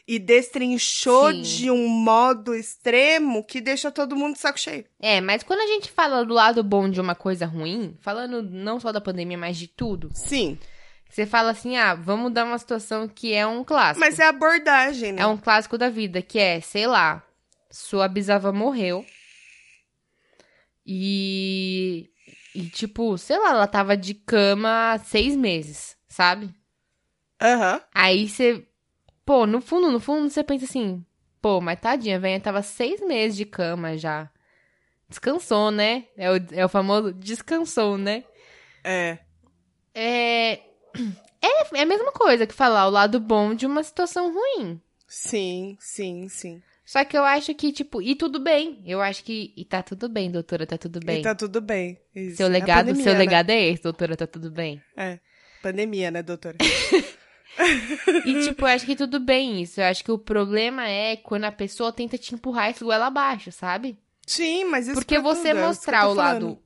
e 0.07 0.19
destrinchou 0.19 1.31
Sim. 1.31 1.41
de 1.41 1.71
um 1.71 1.87
modo 1.87 2.53
extremo 2.53 3.43
que 3.43 3.59
deixa 3.59 3.91
todo 3.91 4.15
mundo 4.15 4.33
de 4.33 4.39
saco 4.39 4.59
cheio. 4.59 4.85
É, 4.99 5.19
mas 5.19 5.41
quando 5.41 5.61
a 5.61 5.67
gente 5.67 5.91
fala 5.91 6.23
do 6.23 6.33
lado 6.33 6.63
bom 6.63 6.89
de 6.89 7.01
uma 7.01 7.15
coisa 7.15 7.45
ruim, 7.45 7.97
falando 8.01 8.43
não 8.43 8.79
só 8.79 8.91
da 8.91 9.01
pandemia, 9.01 9.37
mas 9.37 9.57
de 9.57 9.67
tudo, 9.67 10.11
Sim. 10.13 10.59
você 11.09 11.25
fala 11.25 11.51
assim, 11.51 11.75
ah, 11.75 11.95
vamos 11.95 12.31
dar 12.31 12.45
uma 12.45 12.57
situação 12.59 13.07
que 13.07 13.33
é 13.33 13.47
um 13.47 13.63
clássico. 13.63 13.99
Mas 13.99 14.19
é 14.19 14.27
abordagem, 14.27 15.13
né? 15.13 15.23
É 15.23 15.25
um 15.25 15.37
clássico 15.37 15.77
da 15.77 15.89
vida, 15.89 16.21
que 16.21 16.37
é, 16.37 16.61
sei 16.61 16.85
lá, 16.85 17.23
sua 17.71 18.07
bisavó 18.07 18.53
morreu. 18.53 19.05
E. 20.85 22.11
E, 22.53 22.69
tipo, 22.69 23.17
sei 23.17 23.37
lá, 23.37 23.49
ela 23.49 23.67
tava 23.67 23.97
de 23.97 24.13
cama 24.13 24.93
há 24.93 24.99
seis 24.99 25.35
meses, 25.35 25.97
sabe? 26.07 26.49
Aham. 27.41 27.81
Aí 27.93 28.29
você. 28.29 28.65
Pô, 29.25 29.47
no 29.47 29.59
fundo, 29.59 29.91
no 29.91 29.99
fundo, 29.99 30.29
você 30.29 30.43
pensa 30.43 30.65
assim, 30.65 31.03
pô, 31.41 31.59
mas 31.59 31.79
tadinha, 31.79 32.19
velho, 32.19 32.41
tava 32.41 32.61
seis 32.61 33.01
meses 33.01 33.35
de 33.35 33.45
cama 33.45 33.97
já. 33.97 34.29
Descansou, 35.09 35.71
né? 35.71 36.05
É 36.15 36.31
o, 36.31 36.35
é 36.51 36.65
o 36.65 36.69
famoso 36.69 37.11
descansou, 37.13 37.97
né? 37.97 38.23
É. 38.83 39.17
É. 39.93 40.59
É, 41.47 41.77
é 41.77 41.81
a 41.83 41.85
mesma 41.85 42.11
coisa 42.11 42.47
que 42.47 42.55
falar 42.55 42.87
o 42.87 42.89
lado 42.89 43.19
bom 43.19 43.53
de 43.53 43.67
uma 43.67 43.83
situação 43.83 44.33
ruim. 44.33 44.81
Sim, 45.07 45.77
sim, 45.79 46.27
sim. 46.27 46.59
Só 46.83 47.05
que 47.05 47.15
eu 47.15 47.23
acho 47.23 47.53
que, 47.53 47.71
tipo, 47.71 48.01
e 48.01 48.15
tudo 48.15 48.39
bem. 48.39 48.81
Eu 48.83 48.99
acho 48.99 49.23
que. 49.23 49.53
E 49.55 49.63
tá 49.63 49.83
tudo 49.83 50.09
bem, 50.09 50.31
doutora, 50.31 50.65
tá 50.65 50.75
tudo 50.75 50.99
bem. 51.05 51.19
E 51.19 51.21
tá 51.21 51.35
tudo 51.35 51.61
bem. 51.61 51.99
Isso. 52.15 52.37
Seu 52.37 52.47
É 52.47 52.49
legado, 52.49 52.87
pandemia, 52.87 53.03
seu 53.03 53.13
né? 53.13 53.19
legado 53.19 53.49
é 53.51 53.61
esse, 53.63 53.83
doutora, 53.83 54.17
tá 54.17 54.25
tudo 54.25 54.49
bem. 54.49 54.81
É. 54.97 55.19
Pandemia, 55.61 56.09
né, 56.09 56.23
doutora? 56.23 56.57
E, 58.25 58.43
tipo, 58.43 58.63
eu 58.63 58.67
acho 58.67 58.85
que 58.85 58.95
tudo 58.95 59.19
bem 59.19 59.61
isso. 59.61 59.79
Eu 59.79 59.85
acho 59.85 60.03
que 60.03 60.11
o 60.11 60.17
problema 60.17 60.87
é 60.87 61.15
quando 61.15 61.45
a 61.45 61.51
pessoa 61.51 61.91
tenta 61.91 62.17
te 62.17 62.33
empurrar 62.33 62.69
esse 62.69 62.83
goela 62.83 63.07
abaixo, 63.07 63.51
sabe? 63.51 63.97
Sim, 64.25 64.65
mas 64.65 64.87
isso 64.87 64.95
Porque 64.95 65.19
você 65.19 65.49
tudo, 65.49 65.57
é 65.57 65.61
isso 65.61 65.67
mostrar 65.67 66.01
tô 66.01 66.11
o 66.11 66.15
falando. 66.15 66.45
lado 66.47 66.59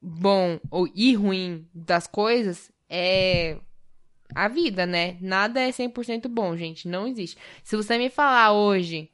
bom 0.00 0.60
ou 0.70 0.88
e 0.94 1.14
ruim 1.14 1.66
das 1.74 2.06
coisas 2.06 2.70
é 2.88 3.56
a 4.34 4.48
vida, 4.48 4.86
né? 4.86 5.16
Nada 5.20 5.60
é 5.60 5.70
100% 5.70 6.28
bom, 6.28 6.56
gente. 6.56 6.88
Não 6.88 7.06
existe. 7.06 7.36
Se 7.62 7.76
você 7.76 7.96
me 7.98 8.10
falar 8.10 8.52
hoje 8.52 9.10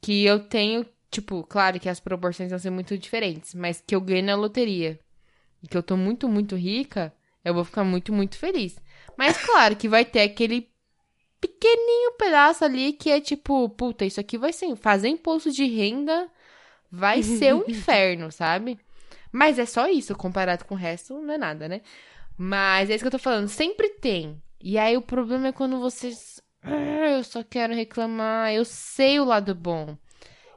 que 0.00 0.24
eu 0.24 0.40
tenho, 0.40 0.86
tipo, 1.10 1.42
claro 1.44 1.80
que 1.80 1.88
as 1.88 2.00
proporções 2.00 2.50
vão 2.50 2.58
ser 2.58 2.70
muito 2.70 2.96
diferentes, 2.96 3.54
mas 3.54 3.82
que 3.84 3.94
eu 3.94 4.00
ganhei 4.00 4.22
na 4.22 4.36
loteria 4.36 4.98
e 5.62 5.66
que 5.66 5.76
eu 5.76 5.82
tô 5.82 5.96
muito, 5.96 6.28
muito 6.28 6.54
rica, 6.54 7.12
eu 7.44 7.54
vou 7.54 7.64
ficar 7.64 7.84
muito, 7.84 8.12
muito 8.12 8.36
feliz. 8.38 8.76
Mas 9.16 9.36
claro 9.38 9.76
que 9.76 9.88
vai 9.88 10.04
ter 10.04 10.20
aquele 10.22 10.70
pequenininho 11.40 12.12
pedaço 12.18 12.64
ali 12.64 12.92
que 12.92 13.10
é 13.10 13.20
tipo, 13.20 13.68
puta, 13.70 14.04
isso 14.04 14.20
aqui 14.20 14.38
vai 14.38 14.52
ser 14.52 14.74
fazer 14.76 15.08
imposto 15.08 15.50
de 15.50 15.64
renda 15.66 16.30
vai 16.90 17.22
ser 17.22 17.54
um 17.54 17.64
inferno, 17.68 18.30
sabe? 18.32 18.78
Mas 19.32 19.58
é 19.58 19.66
só 19.66 19.88
isso, 19.88 20.14
comparado 20.14 20.64
com 20.64 20.74
o 20.74 20.78
resto, 20.78 21.20
não 21.20 21.34
é 21.34 21.38
nada, 21.38 21.68
né? 21.68 21.82
Mas 22.38 22.88
é 22.90 22.94
isso 22.94 23.02
que 23.04 23.08
eu 23.08 23.12
tô 23.12 23.18
falando, 23.18 23.48
sempre 23.48 23.88
tem. 23.90 24.40
E 24.60 24.78
aí 24.78 24.96
o 24.96 25.02
problema 25.02 25.48
é 25.48 25.52
quando 25.52 25.80
vocês. 25.80 26.40
"Ah, 26.62 27.10
eu 27.10 27.24
só 27.24 27.42
quero 27.42 27.74
reclamar, 27.74 28.52
eu 28.52 28.64
sei 28.64 29.20
o 29.20 29.24
lado 29.24 29.54
bom. 29.54 29.96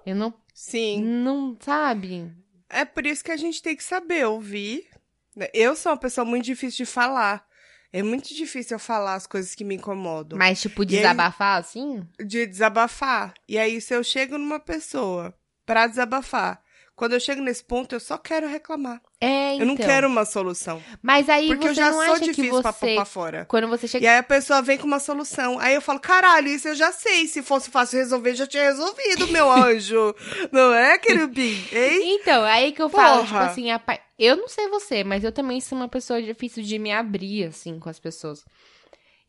Eu 0.06 0.16
não. 0.16 0.34
Sim. 0.54 1.02
Não, 1.04 1.58
sabe? 1.60 2.32
É 2.70 2.86
por 2.86 3.06
isso 3.06 3.24
que 3.24 3.32
a 3.32 3.38
gente 3.38 3.62
tem 3.62 3.76
que 3.76 3.84
saber 3.84 4.26
ouvir. 4.28 4.88
né? 5.36 5.48
Eu 5.54 5.76
sou 5.76 5.92
uma 5.92 5.98
pessoa 5.98 6.26
muito 6.26 6.46
difícil 6.46 6.86
de 6.86 6.92
falar. 6.92 7.46
É 7.92 8.04
muito 8.04 8.34
difícil 8.36 8.76
eu 8.76 8.80
falar 8.80 9.16
as 9.16 9.26
coisas 9.26 9.56
que 9.56 9.64
me 9.64 9.76
incomodam. 9.76 10.38
Mas, 10.38 10.62
tipo, 10.62 10.84
E 10.84 10.86
aí- 10.86 11.02
desabafar 11.02 11.60
assim? 11.60 12.08
De 12.20 12.46
desabafar. 12.46 13.34
E 13.48 13.58
aí, 13.58 13.82
se 13.82 13.94
eu 13.96 14.04
chego 14.04 14.38
numa 14.38 14.60
pessoa 14.60 15.34
pra 15.66 15.88
desabafar, 15.88 16.62
quando 17.00 17.14
eu 17.14 17.20
chego 17.22 17.42
nesse 17.42 17.64
ponto, 17.64 17.96
eu 17.96 18.00
só 18.02 18.18
quero 18.18 18.46
reclamar. 18.46 19.02
É, 19.22 19.54
então. 19.54 19.60
Eu 19.62 19.66
não 19.68 19.78
quero 19.78 20.06
uma 20.06 20.26
solução. 20.26 20.84
Mas 21.02 21.30
aí 21.30 21.48
Porque 21.48 21.68
você 21.68 21.70
eu 21.70 21.74
já 21.74 21.92
não 21.92 22.06
sou 22.06 22.20
difícil 22.20 22.62
pra 22.62 22.74
você. 22.74 22.96
pra 22.96 23.06
fora. 23.06 23.46
Quando 23.46 23.70
você 23.70 23.88
chega. 23.88 24.04
E 24.04 24.08
aí 24.10 24.18
a 24.18 24.24
pessoa 24.24 24.62
vem 24.62 24.78
com 24.78 24.86
uma 24.86 25.00
solução. 25.00 25.58
Aí 25.60 25.76
eu 25.76 25.82
falo, 25.82 25.98
caralho, 26.02 26.50
isso 26.50 26.68
eu 26.68 26.76
já 26.76 26.92
sei. 26.92 27.26
Se 27.26 27.42
fosse 27.42 27.70
fácil 27.70 28.00
resolver, 28.00 28.36
já 28.36 28.46
tinha 28.46 28.64
resolvido, 28.64 29.30
meu 29.30 29.48
anjo. 29.50 30.14
não 30.52 30.74
é, 30.74 30.98
querubim? 30.98 31.64
Hein? 31.72 32.20
Então, 32.20 32.44
aí 32.44 32.74
que 32.74 32.82
eu 32.82 32.90
falo, 32.90 33.22
tipo 33.22 33.32
Porra. 33.34 33.46
assim, 33.46 33.72
a 33.72 33.82
eu 34.20 34.36
não 34.36 34.50
sei 34.50 34.68
você, 34.68 35.02
mas 35.02 35.24
eu 35.24 35.32
também 35.32 35.62
sou 35.62 35.78
uma 35.78 35.88
pessoa 35.88 36.22
difícil 36.22 36.62
de 36.64 36.78
me 36.78 36.92
abrir, 36.92 37.46
assim, 37.46 37.80
com 37.80 37.88
as 37.88 37.98
pessoas. 37.98 38.44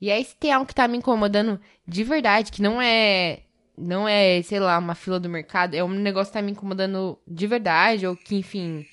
E 0.01 0.11
aí, 0.11 0.25
se 0.25 0.35
tem 0.35 0.53
algo 0.53 0.67
que 0.67 0.75
tá 0.75 0.89
me 0.89 0.99
incomodando 0.99 1.61
de 1.87 2.03
verdade, 2.03 2.51
que 2.51 2.61
não 2.61 2.83
é, 2.83 3.43
não 3.77 4.07
é, 4.07 4.43
sei 4.43 4.61
lá, 4.61 4.79
uma 4.79 4.95
fila 4.95 5.19
do 5.19 5.29
mercado, 5.29 5.75
é 5.75 5.83
um 5.83 5.89
negócio 5.89 6.33
que 6.33 6.39
tá 6.39 6.43
me 6.43 6.53
incomodando 6.53 7.19
de 7.27 7.47
verdade, 7.47 8.07
ou 8.07 8.17
que, 8.17 8.37
enfim, 8.37 8.87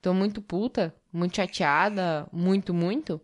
tô 0.00 0.14
muito 0.14 0.40
puta, 0.40 0.94
muito 1.12 1.36
chateada, 1.36 2.26
muito, 2.32 2.72
muito. 2.72 3.20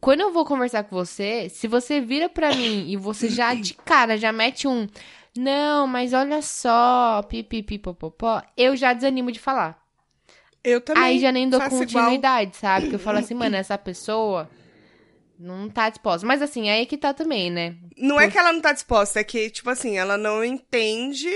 Quando 0.00 0.20
eu 0.20 0.32
vou 0.32 0.44
conversar 0.44 0.84
com 0.84 0.96
você, 0.96 1.48
se 1.48 1.68
você 1.68 2.00
vira 2.00 2.28
pra 2.28 2.54
mim 2.54 2.88
e 2.88 2.96
você 2.96 3.28
já 3.28 3.54
de 3.54 3.74
cara 3.74 4.16
já 4.16 4.32
mete 4.32 4.66
um 4.66 4.88
não, 5.36 5.86
mas 5.86 6.12
olha 6.12 6.42
só, 6.42 7.22
pipipipopopó, 7.22 8.42
eu 8.56 8.76
já 8.76 8.92
desanimo 8.92 9.32
de 9.32 9.40
falar. 9.40 9.82
Eu 10.62 10.80
também. 10.80 11.02
Aí 11.02 11.18
já 11.18 11.32
nem 11.32 11.48
dou 11.48 11.58
faço 11.58 11.82
igual. 11.82 12.04
continuidade, 12.04 12.56
sabe? 12.56 12.82
Porque 12.82 12.96
eu 12.96 13.00
falo 13.00 13.18
assim, 13.18 13.34
mano, 13.34 13.56
essa 13.56 13.78
pessoa 13.78 14.48
não 15.38 15.68
tá 15.68 15.88
disposta. 15.88 16.26
Mas 16.26 16.42
assim, 16.42 16.68
aí 16.68 16.82
é 16.82 16.86
que 16.86 16.96
tá 16.96 17.12
também, 17.12 17.50
né? 17.50 17.76
Não 17.96 18.20
é 18.20 18.30
que 18.30 18.38
ela 18.38 18.52
não 18.52 18.60
tá 18.60 18.72
disposta, 18.72 19.20
é 19.20 19.24
que, 19.24 19.50
tipo 19.50 19.68
assim, 19.70 19.98
ela 19.98 20.16
não 20.16 20.44
entende 20.44 21.30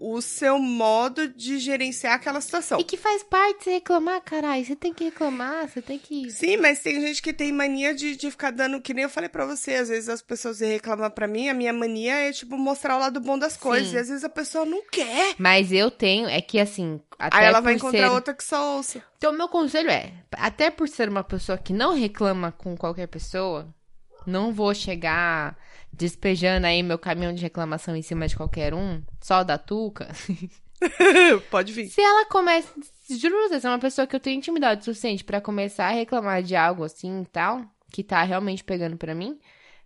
o 0.00 0.22
seu 0.22 0.58
modo 0.58 1.28
de 1.28 1.58
gerenciar 1.58 2.14
aquela 2.14 2.40
situação. 2.40 2.80
E 2.80 2.84
que 2.84 2.96
faz 2.96 3.22
parte 3.22 3.64
você 3.64 3.72
reclamar, 3.72 4.22
caralho. 4.22 4.64
Você 4.64 4.74
tem 4.74 4.94
que 4.94 5.04
reclamar, 5.04 5.68
você 5.68 5.82
tem 5.82 5.98
que. 5.98 6.30
Sim, 6.30 6.56
mas 6.56 6.80
tem 6.80 6.98
gente 7.02 7.20
que 7.20 7.34
tem 7.34 7.52
mania 7.52 7.94
de, 7.94 8.16
de 8.16 8.30
ficar 8.30 8.50
dando, 8.50 8.80
que 8.80 8.94
nem 8.94 9.04
eu 9.04 9.10
falei 9.10 9.28
pra 9.28 9.44
você, 9.44 9.74
às 9.74 9.90
vezes 9.90 10.08
as 10.08 10.22
pessoas 10.22 10.60
vêm 10.60 10.72
reclamar 10.72 11.10
pra 11.10 11.28
mim, 11.28 11.50
a 11.50 11.54
minha 11.54 11.72
mania 11.72 12.14
é, 12.14 12.32
tipo, 12.32 12.56
mostrar 12.56 12.96
o 12.96 13.00
lado 13.00 13.20
bom 13.20 13.38
das 13.38 13.58
coisas, 13.58 13.90
Sim. 13.90 13.96
e 13.96 13.98
às 13.98 14.08
vezes 14.08 14.24
a 14.24 14.30
pessoa 14.30 14.64
não 14.64 14.82
quer. 14.90 15.34
Mas 15.38 15.70
eu 15.70 15.90
tenho, 15.90 16.26
é 16.28 16.40
que 16.40 16.58
assim. 16.58 16.98
Até 17.18 17.36
Aí 17.36 17.44
ela 17.44 17.60
vai 17.60 17.74
encontrar 17.74 18.08
ser... 18.08 18.14
outra 18.14 18.32
que 18.32 18.42
só 18.42 18.76
ouça. 18.76 19.02
Então, 19.18 19.32
meu 19.32 19.48
conselho 19.48 19.90
é: 19.90 20.14
até 20.32 20.70
por 20.70 20.88
ser 20.88 21.10
uma 21.10 21.22
pessoa 21.22 21.58
que 21.58 21.74
não 21.74 21.94
reclama 21.94 22.50
com 22.50 22.74
qualquer 22.74 23.06
pessoa, 23.08 23.68
não 24.26 24.52
vou 24.52 24.74
chegar 24.74 25.56
despejando 25.92 26.66
aí 26.66 26.82
meu 26.82 26.98
caminhão 26.98 27.32
de 27.34 27.42
reclamação 27.42 27.96
em 27.96 28.02
cima 28.02 28.26
de 28.28 28.36
qualquer 28.36 28.72
um, 28.74 29.02
só 29.20 29.42
da 29.42 29.58
Tuca. 29.58 30.08
Pode 31.50 31.72
vir. 31.72 31.88
Se 31.88 32.00
ela 32.00 32.24
começa. 32.26 32.72
Juro 33.10 33.34
pra 33.34 33.48
você, 33.48 33.60
se 33.60 33.66
é 33.66 33.70
uma 33.70 33.78
pessoa 33.78 34.06
que 34.06 34.14
eu 34.16 34.20
tenho 34.20 34.38
intimidade 34.38 34.84
suficiente 34.84 35.24
pra 35.24 35.40
começar 35.40 35.86
a 35.86 35.90
reclamar 35.90 36.42
de 36.42 36.56
algo 36.56 36.84
assim 36.84 37.22
e 37.22 37.26
tal, 37.26 37.62
que 37.90 38.02
tá 38.04 38.22
realmente 38.22 38.64
pegando 38.64 38.96
pra 38.96 39.14
mim, 39.14 39.38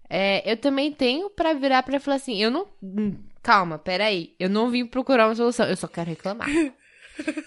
é, 0.08 0.50
eu 0.50 0.56
também 0.56 0.92
tenho 0.92 1.30
pra 1.30 1.52
virar 1.54 1.82
pra 1.82 1.98
falar 1.98 2.16
assim: 2.16 2.36
eu 2.36 2.50
não. 2.50 2.66
hum, 2.82 3.14
Calma, 3.42 3.78
peraí. 3.78 4.34
Eu 4.38 4.48
não 4.48 4.70
vim 4.70 4.86
procurar 4.86 5.26
uma 5.28 5.34
solução, 5.34 5.66
eu 5.66 5.76
só 5.76 5.86
quero 5.86 6.10
reclamar. 6.10 6.48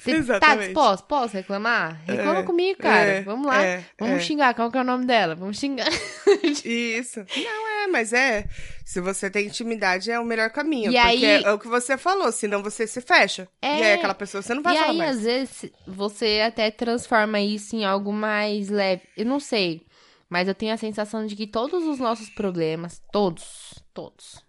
Você 0.03 0.23
tá 0.39 0.56
disposto? 0.56 1.06
Posso 1.08 1.34
reclamar? 1.34 2.01
Reclama 2.06 2.39
É, 2.39 2.43
comigo, 2.43 2.80
cara. 2.80 3.10
é, 3.10 3.21
Vamos 3.21 3.47
lá. 3.47 3.62
é, 3.63 3.84
Vamos 3.99 4.15
é. 4.17 4.19
xingar. 4.21 4.53
Qual 4.53 4.71
que 4.71 4.77
é 4.77 4.82
o 4.82 4.84
nome 4.84 5.06
dela? 5.06 5.36
Vamos 5.36 5.58
xingar. 5.60 5.88
Isso. 6.63 7.19
Não 7.36 7.67
é, 7.84 7.88
mas 7.88 8.13
é. 8.13 8.47
Se 8.86 9.01
você 9.01 9.30
tem 9.30 9.47
intimidade, 9.47 10.10
é 10.10 10.19
o 10.19 10.25
melhor 10.25 10.49
caminho. 10.49 10.91
E 10.91 10.95
porque 10.95 11.25
aí- 11.25 11.43
é 11.43 11.51
o 11.51 11.60
que 11.60 11.67
você 11.67 11.97
falou, 11.97 12.32
senão 12.32 12.63
você 12.63 12.88
se 12.88 13.01
fecha. 13.01 13.47
É. 13.62 13.80
E 13.80 13.84
aí 13.84 13.93
aquela 13.93 14.13
pessoa 14.15 14.41
você 14.41 14.53
não 14.53 14.63
vai 14.63 14.75
e 14.75 14.80
falar 14.80 14.91
aí, 14.91 14.97
mais. 14.97 15.17
às 15.17 15.23
vezes, 15.23 15.65
você 15.86 16.41
até 16.45 16.71
transforma 16.71 17.39
isso 17.39 17.75
em 17.75 17.84
algo 17.86 18.13
mais 18.13 18.69
leve. 18.69 19.01
Eu 19.17 19.25
não 19.25 19.39
sei. 19.39 19.86
Mas 20.30 20.47
eu 20.47 20.56
tenho 20.56 20.73
a 20.73 20.77
sensação 20.77 21.25
de 21.25 21.36
que 21.36 21.47
todos 21.47 21.84
os 21.86 21.99
nossos 21.99 22.30
problemas, 22.30 23.01
todos, 23.12 23.73
todos. 23.93 24.45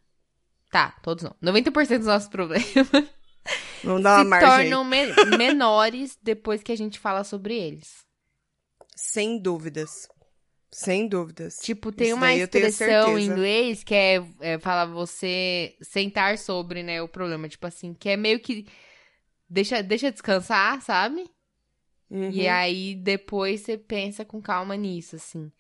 Tá, 0.71 0.95
todos 1.03 1.25
não. 1.25 1.35
90% 1.53 1.99
dos 1.99 2.07
nossos 2.07 2.29
problemas 2.29 2.67
Vamos 3.85 4.03
dar 4.03 4.17
uma 4.17 4.25
se 4.25 4.29
margem. 4.29 4.71
tornam 4.71 4.85
me- 4.85 5.15
menores 5.39 6.19
depois 6.23 6.63
que 6.63 6.73
a 6.73 6.77
gente 6.77 6.99
fala 6.99 7.25
sobre 7.25 7.55
eles. 7.55 8.05
Sem 8.97 9.41
dúvidas. 9.41 10.09
Sem 10.71 11.09
dúvidas. 11.09 11.57
Tipo, 11.63 11.91
tem 11.91 12.09
Isso 12.09 12.17
uma 12.17 12.35
expressão 12.35 13.19
em 13.19 13.25
inglês 13.25 13.83
que 13.83 13.95
é, 13.95 14.23
é 14.41 14.59
fala 14.59 14.85
você 14.85 15.75
sentar 15.81 16.37
sobre, 16.37 16.83
né, 16.83 17.01
o 17.01 17.09
problema. 17.09 17.49
Tipo 17.49 17.67
assim, 17.67 17.95
que 17.95 18.09
é 18.11 18.17
meio 18.17 18.39
que 18.41 18.67
deixa, 19.49 19.83
deixa 19.83 20.13
descansar, 20.13 20.83
sabe? 20.83 21.25
Uhum. 22.11 22.31
E 22.31 22.47
aí 22.49 22.95
depois 22.95 23.61
você 23.63 23.79
pensa 23.79 24.25
com 24.25 24.43
calma 24.43 24.77
nisso, 24.77 25.17
assim. 25.17 25.51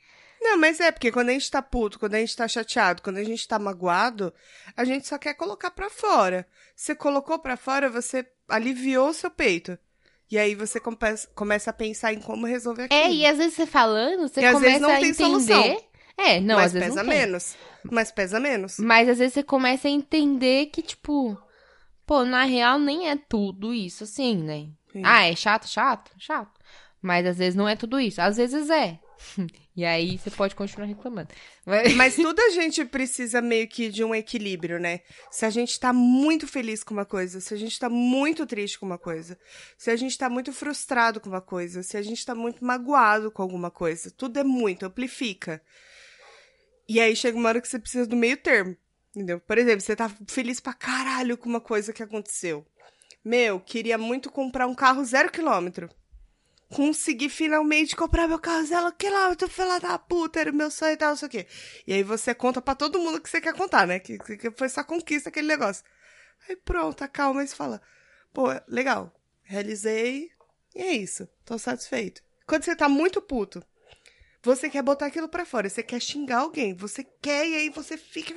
Não, 0.50 0.58
mas 0.58 0.80
é, 0.80 0.90
porque 0.90 1.12
quando 1.12 1.28
a 1.28 1.32
gente 1.32 1.50
tá 1.50 1.61
puto, 1.61 1.98
quando 1.98 2.14
a 2.14 2.18
gente 2.18 2.37
tá 2.37 2.46
chateado, 2.48 3.02
quando 3.02 3.18
a 3.18 3.24
gente 3.24 3.46
tá 3.46 3.58
magoado, 3.58 4.32
a 4.76 4.84
gente 4.84 5.06
só 5.06 5.18
quer 5.18 5.34
colocar 5.34 5.70
pra 5.70 5.90
fora. 5.90 6.46
Você 6.74 6.94
colocou 6.94 7.38
pra 7.38 7.56
fora, 7.56 7.90
você 7.90 8.26
aliviou 8.48 9.08
o 9.11 9.14
seu 9.14 9.30
peito. 9.30 9.78
E 10.30 10.38
aí 10.38 10.54
você 10.54 10.78
come- 10.78 10.96
começa 11.34 11.70
a 11.70 11.72
pensar 11.72 12.12
em 12.12 12.20
como 12.20 12.46
resolver 12.46 12.84
aquilo. 12.84 13.00
É, 13.00 13.11
e 13.12 13.26
às 13.26 13.38
vezes 13.38 13.54
você 13.54 13.66
falando, 13.66 14.28
você 14.28 14.40
E 14.40 14.44
às 14.44 14.52
começa 14.54 14.66
vezes 14.72 14.80
não 14.82 14.90
a 14.90 15.00
tem 15.00 15.11
entender. 15.11 15.16
solução. 15.24 15.82
É, 16.16 16.40
não, 16.40 16.56
Mas 16.56 16.66
às 16.66 16.72
vezes 16.72 16.88
pesa 16.88 17.02
não 17.02 17.11
tem. 17.11 17.18
menos. 17.20 17.56
Mas 17.84 18.11
pesa 18.12 18.40
menos. 18.40 18.78
Mas 18.78 19.08
às 19.08 19.18
vezes 19.18 19.34
você 19.34 19.42
começa 19.42 19.87
a 19.88 19.90
entender 19.90 20.66
que, 20.66 20.82
tipo, 20.82 21.40
pô, 22.04 22.24
na 22.24 22.44
real 22.44 22.78
nem 22.78 23.08
é 23.08 23.16
tudo 23.16 23.72
isso 23.72 24.04
assim, 24.04 24.37
né? 24.37 24.68
Sim. 24.92 25.02
Ah, 25.04 25.24
é 25.26 25.34
chato, 25.37 25.68
chato, 25.68 26.11
chato. 26.18 26.58
Mas 27.00 27.24
às 27.26 27.38
vezes 27.38 27.54
não 27.54 27.68
é 27.68 27.76
tudo 27.76 28.00
isso. 28.00 28.20
Às 28.20 28.37
vezes 28.37 28.68
é. 28.68 28.98
E 29.76 29.85
aí 29.85 30.18
você 30.18 30.28
pode 30.28 30.57
continuar 30.57 30.87
reclamando. 30.87 31.28
Mas- 31.64 31.94
Mas 31.94 32.16
tudo 32.16 32.40
a 32.40 32.50
gente 32.50 32.85
precisa 32.85 33.40
meio 33.40 33.68
que 33.68 33.88
de 33.90 34.02
um 34.02 34.12
equilíbrio, 34.12 34.81
né? 34.81 35.00
Se 35.31 35.46
a 35.46 35.50
gente 35.50 35.78
tá 35.78 35.92
muito 35.92 36.48
feliz 36.48 36.83
com 36.83 36.92
uma 36.94 37.04
coisa, 37.04 37.40
se 37.40 37.54
a 37.54 37.57
gente 37.57 37.78
tá 37.78 37.88
muito 37.88 38.44
triste 38.44 38.76
com 38.76 38.87
uma 38.87 38.98
coisa, 38.98 39.38
se 39.76 39.88
a 39.88 39.94
gente 39.96 40.18
tá 40.18 40.28
muito 40.28 40.52
frustrado 40.52 41.20
com 41.20 41.28
uma 41.28 41.40
coisa, 41.40 41.84
se 41.84 41.97
a 41.97 42.03
gente 42.03 42.26
tá 42.26 42.34
muito 42.34 42.64
magoado 42.64 43.30
com 43.30 43.40
alguma 43.40 43.70
coisa, 43.70 44.11
tudo 44.11 44.40
é 44.40 44.42
muito, 44.45 44.84
amplifica. 44.84 45.62
E 46.88 46.99
aí 47.01 47.14
chega 47.14 47.38
uma 47.38 47.51
hora 47.51 47.61
que 47.61 47.68
você 47.68 47.78
precisa 47.78 48.07
do 48.07 48.16
meio 48.16 48.36
termo, 48.36 48.76
entendeu? 49.14 49.38
Por 49.38 49.59
exemplo, 49.59 49.80
você 49.80 49.95
tá 49.95 50.11
feliz 50.26 50.59
pra 50.59 50.72
caralho 50.72 51.36
com 51.38 51.49
uma 51.49 51.61
coisa 51.61 51.92
que 51.92 52.03
aconteceu. 52.03 52.66
Meu, 53.24 53.61
queria 53.61 53.97
muito 53.99 54.28
comprar 54.30 54.66
um 54.66 54.74
carro 54.74 55.05
zero 55.05 55.30
quilômetro. 55.30 55.88
Consegui 56.70 57.28
finalmente 57.30 57.96
comprar 57.96 58.28
meu 58.28 58.38
carro 58.38 58.64
zero 58.66 58.92
quilômetro, 58.92 59.48
filha 59.48 59.80
da 59.80 59.98
puta, 59.98 60.40
era 60.40 60.52
meu 60.52 60.70
sonho 60.70 60.92
e 60.92 60.96
tal, 60.96 61.10
não 61.10 61.16
sei 61.16 61.28
o 61.28 61.30
quê. 61.30 61.46
E 61.86 61.92
aí 61.94 62.02
você 62.02 62.34
conta 62.34 62.60
pra 62.60 62.74
todo 62.74 62.98
mundo 62.98 63.20
que 63.20 63.28
você 63.30 63.40
quer 63.40 63.54
contar, 63.54 63.86
né? 63.86 63.98
Que, 63.98 64.18
que 64.18 64.50
foi 64.50 64.68
sua 64.68 64.84
conquista 64.84 65.30
aquele 65.30 65.48
negócio. 65.48 65.84
Aí 66.48 66.56
pronto, 66.56 67.02
acalma 67.02 67.42
e 67.42 67.48
fala, 67.48 67.80
pô, 68.32 68.46
legal, 68.68 69.12
realizei 69.42 70.30
e 70.74 70.82
é 70.82 70.92
isso, 70.92 71.26
tô 71.44 71.58
satisfeito. 71.58 72.22
Quando 72.46 72.64
você 72.64 72.76
tá 72.76 72.88
muito 72.88 73.20
puto, 73.22 73.62
Você 74.42 74.70
quer 74.70 74.82
botar 74.82 75.06
aquilo 75.06 75.28
pra 75.28 75.44
fora, 75.44 75.68
você 75.68 75.82
quer 75.82 76.00
xingar 76.00 76.38
alguém, 76.38 76.74
você 76.74 77.04
quer 77.04 77.46
e 77.46 77.56
aí 77.56 77.70
você 77.70 77.96
fica. 77.98 78.34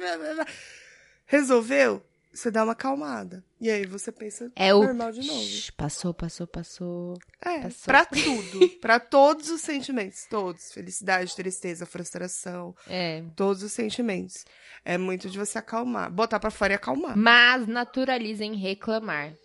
Resolveu? 1.25 2.03
Você 2.34 2.49
dá 2.49 2.63
uma 2.63 2.73
acalmada. 2.73 3.45
E 3.62 3.70
aí 3.70 3.86
você 3.86 4.12
pensa 4.12 4.51
É 4.55 4.74
o. 4.74 4.82
normal 4.82 5.12
de 5.12 5.26
novo. 5.26 5.47
Passou, 5.78 6.16
passou, 6.16 6.47
passou. 6.47 7.14
É, 7.39 7.59
Passou. 7.59 7.84
pra 7.86 8.03
tudo. 8.09 8.70
pra 8.80 8.99
todos 8.99 9.51
os 9.51 9.62
sentimentos. 9.62 10.26
Todos. 10.28 10.72
Felicidade, 10.74 11.36
tristeza, 11.36 11.86
frustração. 11.86 12.76
É. 12.88 13.24
Todos 13.36 13.62
os 13.62 13.72
sentimentos. 13.72 14.45
É 14.84 14.97
muito 14.97 15.30
de 15.30 15.38
você 15.38 15.59
acalmar. 15.59 16.12
Botar 16.12 16.39
pra 16.39 16.49
fora 16.49 16.74
e 16.74 16.76
acalmar. 16.76 17.16
Mas 17.16 17.68
naturalizem 17.68 18.55
reclamar. 18.55 19.36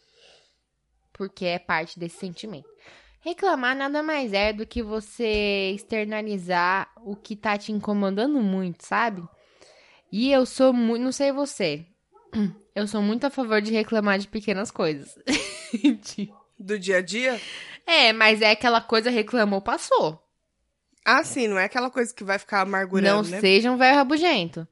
Porque 1.13 1.45
é 1.45 1.59
parte 1.59 1.99
desse 1.99 2.17
sentimento. 2.19 2.69
Reclamar 3.21 3.77
nada 3.77 4.03
mais 4.03 4.33
é 4.33 4.51
do 4.53 4.67
que 4.67 4.83
você 4.83 5.73
externalizar 5.75 6.91
o 7.05 7.15
que 7.17 7.37
tá 7.37 7.59
te 7.59 7.71
incomodando 7.71 8.41
muito, 8.41 8.83
sabe? 8.87 9.23
E 10.11 10.31
eu 10.33 10.47
sou 10.47 10.73
muito. 10.73 11.03
Não 11.03 11.13
sei 11.13 11.33
você. 11.33 11.85
Eu 12.75 12.87
sou 12.87 13.01
muito 13.03 13.25
a 13.27 13.31
favor 13.31 13.61
de 13.63 13.73
reclamar 13.73 14.19
de 14.19 14.29
pequenas 14.29 14.71
coisas. 14.71 15.19
Do 16.59 16.79
dia 16.79 16.99
a 16.99 17.03
dia? 17.03 17.41
é, 17.87 18.13
mas 18.13 18.41
é 18.43 18.51
aquela 18.51 18.81
coisa 18.81 19.11
reclamou, 19.11 19.61
passou. 19.61 20.23
Ah, 21.05 21.23
sim, 21.23 21.47
não 21.49 21.59
é 21.59 21.65
aquela 21.65 21.91
coisa 21.91 22.13
que 22.15 22.25
vai 22.25 22.39
ficar 22.39 22.63
amargurando, 22.63 23.23
não 23.23 23.31
né? 23.31 23.41
seja 23.41 23.71
um 23.71 23.77
velho 23.77 23.95
rabugento. 23.97 24.67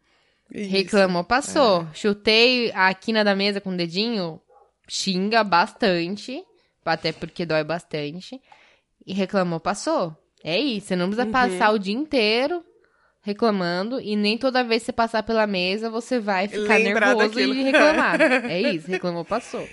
Isso. 0.50 0.70
Reclamou, 0.70 1.22
passou. 1.24 1.86
Chutei 1.94 2.70
a 2.74 2.92
quina 2.92 3.22
da 3.24 3.34
mesa 3.34 3.60
com 3.60 3.70
o 3.70 3.76
dedinho, 3.76 4.40
xinga 4.88 5.44
bastante, 5.44 6.42
até 6.84 7.12
porque 7.12 7.46
dói 7.46 7.62
bastante. 7.64 8.40
E 9.06 9.12
reclamou, 9.14 9.60
passou. 9.60 10.16
É 10.42 10.58
isso, 10.58 10.88
você 10.88 10.96
não 10.96 11.06
precisa 11.06 11.26
Uhum. 11.26 11.32
passar 11.32 11.70
o 11.70 11.78
dia 11.78 11.94
inteiro 11.94 12.64
reclamando 13.24 14.00
e 14.00 14.14
nem 14.14 14.36
toda 14.38 14.62
vez 14.62 14.82
que 14.82 14.86
você 14.86 14.92
passar 14.92 15.22
pela 15.22 15.46
mesa 15.46 15.88
você 15.90 16.20
vai 16.20 16.46
ficar 16.46 16.76
Lembrar 16.78 17.06
nervoso 17.16 17.28
daquilo. 17.30 17.54
e 17.54 17.62
reclamar. 17.62 18.20
é 18.50 18.60
isso, 18.60 18.86
reclamou, 18.88 19.24
passou. 19.24 19.66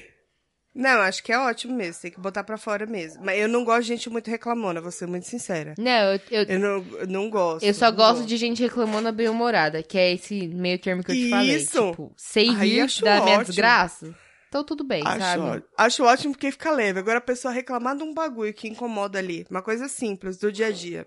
Não, 0.74 1.02
acho 1.02 1.22
que 1.22 1.34
é 1.34 1.38
ótimo 1.38 1.76
mesmo. 1.76 2.02
Tem 2.02 2.12
que 2.12 2.20
botar 2.20 2.46
pra 2.46 2.58
fora 2.58 2.86
mesmo. 2.86 3.22
Mas 3.26 3.38
eu 3.42 3.50
não 3.50 3.66
gosto 3.66 3.82
de 3.82 3.88
gente 3.90 4.10
muito 4.10 4.30
reclamona, 4.32 4.80
vou 4.80 4.90
ser 4.90 5.06
muito 5.06 5.28
sincera. 5.28 5.74
Não, 5.78 6.14
eu, 6.14 6.20
eu, 6.32 6.44
Eu 6.44 6.60
não, 6.60 6.86
eu 7.00 7.08
não 7.08 7.30
gosto. 7.30 7.66
eu 7.66 7.74
só 7.74 7.88
não 7.90 7.98
gosto 7.98 8.26
de 8.26 8.38
gente 8.38 8.62
reclamando 8.62 9.12
bem-humorada, 9.12 9.84
que 9.84 9.98
é 9.98 10.14
esse 10.14 10.48
meio 10.48 10.80
termo 10.80 11.04
que 11.04 11.12
eu 11.12 11.16
te 11.16 11.30
falei. 11.30 11.56
Isso. 11.58 11.90
Tipo, 11.92 12.16
Aí 12.58 12.70
rir 12.80 12.88
da 13.02 13.16
minha 13.22 13.36
ótimo. 13.40 13.46
desgraça. 13.48 14.16
Então 14.48 14.64
tudo 14.64 14.84
bem, 14.86 15.02
Acho, 15.06 15.20
sabe? 15.20 15.44
ó- 15.78 15.84
acho 15.84 16.04
ótimo 16.06 16.34
porque 16.34 16.52
fica 16.52 16.72
leve. 16.72 17.00
Agora 17.00 17.18
a 17.18 17.22
pessoa 17.22 17.54
reclamar 17.54 17.96
de 17.98 18.04
um 18.04 18.14
bagulho 18.14 18.54
que 18.54 18.70
incomoda 18.70 19.20
ali. 19.20 19.46
Uma 19.52 19.62
coisa 19.62 19.90
simples, 19.90 20.38
do 20.38 20.52
dia 20.54 20.68
a 20.68 20.72
dia. 20.72 21.06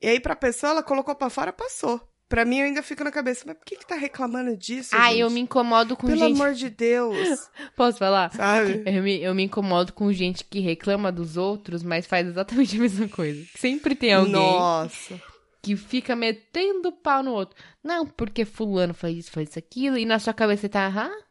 E 0.00 0.08
aí 0.08 0.20
pra 0.20 0.36
pessoa, 0.36 0.70
ela 0.72 0.82
colocou 0.82 1.14
pra 1.14 1.30
fora, 1.30 1.52
passou. 1.52 2.00
Pra 2.28 2.44
mim, 2.44 2.58
eu 2.58 2.64
ainda 2.66 2.82
fico 2.82 3.04
na 3.04 3.12
cabeça, 3.12 3.44
mas 3.46 3.56
por 3.56 3.64
que 3.64 3.76
que 3.76 3.86
tá 3.86 3.94
reclamando 3.94 4.56
disso, 4.56 4.96
Ah, 4.96 5.10
gente? 5.10 5.20
eu 5.20 5.30
me 5.30 5.38
incomodo 5.40 5.96
com 5.96 6.08
Pelo 6.08 6.18
gente. 6.18 6.34
amor 6.34 6.54
de 6.54 6.68
Deus, 6.68 7.16
Posso 7.76 7.98
falar? 7.98 8.32
sabe? 8.34 8.82
Eu 8.84 9.02
me, 9.02 9.22
eu 9.22 9.32
me 9.32 9.44
incomodo 9.44 9.92
com 9.92 10.12
gente 10.12 10.42
que 10.44 10.58
reclama 10.58 11.12
dos 11.12 11.36
outros, 11.36 11.84
mas 11.84 12.04
faz 12.04 12.26
exatamente 12.26 12.76
a 12.76 12.80
mesma 12.80 13.08
coisa. 13.08 13.46
Sempre 13.54 13.94
tem 13.94 14.12
alguém 14.12 14.32
Nossa. 14.32 15.20
que 15.62 15.76
fica 15.76 16.16
metendo 16.16 16.90
pau 16.90 17.22
no 17.22 17.30
outro. 17.32 17.56
Não, 17.82 18.04
porque 18.04 18.44
fulano 18.44 18.92
faz 18.92 19.16
isso, 19.16 19.30
faz 19.30 19.50
isso, 19.50 19.58
aquilo, 19.60 19.96
e 19.96 20.04
na 20.04 20.18
sua 20.18 20.34
cabeça 20.34 20.62
você 20.62 20.68
tá, 20.68 20.88
ah, 20.88 21.25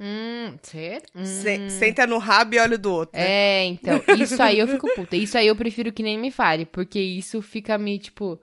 hum, 0.00 0.58
sério? 0.62 1.06
Hum. 1.14 1.24
Se- 1.24 1.70
Senta 1.70 2.06
no 2.06 2.18
rabo 2.18 2.54
e 2.54 2.58
olha 2.58 2.76
do 2.78 2.92
outro. 2.92 3.18
né? 3.18 3.26
É, 3.28 3.64
então, 3.64 4.02
isso 4.18 4.42
aí 4.42 4.58
eu 4.58 4.66
fico 4.68 4.88
puta. 4.94 5.16
Isso 5.16 5.36
aí 5.38 5.46
eu 5.46 5.56
prefiro 5.56 5.92
que 5.92 6.02
nem 6.02 6.18
me 6.18 6.30
fale, 6.30 6.64
porque 6.66 6.98
isso 6.98 7.40
fica 7.42 7.76
me, 7.78 7.98
tipo... 7.98 8.40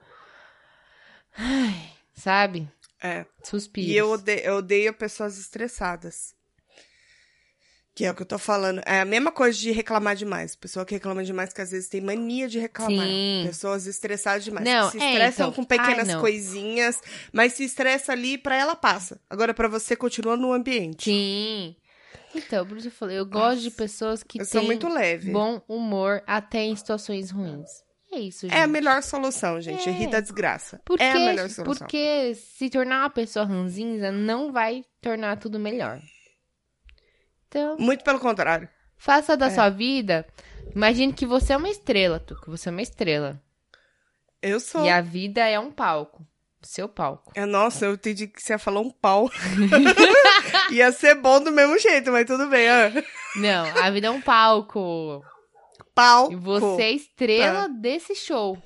Ai, 1.36 1.90
sabe? 2.14 2.68
É. 3.02 3.24
Suspiro. 3.42 3.88
E 3.88 3.96
eu 3.96 4.10
odeio, 4.10 4.40
eu 4.40 4.54
odeio 4.56 4.92
pessoas 4.94 5.38
estressadas. 5.38 6.34
Que 8.00 8.06
é 8.06 8.10
o 8.10 8.14
que 8.14 8.22
eu 8.22 8.26
tô 8.26 8.38
falando. 8.38 8.80
É 8.86 9.02
a 9.02 9.04
mesma 9.04 9.30
coisa 9.30 9.58
de 9.58 9.70
reclamar 9.72 10.16
demais. 10.16 10.56
Pessoa 10.56 10.86
que 10.86 10.94
reclama 10.94 11.22
demais, 11.22 11.52
que 11.52 11.60
às 11.60 11.70
vezes 11.70 11.86
tem 11.86 12.00
mania 12.00 12.48
de 12.48 12.58
reclamar. 12.58 13.06
Sim. 13.06 13.42
Pessoas 13.46 13.86
estressadas 13.86 14.42
demais. 14.42 14.64
Não, 14.64 14.90
se 14.90 14.98
é, 14.98 15.10
estressam 15.10 15.48
então. 15.50 15.52
com 15.52 15.68
pequenas 15.68 16.08
Ai, 16.08 16.18
coisinhas, 16.18 16.98
mas 17.30 17.52
se 17.52 17.62
estressa 17.62 18.12
ali, 18.12 18.38
pra 18.38 18.56
ela 18.56 18.74
passa. 18.74 19.20
Agora, 19.28 19.52
pra 19.52 19.68
você, 19.68 19.94
continua 19.94 20.34
no 20.34 20.50
ambiente. 20.50 21.10
Sim. 21.10 21.76
Então, 22.34 22.66
por 22.66 22.78
isso 22.78 22.88
eu 22.88 22.92
falei, 22.92 23.18
eu 23.18 23.26
gosto 23.26 23.60
de 23.60 23.70
pessoas 23.70 24.22
que 24.22 24.42
têm 24.46 24.64
muito 24.64 24.88
leve. 24.88 25.30
bom 25.30 25.60
humor 25.68 26.22
até 26.26 26.62
em 26.62 26.74
situações 26.74 27.30
ruins. 27.30 27.68
É 28.10 28.18
isso, 28.18 28.48
gente. 28.48 28.56
É 28.56 28.62
a 28.62 28.66
melhor 28.66 29.02
solução, 29.02 29.60
gente. 29.60 29.86
É. 29.86 29.92
Rir 29.92 30.08
da 30.08 30.20
desgraça. 30.20 30.80
Porque, 30.86 31.04
é 31.04 31.12
a 31.12 31.16
melhor 31.16 31.50
solução. 31.50 31.64
porque 31.64 32.34
se 32.34 32.70
tornar 32.70 33.00
uma 33.00 33.10
pessoa 33.10 33.44
ranzinza 33.44 34.10
não 34.10 34.50
vai 34.50 34.86
tornar 35.02 35.36
tudo 35.36 35.58
melhor. 35.58 36.00
Então, 37.50 37.76
Muito 37.78 38.04
pelo 38.04 38.20
contrário. 38.20 38.68
faça 38.96 39.36
da 39.36 39.46
É. 39.46 39.50
sua 39.50 39.68
vida. 39.68 40.24
Imagine 40.74 41.12
que 41.12 41.26
você 41.26 41.52
é 41.52 41.56
uma 41.56 41.68
estrela, 41.68 42.20
tu, 42.20 42.40
que 42.40 42.48
você 42.48 42.68
é 42.68 42.72
uma 42.72 42.80
estrela. 42.80 43.42
Eu 44.40 44.60
sou. 44.60 44.84
E 44.84 44.88
a 44.88 45.00
vida 45.00 45.40
é 45.44 45.58
um 45.58 45.72
palco. 45.72 46.24
Seu 46.62 46.88
palco. 46.88 47.32
É, 47.34 47.44
nossa, 47.44 47.86
eu 47.86 47.94
entendi 47.94 48.28
que 48.28 48.40
você 48.40 48.56
falou 48.56 48.84
um 48.84 48.90
pau. 48.90 49.28
Ia 50.70 50.92
ser 50.92 51.14
bom 51.16 51.40
do 51.42 51.50
mesmo 51.50 51.76
jeito, 51.78 52.12
mas 52.12 52.24
tudo 52.26 52.46
bem. 52.48 52.68
Ah. 52.68 52.92
Não, 53.36 53.64
a 53.82 53.90
vida 53.90 54.06
é 54.06 54.10
um 54.10 54.20
palco. 54.20 55.24
Pau. 55.94 56.30
E 56.30 56.36
você 56.36 56.82
é 56.82 56.92
estrela 56.92 57.68
desse 57.68 58.14
show. 58.14 58.56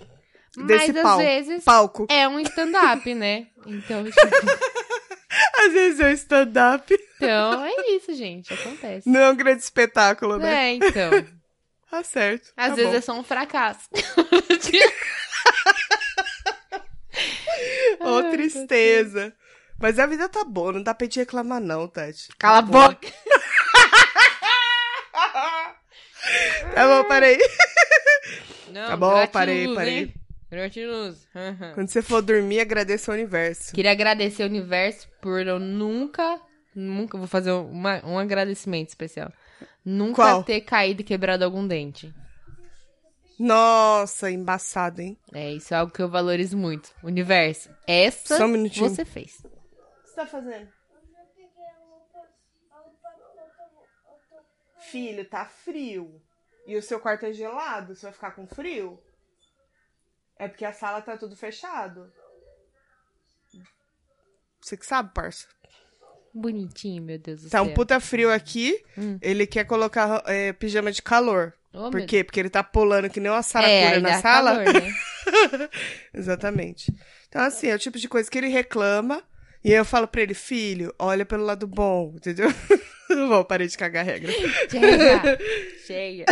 Mas 0.56 0.66
Desse 0.66 0.90
às 0.98 1.02
pau. 1.02 1.18
vezes 1.18 1.64
Palco. 1.64 2.06
é 2.08 2.28
um 2.28 2.38
stand-up, 2.38 3.12
né? 3.14 3.48
Então, 3.66 4.04
tipo, 4.04 4.20
Às 5.66 5.72
vezes 5.72 6.00
é 6.00 6.06
um 6.06 6.10
stand-up. 6.12 6.98
então 7.16 7.64
é 7.64 7.90
isso, 7.96 8.14
gente. 8.14 8.52
Acontece. 8.52 9.08
Não 9.08 9.20
é 9.20 9.30
um 9.30 9.36
grande 9.36 9.62
espetáculo, 9.62 10.38
né? 10.38 10.70
É, 10.70 10.74
então. 10.74 11.10
Tá 11.90 12.02
certo. 12.02 12.52
Às 12.56 12.70
tá 12.70 12.74
vezes 12.74 12.90
bom. 12.90 12.96
é 12.98 13.00
só 13.00 13.12
um 13.14 13.22
fracasso. 13.24 13.88
Ô, 18.00 18.16
Ai, 18.18 18.30
tristeza. 18.30 19.32
Mas 19.80 19.98
a 19.98 20.06
vida 20.06 20.28
tá 20.28 20.44
boa, 20.44 20.72
não 20.72 20.82
dá 20.82 20.94
pra 20.94 21.04
gente 21.04 21.18
reclamar, 21.20 21.60
não, 21.60 21.86
Tati. 21.88 22.28
Cala 22.38 22.58
a 22.58 22.62
Tá 22.62 22.68
bom. 22.68 22.88
boca. 22.88 23.08
Tá 26.74 26.88
bom, 26.88 27.04
parei. 27.06 27.38
Não, 28.70 28.88
Tá 28.88 28.96
bom, 28.96 29.26
parei, 29.28 29.72
parei. 29.74 29.94
hein? 29.98 30.14
Gratiluz. 30.50 31.26
Aham. 31.34 31.72
Quando 31.74 31.88
você 31.88 32.02
for 32.02 32.22
dormir, 32.22 32.60
agradeça 32.60 33.10
o 33.10 33.14
universo. 33.14 33.72
Queria 33.74 33.90
agradecer 33.92 34.42
o 34.44 34.46
universo 34.46 35.08
por 35.20 35.44
eu 35.46 35.58
nunca, 35.58 36.40
nunca, 36.74 37.18
vou 37.18 37.26
fazer 37.26 37.50
uma- 37.52 38.04
um 38.04 38.18
agradecimento 38.18 38.88
especial. 38.90 39.32
Nunca 39.84 40.16
Qual? 40.22 40.44
ter 40.44 40.60
caído 40.60 41.00
e 41.00 41.04
quebrado 41.04 41.44
algum 41.44 41.66
dente. 41.66 42.14
Nossa, 43.38 44.30
embaçado, 44.30 45.00
hein? 45.00 45.18
É, 45.32 45.52
isso 45.52 45.74
é 45.74 45.76
algo 45.76 45.92
que 45.92 46.00
eu 46.00 46.08
valorizo 46.08 46.56
muito. 46.56 46.94
Universo, 47.02 47.68
essa 47.86 48.36
Só 48.36 48.44
um 48.44 48.48
minutinho. 48.48 48.88
você 48.88 49.04
fez. 49.04 49.40
O 49.40 49.48
que 49.48 50.08
você 50.08 50.14
tá 50.14 50.26
fazendo? 50.26 50.68
Filho, 54.78 55.24
tá 55.24 55.44
frio. 55.46 56.20
E 56.66 56.76
o 56.76 56.82
seu 56.82 57.00
quarto 57.00 57.26
é 57.26 57.32
gelado? 57.32 57.94
Você 57.94 58.02
vai 58.06 58.12
ficar 58.12 58.30
com 58.32 58.46
frio? 58.46 58.98
É 60.38 60.48
porque 60.48 60.64
a 60.64 60.72
sala 60.72 61.00
tá 61.00 61.16
tudo 61.16 61.36
fechado. 61.36 62.10
Você 64.60 64.76
que 64.76 64.86
sabe, 64.86 65.12
parça. 65.14 65.46
Bonitinho, 66.32 67.02
meu 67.02 67.18
Deus 67.18 67.42
do 67.42 67.50
Tá 67.50 67.58
céu. 67.58 67.64
um 67.70 67.74
puta 67.74 68.00
frio 68.00 68.32
aqui. 68.32 68.82
Hum. 68.98 69.18
Ele 69.22 69.46
quer 69.46 69.64
colocar 69.64 70.22
é, 70.26 70.52
pijama 70.52 70.90
de 70.90 71.02
calor. 71.02 71.52
Oh, 71.72 71.90
Por 71.90 72.04
quê? 72.06 72.24
Porque 72.24 72.40
ele 72.40 72.50
tá 72.50 72.62
pulando 72.64 73.10
que 73.10 73.20
nem 73.20 73.30
uma 73.30 73.38
É, 73.38 73.42
saracura 73.42 73.90
aí 73.96 74.00
na 74.00 74.08
dá 74.10 74.20
sala. 74.20 74.50
calor, 74.64 74.72
né? 74.82 75.68
Exatamente. 76.14 76.92
Então, 77.28 77.42
assim, 77.42 77.68
é 77.68 77.74
o 77.74 77.78
tipo 77.78 77.98
de 77.98 78.08
coisa 78.08 78.30
que 78.30 78.38
ele 78.38 78.48
reclama. 78.48 79.22
E 79.62 79.70
aí 79.70 79.76
eu 79.78 79.84
falo 79.84 80.06
pra 80.08 80.22
ele, 80.22 80.34
filho, 80.34 80.94
olha 80.98 81.24
pelo 81.24 81.44
lado 81.44 81.66
bom, 81.66 82.12
entendeu? 82.16 82.48
Não 83.10 83.28
vou 83.28 83.44
parar 83.44 83.66
de 83.66 83.76
cagar 83.78 84.02
a 84.02 84.10
regra. 84.10 84.32
Chega. 84.70 85.38
Chega. 85.86 86.24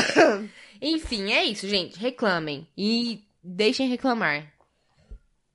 Enfim, 0.80 1.32
é 1.32 1.44
isso, 1.44 1.68
gente. 1.68 1.98
Reclamem. 1.98 2.66
E 2.76 3.24
deixem 3.42 3.88
reclamar. 3.88 4.52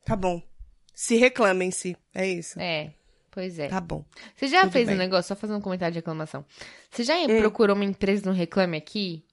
Tá 0.04 0.16
bom. 0.16 0.42
Se 0.94 1.16
reclamem-se. 1.16 1.96
É 2.14 2.28
isso. 2.28 2.60
É, 2.60 2.92
pois 3.32 3.60
é. 3.60 3.68
Tá 3.68 3.80
bom. 3.80 4.04
Você 4.36 4.48
já 4.48 4.62
tudo 4.62 4.72
fez 4.72 4.88
bem. 4.88 4.96
Hum. 4.96 4.98
um 4.98 5.02
negócio, 5.02 5.28
só 5.28 5.36
fazer 5.36 5.54
um 5.54 5.62
comentário 5.62 5.94
de 5.94 6.00
reclamação. 6.00 6.46
Você 6.90 7.04
já 7.04 7.14
procurou 7.40 7.76
uma 7.76 7.86
empresa 7.86 8.30
no 8.30 8.36
Reclame 8.36 8.78
Aqui? 8.78 9.24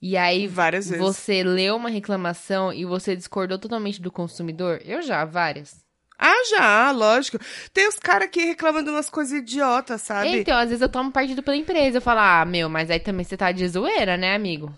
E 0.00 0.16
aí 0.16 0.46
Várias 0.46 0.88
vezes. 0.88 1.04
você 1.04 1.42
leu 1.42 1.74
uma 1.76 1.88
reclamação 1.88 2.72
e 2.72 2.84
você 2.84 3.16
discordou 3.16 3.58
totalmente 3.58 4.00
do 4.00 4.12
consumidor? 4.12 4.80
Eu 4.84 5.02
já, 5.02 5.24
várias. 5.24 5.84
Ah, 6.18 6.44
já, 6.50 6.90
lógico. 6.90 7.38
Tem 7.72 7.88
os 7.88 7.96
caras 7.96 8.28
que 8.28 8.44
reclamam 8.44 8.82
de 8.82 8.90
umas 8.90 9.08
coisas 9.08 9.32
idiotas, 9.40 10.02
sabe? 10.02 10.40
Então, 10.40 10.56
às 10.58 10.68
vezes 10.68 10.82
eu 10.82 10.88
tomo 10.88 11.12
partido 11.12 11.42
pela 11.42 11.56
empresa. 11.56 11.98
Eu 11.98 12.02
falo, 12.02 12.20
ah, 12.20 12.44
meu, 12.44 12.68
mas 12.68 12.90
aí 12.90 12.98
também 12.98 13.24
você 13.24 13.36
tá 13.36 13.52
de 13.52 13.66
zoeira, 13.68 14.16
né, 14.16 14.34
amigo? 14.34 14.72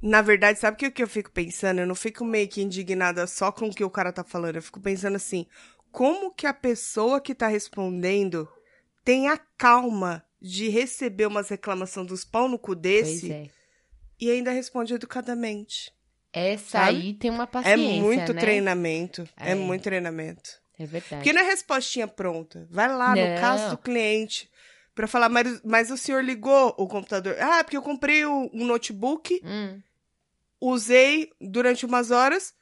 Na 0.00 0.22
verdade, 0.22 0.58
sabe 0.58 0.74
o 0.76 0.78
que, 0.78 0.90
que 0.90 1.02
eu 1.02 1.08
fico 1.08 1.30
pensando? 1.30 1.80
Eu 1.80 1.86
não 1.86 1.94
fico 1.94 2.24
meio 2.24 2.48
que 2.48 2.62
indignada 2.62 3.26
só 3.26 3.50
com 3.50 3.66
o 3.68 3.74
que 3.74 3.82
o 3.84 3.90
cara 3.90 4.12
tá 4.12 4.22
falando. 4.22 4.56
Eu 4.56 4.62
fico 4.62 4.80
pensando 4.80 5.16
assim, 5.16 5.46
como 5.90 6.32
que 6.32 6.46
a 6.46 6.54
pessoa 6.54 7.20
que 7.20 7.34
tá 7.34 7.48
respondendo 7.48 8.48
tem 9.04 9.28
a 9.28 9.36
calma 9.56 10.24
de 10.40 10.68
receber 10.68 11.26
umas 11.26 11.48
reclamações 11.48 12.06
dos 12.06 12.24
pau 12.24 12.48
no 12.48 12.58
cu 12.58 12.74
desse 12.76 13.32
é. 13.32 13.48
e 14.20 14.30
ainda 14.30 14.52
responde 14.52 14.94
educadamente. 14.94 15.92
Essa 16.32 16.78
Sabe? 16.78 16.88
aí 16.98 17.14
tem 17.14 17.30
uma 17.30 17.44
É 17.44 17.46
paciência, 17.46 18.00
muito 18.02 18.32
né? 18.34 18.40
treinamento. 18.40 19.28
É. 19.36 19.50
É. 19.52 19.54
muito 19.56 19.82
treinamento. 19.82 20.50
É 20.78 20.86
verdade. 20.86 21.16
Porque 21.16 21.32
não 21.32 21.40
é 21.40 21.44
respostinha 21.44 22.06
pronta. 22.06 22.68
Vai 22.70 22.86
lá 22.94 23.16
no 23.16 23.16
Não. 23.26 23.40
caso 23.40 23.70
do 23.70 23.78
cliente 23.78 24.48
pra 24.94 25.08
falar, 25.08 25.28
mas, 25.28 25.60
mas 25.64 25.90
o 25.90 25.96
senhor 25.96 26.22
ligou 26.22 26.72
o 26.78 26.86
computador? 26.86 27.36
Ah, 27.40 27.64
porque 27.64 27.76
eu 27.76 27.82
comprei 27.82 28.24
um 28.26 28.48
notebook, 28.52 29.40
Hum, 29.44 29.80
usei 30.60 31.30
durante 31.40 31.86
umas 31.86 32.10
horas, 32.10 32.54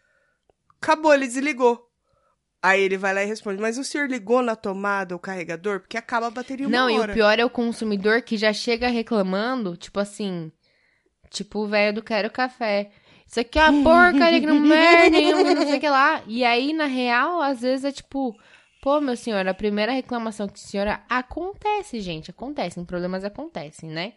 acabou, 0.81 1.13
ele 1.15 1.27
desligou. 1.27 1.87
Aí 2.63 2.81
ele 2.81 2.97
vai 2.97 3.15
lá 3.15 3.23
e 3.23 3.27
responde, 3.27 3.61
mas 3.61 3.79
o 3.79 3.85
senhor 3.85 4.09
ligou 4.09 4.43
na 4.43 4.57
tomada 4.57 5.15
o 5.15 5.19
carregador? 5.21 5.81
Porque 5.81 5.97
acaba 5.97 6.27
a 6.27 6.31
bateria 6.31 6.67
uma 6.67 6.77
Não, 6.77 6.91
e 6.91 6.99
hora. 6.99 7.13
o 7.13 7.15
pior 7.15 7.39
é 7.39 7.45
o 7.45 7.51
consumidor 7.51 8.23
que 8.23 8.37
já 8.37 8.53
chega 8.53 8.89
reclamando, 8.89 9.77
tipo 9.77 10.01
assim, 10.01 10.51
tipo 11.31 11.61
o 11.61 11.69
velho 11.69 11.95
do 11.95 12.03
quero 12.03 12.31
café. 12.31 12.91
Isso 13.27 13.41
aqui 13.41 13.59
é 13.59 13.69
uma 13.69 13.83
porcaria 13.83 14.41
que 14.41 14.47
não 14.47 14.63
perde, 14.69 15.33
não 15.33 15.67
sei 15.67 15.77
o 15.77 15.81
que 15.81 15.89
lá. 15.89 16.23
E 16.27 16.45
aí, 16.45 16.73
na 16.73 16.87
real, 16.87 17.41
às 17.41 17.61
vezes 17.61 17.85
é 17.85 17.93
tipo, 17.93 18.35
pô, 18.83 19.01
meu 19.01 19.17
senhor, 19.17 19.47
a 19.47 19.55
primeira 19.55 19.93
reclamação 19.93 20.49
que 20.49 20.55
a 20.55 20.67
senhora 20.67 21.05
acontece, 21.09 22.01
gente, 22.01 22.31
acontecem, 22.31 22.85
problemas 22.85 23.25
acontecem, 23.25 23.91
né? 23.91 24.15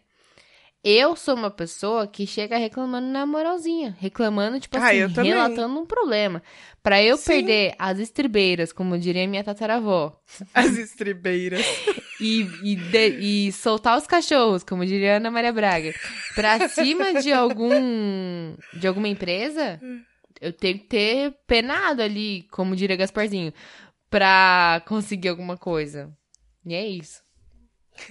Eu 0.82 1.14
sou 1.16 1.36
uma 1.36 1.52
pessoa 1.52 2.08
que 2.08 2.26
chega 2.26 2.58
reclamando 2.58 3.08
na 3.08 3.26
moralzinha, 3.26 3.94
reclamando, 4.00 4.60
tipo 4.62 4.78
Ah, 4.78 4.88
assim, 4.88 5.10
também. 5.14 5.32
relatando 5.34 5.78
um 5.78 5.86
problema. 5.86 6.42
Pra 6.82 7.04
eu 7.04 7.18
Sim. 7.18 7.26
perder 7.34 7.76
as 7.78 8.00
estribeiras, 8.00 8.72
como 8.72 8.98
diria 8.98 9.28
minha 9.28 9.44
tataravó, 9.44 10.18
As 10.54 10.78
estribeiras. 10.78 11.60
e, 12.22 12.48
e, 12.64 12.76
de- 12.78 13.18
e 13.20 13.52
soltar 13.52 13.98
os 13.98 14.08
cachorros, 14.08 14.64
como 14.64 14.86
diria 14.86 15.18
Ana 15.18 15.30
Maria 15.30 15.52
Braga, 15.52 15.94
pra 16.34 16.70
cima 16.70 17.22
de 17.22 17.34
algum 17.34 18.56
de 18.74 18.88
alguma 18.88 19.10
empresa, 19.10 19.82
eu 20.40 20.54
tenho 20.54 20.80
que 20.80 20.86
ter 20.86 21.34
penado 21.46 22.02
ali, 22.02 22.44
como 22.52 22.74
diria 22.74 22.96
Gasparzinho, 22.96 23.54
pra 24.10 24.82
conseguir 24.88 25.28
alguma 25.28 25.58
coisa. 25.58 26.10
E 26.66 26.74
é 26.74 26.88
isso. 26.88 27.22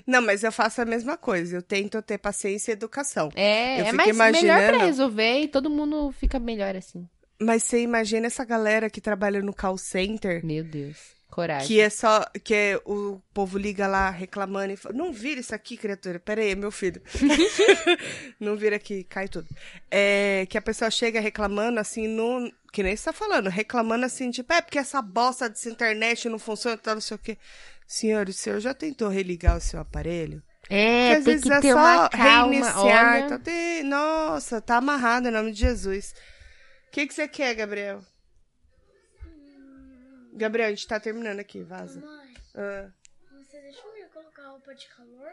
Não, 0.06 0.20
mas 0.22 0.42
eu 0.42 0.52
faço 0.52 0.80
a 0.80 0.84
mesma 0.84 1.16
coisa. 1.16 1.56
Eu 1.56 1.62
tento 1.62 2.00
ter 2.02 2.18
paciência 2.18 2.72
e 2.72 2.74
educação. 2.74 3.30
É, 3.34 3.80
Eu 3.80 3.84
é 3.86 3.92
mais 3.92 4.08
melhor 4.16 4.30
imaginando- 4.30 4.76
pra 4.78 4.86
resolver 4.86 5.40
e 5.42 5.48
todo 5.48 5.70
mundo 5.70 6.12
fica 6.12 6.38
melhor 6.38 6.74
assim. 6.76 7.08
Mas 7.40 7.62
você 7.62 7.80
imagina 7.82 8.26
essa 8.26 8.44
galera 8.44 8.90
que 8.90 9.00
trabalha 9.00 9.40
no 9.40 9.54
call 9.54 9.78
center, 9.78 10.44
Meu 10.44 10.64
Deus. 10.64 11.16
Coragem. 11.30 11.68
que 11.68 11.78
é 11.80 11.88
só. 11.90 12.24
Que 12.42 12.54
é, 12.54 12.80
o 12.84 13.20
povo 13.32 13.58
liga 13.58 13.86
lá 13.86 14.10
reclamando 14.10 14.72
e 14.72 14.76
fala: 14.76 14.94
Não 14.96 15.12
vira 15.12 15.38
isso 15.38 15.54
aqui, 15.54 15.76
criatura. 15.76 16.18
Pera 16.18 16.40
aí, 16.40 16.56
meu 16.56 16.72
filho. 16.72 17.00
não 18.40 18.56
vira 18.56 18.76
aqui, 18.76 19.04
cai 19.04 19.28
tudo. 19.28 19.46
É, 19.90 20.46
que 20.48 20.58
a 20.58 20.62
pessoa 20.62 20.90
chega 20.90 21.20
reclamando 21.20 21.78
assim, 21.80 22.08
no, 22.08 22.50
que 22.72 22.82
nem 22.82 22.96
você 22.96 23.04
tá 23.04 23.12
falando, 23.12 23.48
reclamando 23.48 24.04
assim, 24.04 24.30
tipo, 24.30 24.52
é 24.52 24.60
porque 24.60 24.78
essa 24.78 25.00
bosta 25.02 25.48
dessa 25.48 25.68
internet 25.68 26.28
não 26.28 26.38
funciona, 26.38 26.76
tá, 26.76 26.94
não 26.94 27.00
sei 27.00 27.14
o 27.14 27.18
quê. 27.20 27.36
Senhor, 27.88 28.28
o 28.28 28.32
senhor 28.34 28.60
já 28.60 28.74
tentou 28.74 29.08
religar 29.08 29.56
o 29.56 29.60
seu 29.60 29.80
aparelho? 29.80 30.42
É, 30.68 31.14
Porque 31.14 31.18
às 31.18 31.24
tem 31.24 31.34
vezes 31.34 31.42
que 31.44 31.52
é 31.54 31.60
ter 31.60 31.72
só 31.72 31.78
uma 31.78 32.08
calma. 32.10 32.50
reiniciar. 32.52 33.14
Olha, 33.14 33.24
Então 33.24 33.40
tem... 33.40 33.82
Nossa, 33.82 34.60
tá 34.60 34.76
amarrado 34.76 35.26
em 35.28 35.30
nome 35.30 35.52
de 35.52 35.58
Jesus. 35.60 36.14
O 36.86 36.90
que, 36.90 37.06
que 37.06 37.14
você 37.14 37.26
quer, 37.26 37.54
Gabriel? 37.54 38.02
Gabriel, 40.34 40.66
a 40.68 40.70
gente 40.70 40.86
tá 40.86 41.00
terminando 41.00 41.40
aqui, 41.40 41.62
vaza. 41.62 42.00
Mãe, 42.00 42.34
Ah. 42.54 42.88
você 43.42 43.58
deixou 43.60 43.96
eu 43.96 44.08
colocar 44.10 44.48
roupa 44.50 44.74
de 44.74 44.86
calor? 44.88 45.30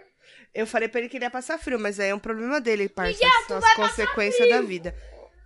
Eu 0.53 0.65
falei 0.65 0.87
pra 0.87 1.01
ele 1.01 1.09
que 1.09 1.17
ele 1.17 1.25
ia 1.25 1.29
passar 1.31 1.59
frio, 1.59 1.77
mas 1.77 1.99
aí 1.99 2.09
é 2.09 2.15
um 2.15 2.19
problema 2.19 2.61
dele, 2.61 2.87
parça. 2.87 3.19
São 3.47 3.57
as 3.57 3.73
consequências 3.75 4.49
da 4.49 4.61
vida. 4.61 4.95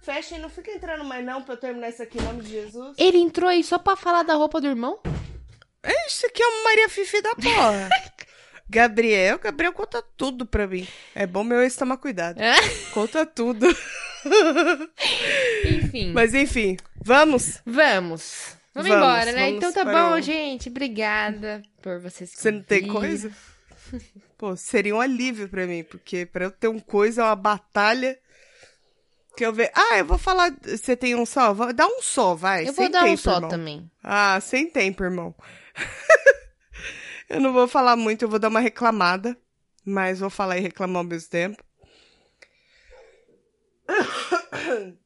Fecha 0.01 0.35
e 0.35 0.39
não 0.39 0.49
fica 0.49 0.71
entrando 0.71 1.03
mais 1.03 1.25
não 1.25 1.41
pra 1.41 1.55
eu 1.55 1.59
terminar 1.59 1.89
isso 1.89 2.01
aqui 2.03 2.17
em 2.19 2.21
nome 2.21 2.41
de 2.43 2.49
Jesus. 2.51 2.95
ele 2.97 3.17
entrou 3.17 3.49
aí 3.49 3.63
só 3.63 3.77
pra 3.79 3.95
falar 3.97 4.23
da 4.23 4.33
roupa 4.35 4.61
do 4.61 4.67
irmão? 4.67 5.01
Isso 6.07 6.25
aqui 6.25 6.41
é 6.43 6.47
uma 6.47 6.63
Maria 6.63 6.89
Fifi 6.89 7.21
da 7.21 7.35
porra. 7.35 7.89
Gabriel, 8.71 9.39
Gabriel 9.39 9.73
conta 9.73 10.03
tudo 10.15 10.45
pra 10.45 10.67
mim. 10.67 10.87
É 11.15 11.25
bom 11.25 11.43
meu 11.43 11.61
ex 11.61 11.75
tomar 11.75 11.97
cuidado. 11.97 12.39
Conta 12.93 13.25
tudo. 13.25 13.65
Enfim. 15.65 16.11
Mas 16.13 16.33
enfim, 16.33 16.77
vamos? 17.03 17.61
Vamos. 17.65 18.55
Vamos, 18.73 18.89
Vamos, 18.89 18.91
embora, 18.91 19.31
né? 19.31 19.45
vamos 19.45 19.57
Então 19.57 19.73
tá 19.73 19.83
para 19.83 20.09
bom, 20.09 20.15
o- 20.17 20.21
gente. 20.21 20.69
Obrigada 20.69 21.63
por 21.81 21.99
vocês 21.99 22.31
Você 22.31 22.51
não 22.51 22.61
tem 22.61 22.87
coisa? 22.87 23.31
Pô, 24.37 24.55
seria 24.55 24.95
um 24.95 25.01
alívio 25.01 25.49
pra 25.49 25.65
mim, 25.65 25.83
porque 25.83 26.25
pra 26.25 26.45
eu 26.45 26.51
ter 26.51 26.67
um 26.67 26.79
coisa 26.79 27.21
é 27.21 27.25
uma 27.25 27.35
batalha 27.35 28.17
que 29.35 29.43
eu 29.45 29.51
ver. 29.51 29.71
Ah, 29.73 29.97
eu 29.97 30.05
vou 30.05 30.17
falar. 30.17 30.53
Você 30.61 30.95
tem 30.95 31.15
um 31.15 31.25
só? 31.25 31.53
Dá 31.73 31.87
um 31.87 32.01
só, 32.01 32.35
vai. 32.35 32.63
Eu 32.67 32.73
sem 32.73 32.83
vou 32.85 32.89
dar 32.91 33.01
um 33.03 33.05
tempo, 33.07 33.17
só 33.17 33.35
irmão. 33.35 33.49
também. 33.49 33.91
Ah, 34.03 34.39
sem 34.39 34.69
tempo, 34.69 35.03
irmão. 35.03 35.33
eu 37.29 37.39
não 37.39 37.53
vou 37.53 37.67
falar 37.67 37.95
muito, 37.95 38.23
eu 38.23 38.29
vou 38.29 38.39
dar 38.39 38.49
uma 38.49 38.59
reclamada, 38.59 39.37
mas 39.85 40.19
vou 40.19 40.29
falar 40.29 40.57
e 40.57 40.61
reclamar 40.61 40.97
ao 40.97 41.03
mesmo 41.03 41.29
tempo. 41.29 41.63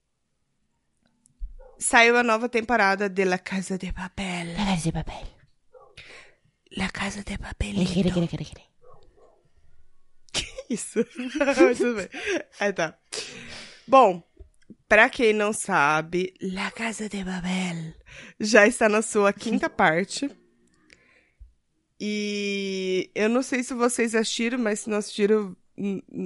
Saiu 1.80 2.18
a 2.18 2.24
nova 2.24 2.48
temporada 2.48 3.10
de 3.10 3.26
La 3.26 3.38
Casa 3.40 3.78
de 3.78 3.92
Papel. 3.92 4.56
Pedaço 4.56 4.84
de 4.84 4.92
papel. 4.92 5.28
La 6.78 6.90
Casa 6.90 7.24
de 7.24 7.38
Papel. 7.38 7.76
Querer. 7.86 8.14
Isso. 10.70 11.04
Tudo 11.78 11.96
bem. 11.96 12.10
Aí 12.60 12.74
tá. 12.74 12.98
Bom, 13.88 14.24
pra 14.88 15.10
quem 15.10 15.34
não 15.34 15.54
sabe, 15.54 16.34
La 16.42 16.72
Casa 16.72 17.10
de 17.10 17.24
Babel 17.24 17.94
já 18.40 18.66
está 18.66 18.88
na 18.88 19.02
sua 19.02 19.34
quinta 19.34 19.70
parte. 19.70 20.30
E 22.06 23.10
eu 23.16 23.30
não 23.30 23.42
sei 23.42 23.64
se 23.64 23.74
vocês 23.74 24.14
assistiram, 24.14 24.58
mas 24.60 24.82
se 24.82 24.90
não 24.90 24.98
assistiram, 24.98 25.56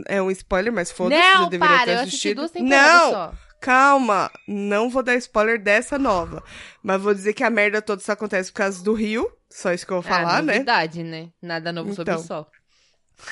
é 0.07 0.19
um 0.19 0.31
spoiler, 0.31 0.73
mas 0.73 0.89
foda-se, 0.89 1.21
já 1.21 1.45
deveria 1.47 1.75
para. 1.75 1.85
ter 1.85 1.91
Eu 1.91 1.99
assisti 1.99 2.29
assistido. 2.29 2.37
duas 2.37 2.51
não, 2.67 3.11
só. 3.11 3.33
calma. 3.61 4.31
Não 4.47 4.89
vou 4.89 5.03
dar 5.03 5.13
spoiler 5.17 5.61
dessa 5.61 5.99
nova. 5.99 6.43
Mas 6.81 6.99
vou 6.99 7.13
dizer 7.13 7.33
que 7.33 7.43
a 7.43 7.49
merda 7.51 7.79
toda 7.79 8.01
só 8.01 8.13
acontece 8.13 8.51
por 8.51 8.57
causa 8.57 8.83
do 8.83 8.93
Rio. 8.93 9.31
Só 9.51 9.71
isso 9.71 9.85
que 9.85 9.93
eu 9.93 10.01
vou 10.01 10.09
falar, 10.11 10.37
ah, 10.39 10.41
né? 10.41 10.53
novidade, 10.53 11.03
né? 11.03 11.29
Nada 11.39 11.71
novo 11.71 11.93
sobre 11.93 12.11
Então. 12.11 12.23
o 12.23 12.27
sol. 12.27 12.51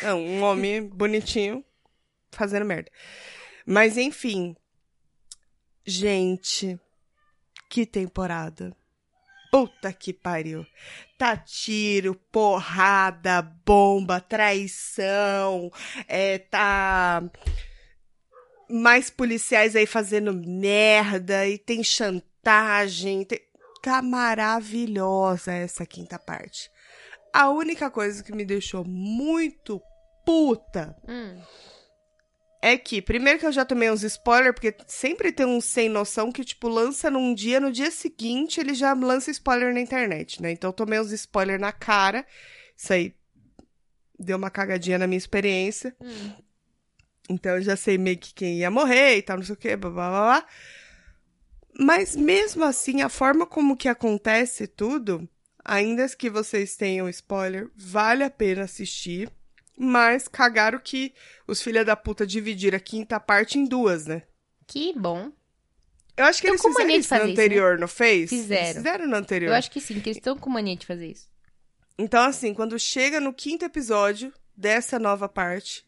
É, 0.04 0.14
um 0.14 0.44
homem 0.44 0.88
bonitinho 0.88 1.66
fazendo 2.32 2.64
merda. 2.64 2.92
Mas 3.66 3.98
enfim. 3.98 4.56
Gente, 5.84 6.80
que 7.68 7.88
temporada. 7.88 8.72
Puta 9.56 9.94
que 9.94 10.12
pariu. 10.12 10.66
Tá 11.18 11.38
tiro, 11.38 12.14
porrada, 12.30 13.42
bomba, 13.66 14.20
traição. 14.20 15.72
É, 16.10 16.40
tá. 16.40 17.24
Mais 18.70 19.10
policiais 19.10 19.74
aí 19.74 19.86
fazendo 19.86 20.34
merda 20.34 21.48
e 21.48 21.58
tem 21.58 21.82
chantagem. 21.86 23.24
tem- 23.24 23.40
Tá 23.82 24.02
maravilhosa 24.02 25.54
essa 25.54 25.86
quinta 25.86 26.20
parte. 26.20 26.70
A 27.34 27.48
única 27.50 27.90
coisa 27.90 28.22
que 28.24 28.34
me 28.36 28.44
deixou 28.44 28.84
muito 28.84 29.82
puta 30.26 30.98
Hum. 31.08 31.40
É 32.66 32.80
que, 32.80 33.00
primeiro 33.00 33.38
que 33.38 33.46
eu 33.46 33.52
já 33.52 33.64
tomei 33.64 33.92
uns 33.92 34.02
spoilers, 34.02 34.56
porque 34.56 34.76
sempre 34.88 35.32
tem 35.32 35.46
um 35.46 35.62
sem 35.62 35.88
noção 35.88 36.32
que, 36.32 36.44
tipo, 36.44 36.68
lança 36.68 37.12
num 37.12 37.32
dia, 37.32 37.60
no 37.60 37.72
dia 37.72 37.92
seguinte 37.92 38.60
ele 38.60 38.74
já 38.74 38.92
lança 38.94 39.30
spoiler 39.30 39.72
na 39.72 39.80
internet, 39.80 40.42
né? 40.42 40.52
Então 40.52 40.70
eu 40.70 40.74
tomei 40.74 41.00
uns 41.00 41.12
spoilers 41.12 41.62
na 41.62 41.72
cara. 41.72 42.26
Isso 42.76 42.92
aí 42.92 43.14
deu 44.18 44.36
uma 44.36 44.50
cagadinha 44.50 44.98
na 44.98 45.06
minha 45.06 45.20
experiência. 45.20 45.96
Hum. 46.02 46.32
Então 47.30 47.56
eu 47.56 47.62
já 47.62 47.76
sei 47.76 48.00
meio 48.00 48.18
que 48.18 48.34
quem 48.34 48.58
ia 48.58 48.72
morrer 48.72 49.18
e 49.18 49.22
tal, 49.22 49.38
não 49.38 49.46
sei 49.46 49.54
o 49.54 49.58
que, 49.58 49.76
blá 49.76 49.92
blá 49.92 50.10
blá. 50.10 50.26
blá. 50.26 50.48
Mas 51.78 52.16
mesmo 52.16 52.64
assim, 52.64 53.04
a 53.04 53.10
forma 53.10 53.46
como 53.46 53.78
que 53.78 53.88
acontece 53.88 54.66
tudo, 54.66 55.30
ainda 55.64 56.10
que 56.10 56.32
vocês 56.32 56.76
tenham 56.76 57.08
spoiler, 57.10 57.70
vale 57.76 58.24
a 58.24 58.30
pena 58.32 58.64
assistir. 58.64 59.30
Mas 59.78 60.28
cagaram 60.28 60.80
que 60.80 61.14
os 61.48 61.62
filha 61.62 61.84
da 61.84 61.96
puta 61.96 62.26
dividiram 62.26 62.78
a 62.78 62.80
quinta 62.80 63.20
parte 63.20 63.60
em 63.60 63.66
duas, 63.66 64.06
né? 64.06 64.24
Que 64.66 64.94
bom. 64.98 65.32
Eu 66.18 66.26
acho 66.26 66.42
que 66.42 66.48
Tão 66.48 66.54
eles 66.54 66.62
fizeram 66.62 66.90
isso 66.90 66.98
no 66.98 67.04
fazer 67.04 67.24
isso, 67.24 67.32
anterior, 67.32 67.78
não 67.78 67.88
fez? 67.88 68.30
Fizeram. 68.30 68.64
Eles 68.64 68.76
fizeram 68.78 69.08
no 69.08 69.16
anterior. 69.16 69.50
Eu 69.50 69.56
acho 69.56 69.70
que 69.70 69.82
sim, 69.82 70.00
que 70.00 70.10
eles 70.10 70.18
estão 70.18 70.38
com 70.38 70.50
mania 70.50 70.76
de 70.78 70.86
fazer 70.86 71.08
isso. 71.08 71.30
Então, 71.98 72.24
assim, 72.24 72.54
quando 72.54 72.80
chega 72.80 73.20
no 73.20 73.34
quinto 73.34 73.66
episódio 73.66 74.34
dessa 74.56 74.98
nova 74.98 75.28
parte, 75.28 75.86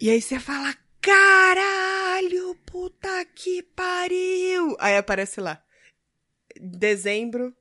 e 0.00 0.08
aí 0.10 0.20
você 0.20 0.40
fala, 0.40 0.74
caralho, 1.00 2.54
puta 2.66 3.24
que 3.34 3.62
pariu. 3.62 4.76
Aí 4.78 4.96
aparece 4.96 5.40
lá, 5.40 5.62
dezembro, 6.58 7.54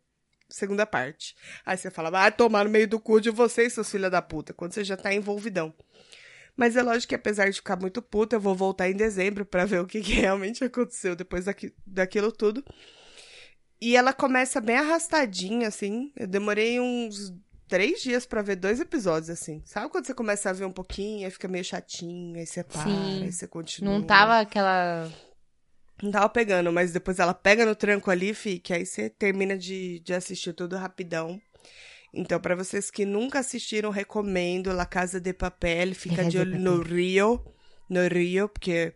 segunda 0.53 0.85
parte. 0.85 1.35
Aí 1.65 1.77
você 1.77 1.89
fala, 1.89 2.09
vai 2.09 2.31
tomar 2.31 2.65
no 2.65 2.69
meio 2.69 2.87
do 2.87 2.99
cu 2.99 3.19
de 3.19 3.29
vocês, 3.29 3.73
seus 3.73 3.89
filha 3.89 4.09
da 4.09 4.21
puta, 4.21 4.53
quando 4.53 4.73
você 4.73 4.83
já 4.83 4.97
tá 4.97 5.13
envolvidão. 5.13 5.73
Mas 6.55 6.75
é 6.75 6.83
lógico 6.83 7.09
que 7.09 7.15
apesar 7.15 7.49
de 7.49 7.55
ficar 7.55 7.77
muito 7.77 8.01
puta, 8.01 8.35
eu 8.35 8.39
vou 8.39 8.55
voltar 8.55 8.89
em 8.89 8.95
dezembro 8.95 9.45
pra 9.45 9.65
ver 9.65 9.79
o 9.79 9.87
que, 9.87 10.01
que 10.01 10.13
realmente 10.13 10.63
aconteceu 10.63 11.15
depois 11.15 11.45
daqui, 11.45 11.73
daquilo 11.85 12.31
tudo. 12.31 12.63
E 13.79 13.95
ela 13.95 14.13
começa 14.13 14.61
bem 14.61 14.77
arrastadinha, 14.77 15.67
assim. 15.67 16.11
Eu 16.15 16.27
demorei 16.27 16.79
uns 16.79 17.33
três 17.67 18.01
dias 18.01 18.25
pra 18.25 18.41
ver 18.41 18.57
dois 18.57 18.79
episódios, 18.79 19.29
assim. 19.29 19.63
Sabe 19.65 19.89
quando 19.89 20.05
você 20.05 20.13
começa 20.13 20.49
a 20.49 20.53
ver 20.53 20.65
um 20.65 20.71
pouquinho, 20.71 21.25
aí 21.25 21.31
fica 21.31 21.47
meio 21.47 21.63
chatinho, 21.63 22.37
aí 22.37 22.45
você 22.45 22.63
para, 22.63 22.83
Sim. 22.83 23.23
aí 23.23 23.31
você 23.31 23.47
continua. 23.47 23.93
Não 23.93 24.03
tava 24.03 24.39
aquela. 24.39 25.09
Não 26.01 26.11
tava 26.11 26.29
pegando, 26.29 26.71
mas 26.71 26.91
depois 26.91 27.19
ela 27.19 27.33
pega 27.33 27.65
no 27.65 27.75
tranco 27.75 28.09
ali, 28.09 28.33
fi, 28.33 28.57
que 28.59 28.73
aí 28.73 28.85
você 28.85 29.09
termina 29.09 29.57
de, 29.57 29.99
de 29.99 30.13
assistir 30.13 30.53
tudo 30.53 30.75
rapidão. 30.75 31.39
Então, 32.13 32.39
pra 32.39 32.55
vocês 32.55 32.91
que 32.91 33.05
nunca 33.05 33.39
assistiram, 33.39 33.89
recomendo 33.89 34.73
La 34.73 34.85
Casa 34.85 35.19
de 35.19 35.31
Papel. 35.31 35.95
Fica 35.95 36.17
Casa 36.17 36.29
de 36.29 36.37
de 36.37 36.39
olho 36.39 36.59
no 36.59 36.81
Rio. 36.81 37.41
No 37.89 38.05
Rio, 38.07 38.49
porque 38.49 38.93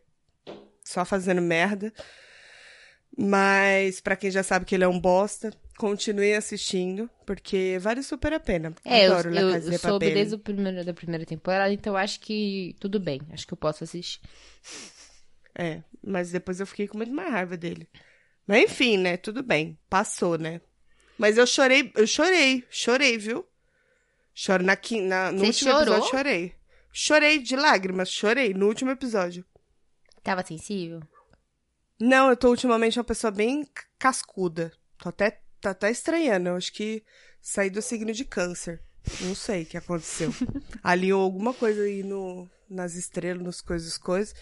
só 0.84 1.06
fazendo 1.06 1.42
merda. 1.42 1.94
Mas, 3.18 4.02
pra 4.02 4.16
quem 4.16 4.30
já 4.30 4.44
sabe 4.44 4.66
que 4.66 4.76
ele 4.76 4.84
é 4.84 4.88
um 4.88 5.00
bosta, 5.00 5.50
continue 5.78 6.34
assistindo, 6.34 7.10
porque 7.26 7.78
vale 7.80 8.04
super 8.04 8.34
a 8.34 8.40
pena. 8.40 8.74
É, 8.84 9.08
eu, 9.08 9.14
Adoro 9.14 9.34
La 9.34 9.42
eu, 9.42 9.52
Casa 9.54 9.68
eu 9.68 9.72
de 9.72 9.78
soube 9.78 10.06
Papel. 10.06 10.14
desde 10.14 10.36
o 10.36 10.40
primeiro, 10.40 10.84
da 10.84 10.94
primeira 10.94 11.26
temporada, 11.26 11.72
então 11.74 11.96
acho 11.96 12.20
que 12.20 12.76
tudo 12.80 13.00
bem. 13.00 13.22
Acho 13.32 13.48
que 13.48 13.54
eu 13.54 13.58
posso 13.58 13.84
assistir. 13.86 14.20
É, 15.58 15.82
mas 16.04 16.32
depois 16.32 16.60
eu 16.60 16.68
fiquei 16.68 16.88
com 16.88 16.98
muito 16.98 17.14
mais 17.14 17.32
raiva 17.32 17.56
dele. 17.56 17.88
Mas 18.46 18.64
enfim, 18.64 18.98
né? 18.98 19.18
Tudo 19.18 19.42
bem. 19.42 19.78
Passou, 19.90 20.38
né? 20.38 20.62
Mas 21.18 21.38
eu 21.38 21.48
chorei, 21.48 21.92
eu 21.96 22.06
chorei, 22.06 22.64
chorei, 22.70 23.18
viu? 23.18 23.46
Choro 24.34 24.64
na, 24.64 24.78
na 25.04 25.32
no 25.32 25.40
Você 25.40 25.46
último 25.46 25.72
chorou? 25.72 25.82
episódio, 25.82 26.10
chorei. 26.10 26.56
Chorei 26.92 27.40
de 27.40 27.56
lágrimas, 27.56 28.10
chorei 28.10 28.54
no 28.54 28.68
último 28.68 28.92
episódio. 28.92 29.46
Tava 30.22 30.46
sensível? 30.46 31.02
Não, 32.00 32.30
eu 32.30 32.36
tô 32.36 32.50
ultimamente 32.50 33.00
uma 33.00 33.06
pessoa 33.06 33.32
bem 33.32 33.66
cascuda. 33.98 34.74
Tô 34.98 35.10
até, 35.10 35.40
tô 35.62 35.70
até 35.70 35.90
estranhando. 35.90 36.50
Eu 36.50 36.56
acho 36.58 36.74
que 36.74 37.04
saí 37.42 37.70
do 37.70 37.82
signo 37.82 38.12
de 38.12 38.26
câncer. 38.26 38.82
Não 39.22 39.36
sei 39.36 39.64
o 39.64 39.66
que 39.66 39.78
aconteceu. 39.78 40.34
Alinhou 40.84 41.22
alguma 41.22 41.54
coisa 41.54 41.84
aí 41.84 42.04
no, 42.04 42.50
nas 42.70 42.96
estrelas, 42.96 43.44
nos 43.44 43.62
coisas, 43.62 43.98
coisas. 43.98 44.36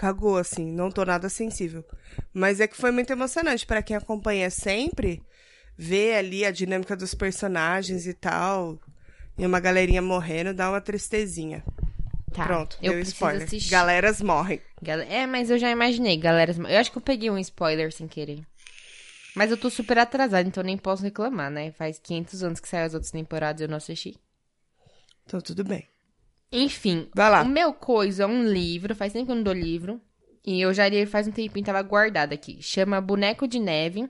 Cagou, 0.00 0.38
assim. 0.38 0.64
Não 0.64 0.90
tô 0.90 1.04
nada 1.04 1.28
sensível. 1.28 1.84
Mas 2.32 2.58
é 2.58 2.66
que 2.66 2.74
foi 2.74 2.90
muito 2.90 3.12
emocionante 3.12 3.66
para 3.66 3.82
quem 3.82 3.94
acompanha 3.94 4.48
sempre. 4.48 5.22
Ver 5.76 6.14
ali 6.14 6.42
a 6.42 6.50
dinâmica 6.50 6.96
dos 6.96 7.14
personagens 7.14 8.06
e 8.06 8.14
tal. 8.14 8.80
E 9.36 9.44
uma 9.44 9.60
galerinha 9.60 10.00
morrendo 10.00 10.54
dá 10.54 10.70
uma 10.70 10.80
tristezinha. 10.80 11.62
Tá. 12.32 12.46
Pronto, 12.46 12.78
eu 12.80 12.92
deu 12.94 13.02
spoiler. 13.02 13.42
assistir. 13.42 13.70
Galeras 13.70 14.22
morrem. 14.22 14.62
É, 15.06 15.26
mas 15.26 15.50
eu 15.50 15.58
já 15.58 15.70
imaginei, 15.70 16.16
galera. 16.16 16.56
Eu 16.56 16.78
acho 16.78 16.90
que 16.90 16.96
eu 16.96 17.02
peguei 17.02 17.28
um 17.28 17.36
spoiler 17.36 17.92
sem 17.92 18.08
querer. 18.08 18.40
Mas 19.36 19.50
eu 19.50 19.56
tô 19.58 19.68
super 19.68 19.98
atrasada, 19.98 20.48
então 20.48 20.62
nem 20.62 20.78
posso 20.78 21.02
reclamar, 21.02 21.50
né? 21.50 21.72
Faz 21.72 21.98
500 21.98 22.42
anos 22.42 22.58
que 22.58 22.68
saiu 22.68 22.86
as 22.86 22.94
outras 22.94 23.12
temporadas 23.12 23.60
e 23.60 23.64
eu 23.64 23.68
não 23.68 23.76
assisti. 23.76 24.18
Então 25.26 25.42
tudo 25.42 25.62
bem. 25.62 25.89
Enfim, 26.52 27.08
Vai 27.14 27.30
lá. 27.30 27.42
o 27.42 27.48
meu 27.48 27.72
coisa 27.72 28.24
é 28.24 28.26
um 28.26 28.44
livro, 28.44 28.94
faz 28.94 29.12
tempo 29.12 29.26
que 29.26 29.32
eu 29.32 29.36
não 29.36 29.42
dou 29.42 29.54
livro. 29.54 30.00
E 30.44 30.60
eu 30.60 30.72
já 30.72 30.88
li 30.88 30.96
ele 30.96 31.06
faz 31.06 31.28
um 31.28 31.32
tempinho, 31.32 31.64
tava 31.66 31.82
guardado 31.82 32.32
aqui. 32.32 32.62
Chama 32.62 33.00
Boneco 33.00 33.46
de 33.46 33.58
Neve. 33.60 34.08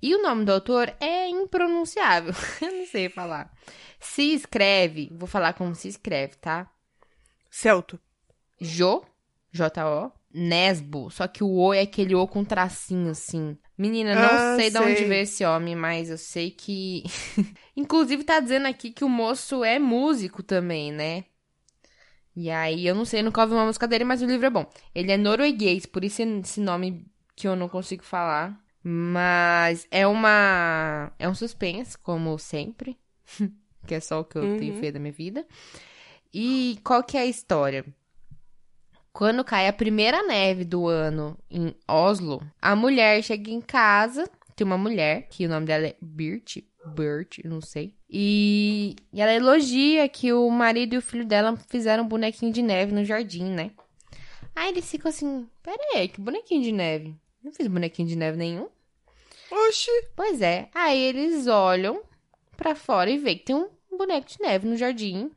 E 0.00 0.14
o 0.14 0.22
nome 0.22 0.44
do 0.44 0.52
autor 0.52 0.92
é 0.98 1.28
impronunciável. 1.28 2.32
eu 2.62 2.72
não 2.72 2.86
sei 2.86 3.08
falar. 3.08 3.52
Se 4.00 4.22
escreve, 4.32 5.10
vou 5.12 5.26
falar 5.28 5.52
como 5.52 5.74
se 5.74 5.88
escreve, 5.88 6.36
tá? 6.36 6.70
Celto. 7.50 8.00
Jo, 8.60 9.02
J-O, 9.52 10.10
Nesbo. 10.32 11.10
Só 11.10 11.28
que 11.28 11.44
o 11.44 11.50
O 11.54 11.74
é 11.74 11.82
aquele 11.82 12.14
O 12.14 12.26
com 12.26 12.44
tracinho, 12.44 13.10
assim. 13.10 13.56
Menina, 13.76 14.14
não 14.14 14.22
Ah, 14.22 14.56
sei 14.56 14.70
de 14.70 14.78
onde 14.78 14.96
sei. 14.96 15.06
veio 15.08 15.22
esse 15.22 15.44
homem, 15.44 15.76
mas 15.76 16.08
eu 16.10 16.18
sei 16.18 16.50
que. 16.50 17.04
Inclusive, 17.76 18.24
tá 18.24 18.40
dizendo 18.40 18.66
aqui 18.66 18.90
que 18.90 19.04
o 19.04 19.08
moço 19.08 19.62
é 19.62 19.78
músico 19.78 20.42
também, 20.42 20.90
né? 20.92 21.24
E 22.40 22.50
aí, 22.50 22.86
eu 22.86 22.94
não 22.94 23.04
sei, 23.04 23.20
nunca 23.20 23.42
ouvi 23.42 23.52
uma 23.54 23.66
música 23.66 23.88
dele, 23.88 24.04
mas 24.04 24.22
o 24.22 24.26
livro 24.26 24.46
é 24.46 24.50
bom. 24.50 24.64
Ele 24.94 25.10
é 25.10 25.16
norueguês, 25.16 25.86
por 25.86 26.04
isso 26.04 26.22
esse 26.22 26.60
nome 26.60 27.04
que 27.34 27.48
eu 27.48 27.56
não 27.56 27.68
consigo 27.68 28.04
falar. 28.04 28.56
Mas 28.80 29.88
é 29.90 30.06
uma. 30.06 31.10
É 31.18 31.28
um 31.28 31.34
suspense, 31.34 31.98
como 31.98 32.38
sempre. 32.38 32.96
que 33.88 33.94
é 33.96 33.98
só 33.98 34.20
o 34.20 34.24
que 34.24 34.38
eu 34.38 34.56
tenho 34.56 34.72
Uhum. 34.74 34.78
feito 34.80 34.94
da 34.94 35.00
minha 35.00 35.12
vida. 35.12 35.44
E 36.32 36.78
qual 36.84 37.02
que 37.02 37.16
é 37.16 37.22
a 37.22 37.26
história? 37.26 37.84
Quando 39.12 39.42
cai 39.42 39.66
a 39.66 39.72
primeira 39.72 40.22
neve 40.22 40.64
do 40.64 40.86
ano 40.86 41.36
em 41.50 41.74
Oslo, 41.88 42.40
a 42.62 42.76
mulher 42.76 43.20
chega 43.24 43.50
em 43.50 43.60
casa. 43.60 44.30
Tem 44.54 44.64
uma 44.64 44.78
mulher, 44.78 45.26
que 45.28 45.44
o 45.44 45.48
nome 45.48 45.66
dela 45.66 45.88
é 45.88 45.96
Bert, 46.00 46.58
Bert, 46.88 47.38
não 47.44 47.60
sei. 47.60 47.94
E, 48.10 48.96
e 49.12 49.20
ela 49.20 49.32
elogia 49.32 50.08
que 50.08 50.32
o 50.32 50.50
marido 50.50 50.94
e 50.94 50.98
o 50.98 51.02
filho 51.02 51.24
dela 51.24 51.56
fizeram 51.68 52.04
um 52.04 52.08
bonequinho 52.08 52.52
de 52.52 52.62
neve 52.62 52.92
no 52.92 53.04
jardim, 53.04 53.44
né? 53.44 53.70
Aí 54.56 54.70
eles 54.70 54.90
ficam 54.90 55.08
assim: 55.08 55.48
Pera 55.62 55.78
aí, 55.94 56.08
que 56.08 56.20
bonequinho 56.20 56.62
de 56.62 56.72
neve? 56.72 57.14
Não 57.42 57.52
fiz 57.52 57.66
bonequinho 57.66 58.08
de 58.08 58.16
neve 58.16 58.36
nenhum. 58.36 58.68
Oxi. 59.50 59.90
Pois 60.16 60.42
é. 60.42 60.68
Aí 60.74 60.98
eles 60.98 61.46
olham 61.46 62.02
pra 62.56 62.74
fora 62.74 63.08
e 63.08 63.18
veem 63.18 63.38
que 63.38 63.44
tem 63.44 63.56
um 63.56 63.68
boneco 63.96 64.28
de 64.28 64.40
neve 64.40 64.66
no 64.66 64.76
jardim. 64.76 65.30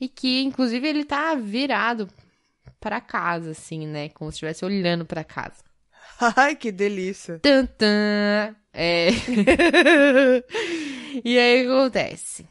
E 0.00 0.08
que, 0.08 0.42
inclusive, 0.42 0.88
ele 0.88 1.04
tá 1.04 1.34
virado 1.34 2.08
pra 2.80 3.00
casa, 3.00 3.50
assim, 3.50 3.86
né? 3.86 4.08
Como 4.08 4.30
se 4.30 4.36
estivesse 4.36 4.64
olhando 4.64 5.04
pra 5.04 5.22
casa. 5.22 5.62
Ai, 6.36 6.56
que 6.56 6.72
delícia. 6.72 7.38
Tantã! 7.38 8.54
É. 8.72 9.08
e 11.24 11.38
aí 11.38 11.62
o 11.62 11.66
que 11.66 11.72
acontece? 11.72 12.46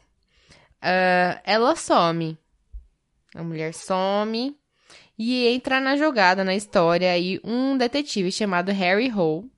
Ah, 0.80 1.40
ela 1.44 1.76
some. 1.76 2.38
A 3.34 3.42
mulher 3.42 3.72
some 3.72 4.56
e 5.18 5.46
entra 5.46 5.80
na 5.80 5.96
jogada, 5.96 6.44
na 6.44 6.54
história, 6.54 7.12
aí 7.12 7.40
um 7.44 7.76
detetive 7.76 8.32
chamado 8.32 8.72
Harry 8.72 9.12
Hole, 9.12 9.50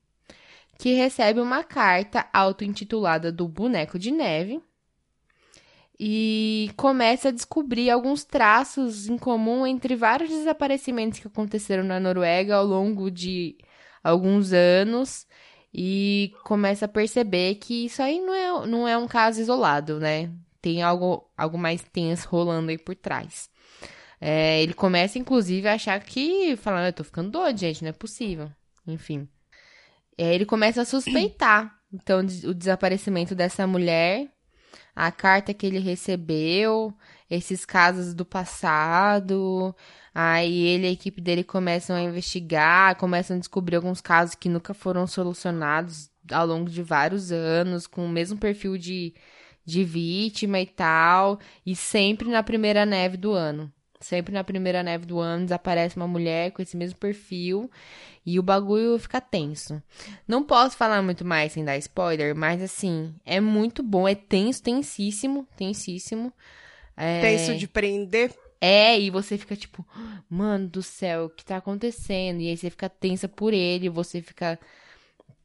que 0.79 0.93
recebe 0.93 1.41
uma 1.41 1.65
carta 1.65 2.29
auto-intitulada 2.33 3.33
do 3.33 3.49
Boneco 3.49 3.99
de 3.99 4.11
Neve 4.11 4.61
e 5.99 6.71
começa 6.77 7.29
a 7.29 7.33
descobrir 7.33 7.89
alguns 7.89 8.25
traços 8.25 9.09
em 9.09 9.17
comum 9.17 9.67
entre 9.67 9.95
vários 9.95 10.29
desaparecimentos 10.29 11.21
que 11.21 11.29
aconteceram 11.29 11.85
na 11.85 12.01
Noruega 12.01 12.57
ao 12.57 12.67
longo 12.67 13.11
de 13.11 13.57
alguns 14.05 14.53
anos 14.53 15.27
e 15.73 16.33
começa 16.45 16.85
a 16.85 16.89
perceber 16.89 17.57
que 17.57 17.87
isso 17.87 18.03
aí 18.03 18.21
não 18.21 18.35
é, 18.35 18.67
não 18.67 18.87
é 18.87 18.97
um 18.97 19.09
caso 19.09 19.41
isolado, 19.41 19.99
né? 19.99 20.31
Tem 20.61 20.83
algo, 20.83 21.29
algo 21.37 21.59
mais 21.59 21.83
tenso 21.83 22.29
rolando 22.29 22.71
aí 22.71 22.79
por 22.79 22.95
trás. 22.95 23.51
É, 24.21 24.63
ele 24.63 24.73
começa, 24.73 25.19
inclusive, 25.19 25.67
a 25.69 25.75
achar 25.75 26.01
que, 26.01 26.57
falando, 26.57 26.87
eu 26.87 26.93
tô 26.93 27.05
ficando 27.05 27.31
doido, 27.31 27.59
gente, 27.59 27.83
não 27.83 27.91
é 27.91 27.93
possível. 27.93 28.51
Enfim. 28.87 29.29
É, 30.17 30.35
ele 30.35 30.47
começa 30.47 30.83
a 30.83 30.85
suspeitar, 30.85 31.77
então, 31.93 32.21
o 32.21 32.55
desaparecimento 32.55 33.35
dessa 33.35 33.67
mulher, 33.67 34.31
a 34.95 35.11
carta 35.11 35.53
que 35.53 35.67
ele 35.67 35.79
recebeu, 35.79 36.95
esses 37.31 37.65
casos 37.65 38.15
do 38.15 38.25
passado. 38.25 39.75
Aí 40.15 40.67
ele 40.67 40.87
e 40.87 40.89
a 40.89 40.93
equipe 40.93 41.21
dele 41.21 41.43
começam 41.43 41.97
a 41.97 42.03
investigar, 42.03 42.97
começam 42.97 43.37
a 43.37 43.41
descobrir 43.41 43.77
alguns 43.77 44.01
casos 44.01 44.35
que 44.35 44.49
nunca 44.49 44.73
foram 44.73 45.07
solucionados 45.07 46.11
ao 46.31 46.47
longo 46.47 46.71
de 46.71 46.83
vários 46.83 47.33
anos, 47.33 47.87
com 47.87 48.07
o 48.07 48.09
mesmo 48.09 48.39
perfil 48.39 48.79
de, 48.79 49.15
de 49.65 49.85
vítima 49.85 50.61
e 50.61 50.67
tal, 50.67 51.39
e 51.67 51.75
sempre 51.75 52.29
na 52.29 52.43
primeira 52.43 52.87
neve 52.87 53.17
do 53.17 53.33
ano. 53.33 53.73
Sempre 54.01 54.35
na 54.35 54.45
primeira 54.45 54.83
neve 54.83 55.07
do 55.07 55.19
ano 55.19 55.45
desaparece 55.45 55.97
uma 55.97 56.07
mulher 56.07 56.51
com 56.53 56.61
esse 56.61 56.77
mesmo 56.77 56.99
perfil 56.99 57.71
e 58.25 58.39
o 58.39 58.43
bagulho 58.43 58.99
fica 58.99 59.19
tenso. 59.19 59.83
Não 60.29 60.45
posso 60.45 60.77
falar 60.77 61.01
muito 61.01 61.25
mais 61.25 61.53
sem 61.53 61.65
dar 61.65 61.79
spoiler, 61.79 62.37
mas 62.37 62.63
assim, 62.63 63.15
é 63.25 63.41
muito 63.41 63.83
bom, 63.83 64.07
é 64.07 64.15
tenso, 64.15 64.63
tensíssimo, 64.63 65.49
tensíssimo. 65.57 66.33
É... 66.97 67.21
Tenso 67.21 67.57
de 67.57 67.67
prender. 67.69 68.35
É, 68.61 68.99
e 68.99 69.11
você 69.11 69.37
fica 69.37 69.55
tipo, 69.55 69.87
mano 70.29 70.69
do 70.69 70.83
céu, 70.83 71.27
o 71.27 71.31
que 71.31 71.45
tá 71.45 71.59
acontecendo? 71.59 72.41
E 72.41 72.49
aí 72.49 72.57
você 72.57 72.71
fica 72.71 72.89
tensa 72.89 73.29
por 73.29 73.53
ele, 73.53 73.89
você 73.91 74.23
fica 74.23 74.59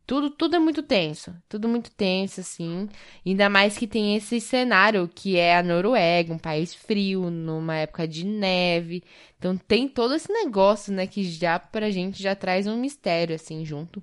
Tudo, 0.08 0.32
tudo 0.32 0.56
é 0.56 0.60
muito 0.60 0.82
tenso. 0.82 1.36
Tudo 1.47 1.68
muito 1.68 1.91
tenso, 1.91 2.39
assim. 2.39 2.89
Ainda 3.26 3.47
mais 3.50 3.78
que 3.78 3.86
tem 3.88 4.16
esse 4.16 4.39
cenário 4.41 5.08
que 5.08 5.38
é 5.38 5.56
a 5.58 5.62
Noruega, 5.62 6.34
um 6.34 6.38
país 6.39 6.74
frio, 6.74 7.30
numa 7.30 7.76
época 7.76 8.08
de 8.08 8.26
neve. 8.26 9.04
Então 9.38 9.56
tem 9.56 9.88
todo 9.88 10.16
esse 10.16 10.32
negócio, 10.32 10.91
né, 10.93 11.06
que 11.06 11.24
já 11.24 11.60
pra 11.60 11.91
gente 11.91 12.24
já 12.24 12.36
traz 12.36 12.66
um 12.68 12.78
mistério, 12.78 13.36
assim, 13.36 13.64
junto. 13.66 14.02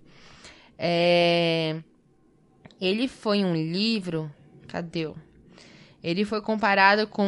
É... 0.79 1.83
Ele 2.81 3.09
foi 3.09 3.45
um 3.45 3.55
livro. 3.55 4.31
Cadê? 4.69 5.09
Ele 6.07 6.25
foi 6.25 6.41
comparado 6.41 7.09
com 7.09 7.27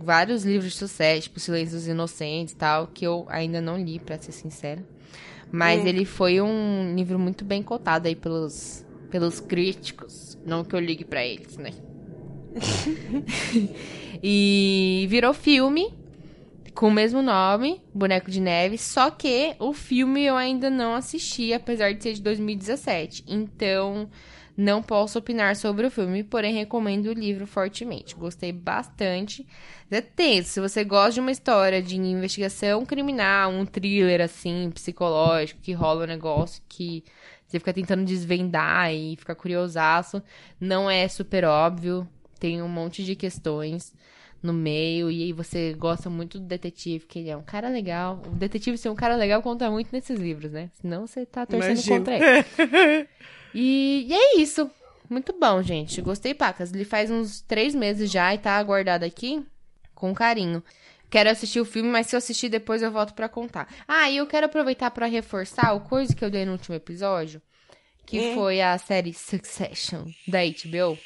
vários 0.00 0.44
livros 0.44 0.70
de 0.72 0.78
sucesso, 0.78 1.22
tipo 1.22 1.40
Silêncio 1.40 1.76
dos 1.76 1.88
Inocentes 1.88 2.54
e 2.54 2.56
tal, 2.56 2.86
que 2.86 3.04
eu 3.04 3.26
ainda 3.28 3.60
não 3.60 3.76
li, 3.76 3.98
pra 3.98 4.16
ser 4.16 4.30
sincera. 4.30 4.80
Mas 5.50 5.82
Hum. 5.82 5.88
ele 5.88 6.04
foi 6.04 6.40
um 6.40 6.94
livro 6.94 7.18
muito 7.18 7.44
bem 7.44 7.64
cotado 7.64 8.06
aí 8.06 8.14
pelos, 8.14 8.84
pelos 9.10 9.40
críticos. 9.40 10.38
Não 10.46 10.62
que 10.62 10.76
eu 10.76 10.78
ligue 10.78 11.04
pra 11.04 11.24
eles, 11.26 11.56
né? 11.56 11.72
e 14.22 15.06
virou 15.08 15.34
filme 15.34 15.92
com 16.74 16.86
o 16.88 16.92
mesmo 16.92 17.22
nome, 17.22 17.80
Boneco 17.92 18.30
de 18.30 18.40
Neve, 18.40 18.78
só 18.78 19.10
que 19.10 19.56
o 19.58 19.72
filme 19.72 20.22
eu 20.24 20.36
ainda 20.36 20.70
não 20.70 20.94
assisti, 20.94 21.52
apesar 21.52 21.92
de 21.92 22.02
ser 22.02 22.12
de 22.12 22.22
2017. 22.22 23.24
Então, 23.26 24.08
não 24.56 24.82
posso 24.82 25.18
opinar 25.18 25.54
sobre 25.54 25.86
o 25.86 25.90
filme, 25.90 26.24
porém 26.24 26.54
recomendo 26.54 27.06
o 27.06 27.12
livro 27.12 27.46
fortemente. 27.46 28.14
Gostei 28.14 28.52
bastante. 28.52 29.46
É 29.90 30.00
tenso, 30.00 30.48
se 30.50 30.60
você 30.60 30.82
gosta 30.82 31.12
de 31.12 31.20
uma 31.20 31.30
história 31.30 31.82
de 31.82 31.96
investigação 31.96 32.84
criminal, 32.86 33.50
um 33.50 33.66
thriller 33.66 34.20
assim, 34.20 34.70
psicológico, 34.72 35.60
que 35.60 35.72
rola 35.72 36.04
um 36.04 36.08
negócio 36.08 36.62
que 36.68 37.04
você 37.46 37.58
fica 37.58 37.72
tentando 37.72 38.04
desvendar 38.04 38.92
e 38.92 39.14
fica 39.16 39.34
curiosaço, 39.34 40.22
não 40.60 40.90
é 40.90 41.06
super 41.06 41.44
óbvio, 41.44 42.08
tem 42.40 42.60
um 42.60 42.68
monte 42.68 43.04
de 43.04 43.14
questões 43.14 43.94
no 44.42 44.52
meio, 44.52 45.10
e 45.10 45.24
aí 45.24 45.32
você 45.32 45.74
gosta 45.74 46.08
muito 46.08 46.38
do 46.38 46.44
detetive, 46.44 47.06
que 47.06 47.18
ele 47.18 47.30
é 47.30 47.36
um 47.36 47.42
cara 47.42 47.68
legal. 47.68 48.22
O 48.26 48.30
detetive 48.30 48.78
ser 48.78 48.88
um 48.88 48.94
cara 48.94 49.16
legal 49.16 49.42
conta 49.42 49.70
muito 49.70 49.88
nesses 49.92 50.18
livros, 50.18 50.52
né? 50.52 50.70
Senão 50.74 51.06
você 51.06 51.26
tá 51.26 51.44
torcendo 51.44 51.72
Imagino. 51.72 51.98
contra 51.98 52.14
ele. 52.16 53.08
E, 53.58 54.06
e 54.08 54.12
é 54.14 54.36
isso. 54.38 54.70
Muito 55.08 55.32
bom, 55.38 55.62
gente. 55.62 56.00
Gostei, 56.02 56.34
Pacas. 56.34 56.72
Ele 56.72 56.84
faz 56.84 57.10
uns 57.10 57.40
três 57.40 57.74
meses 57.74 58.10
já 58.10 58.34
e 58.34 58.38
tá 58.38 58.56
aguardado 58.56 59.04
aqui 59.04 59.44
com 59.94 60.12
carinho. 60.14 60.62
Quero 61.08 61.30
assistir 61.30 61.60
o 61.60 61.64
filme, 61.64 61.88
mas 61.88 62.08
se 62.08 62.16
eu 62.16 62.18
assistir 62.18 62.48
depois 62.48 62.82
eu 62.82 62.90
volto 62.90 63.14
pra 63.14 63.28
contar. 63.28 63.72
Ah, 63.86 64.10
e 64.10 64.16
eu 64.18 64.26
quero 64.26 64.46
aproveitar 64.46 64.90
pra 64.90 65.06
reforçar 65.06 65.72
o 65.72 65.80
coisa 65.80 66.14
que 66.14 66.24
eu 66.24 66.30
dei 66.30 66.44
no 66.44 66.52
último 66.52 66.74
episódio, 66.74 67.40
que 68.04 68.18
Hum. 68.18 68.34
foi 68.34 68.60
a 68.60 68.76
série 68.76 69.14
Succession 69.14 70.04
da 70.26 70.40
HBO, 70.44 70.98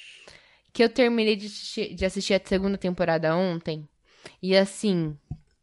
que 0.72 0.82
eu 0.82 0.88
terminei 0.88 1.36
de 1.36 1.46
assistir, 1.46 1.94
de 1.94 2.04
assistir 2.04 2.34
a 2.34 2.40
segunda 2.42 2.78
temporada 2.78 3.36
ontem. 3.36 3.86
E 4.42 4.56
assim, 4.56 5.16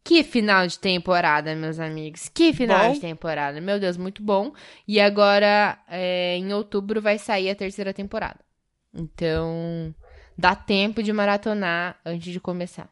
que 0.07 0.23
final 0.23 0.65
de 0.65 0.79
temporada, 0.79 1.53
meus 1.53 1.81
amigos. 1.81 2.29
Que 2.29 2.53
final 2.53 2.87
Bom. 2.87 2.93
de 2.93 3.01
temporada. 3.01 3.59
Meu 3.59 3.77
Deus, 3.77 3.97
muito 3.97 4.23
bom. 4.23 4.53
E 4.87 5.01
agora, 5.01 5.77
é, 5.85 6.37
em 6.37 6.53
outubro, 6.53 7.01
vai 7.01 7.17
sair 7.17 7.49
a 7.49 7.55
terceira 7.55 7.93
temporada. 7.93 8.39
Então, 8.93 9.93
dá 10.37 10.55
tempo 10.55 11.03
de 11.03 11.11
maratonar 11.11 11.99
antes 12.05 12.31
de 12.31 12.39
começar. 12.39 12.89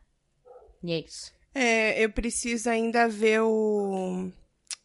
E 0.84 0.92
é 0.92 1.00
isso. 1.00 1.32
É, 1.54 2.04
eu 2.04 2.10
preciso 2.10 2.70
ainda 2.70 3.08
ver 3.08 3.40
o. 3.40 4.30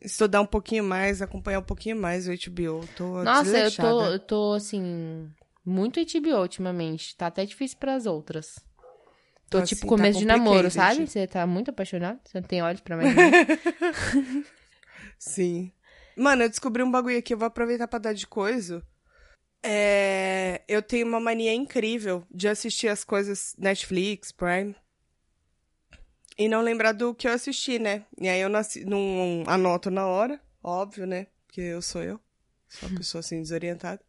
Estudar 0.00 0.40
um 0.40 0.46
pouquinho 0.46 0.84
mais, 0.84 1.20
acompanhar 1.20 1.58
um 1.58 1.64
pouquinho 1.64 1.96
mais 1.96 2.28
o 2.28 2.30
HBO. 2.30 2.86
Tô 2.96 3.24
Nossa, 3.24 3.58
eu 3.58 3.74
tô, 3.74 4.04
eu 4.04 4.18
tô, 4.20 4.52
assim, 4.52 5.28
muito 5.66 5.98
HBO 6.00 6.42
ultimamente. 6.42 7.16
Tá 7.16 7.26
até 7.26 7.44
difícil 7.44 7.76
pras 7.76 8.06
outras. 8.06 8.60
Tô, 9.50 9.58
Tô, 9.58 9.66
tipo, 9.66 9.80
assim, 9.80 9.88
começo 9.88 10.12
tá 10.14 10.18
de 10.20 10.24
namoro, 10.26 10.70
sabe? 10.70 11.06
Você 11.06 11.26
tá 11.26 11.46
muito 11.46 11.70
apaixonado? 11.70 12.20
Você 12.24 12.40
não 12.40 12.46
tem 12.46 12.62
olhos 12.62 12.80
pra 12.80 12.96
mais 12.96 13.08
ninguém? 13.14 13.32
Sim. 15.18 15.72
Mano, 16.16 16.42
eu 16.44 16.48
descobri 16.48 16.82
um 16.82 16.90
bagulho 16.90 17.18
aqui, 17.18 17.34
eu 17.34 17.38
vou 17.38 17.46
aproveitar 17.46 17.88
pra 17.88 17.98
dar 17.98 18.12
de 18.12 18.26
coisa. 18.26 18.82
É, 19.62 20.62
eu 20.68 20.80
tenho 20.82 21.06
uma 21.06 21.20
mania 21.20 21.52
incrível 21.52 22.24
de 22.30 22.48
assistir 22.48 22.88
as 22.88 23.04
coisas 23.04 23.54
Netflix, 23.58 24.32
Prime. 24.32 24.74
E 26.38 26.48
não 26.48 26.62
lembrar 26.62 26.92
do 26.92 27.14
que 27.14 27.28
eu 27.28 27.32
assisti, 27.32 27.78
né? 27.78 28.04
E 28.18 28.28
aí 28.28 28.40
eu 28.40 28.48
não, 28.48 28.60
assi- 28.60 28.84
não 28.84 29.42
anoto 29.46 29.90
na 29.90 30.06
hora, 30.06 30.40
óbvio, 30.62 31.06
né? 31.06 31.26
Porque 31.46 31.60
eu 31.60 31.82
sou 31.82 32.02
eu. 32.02 32.18
Sou 32.68 32.88
uma 32.88 32.96
pessoa 32.96 33.20
assim 33.20 33.42
desorientada. 33.42 34.00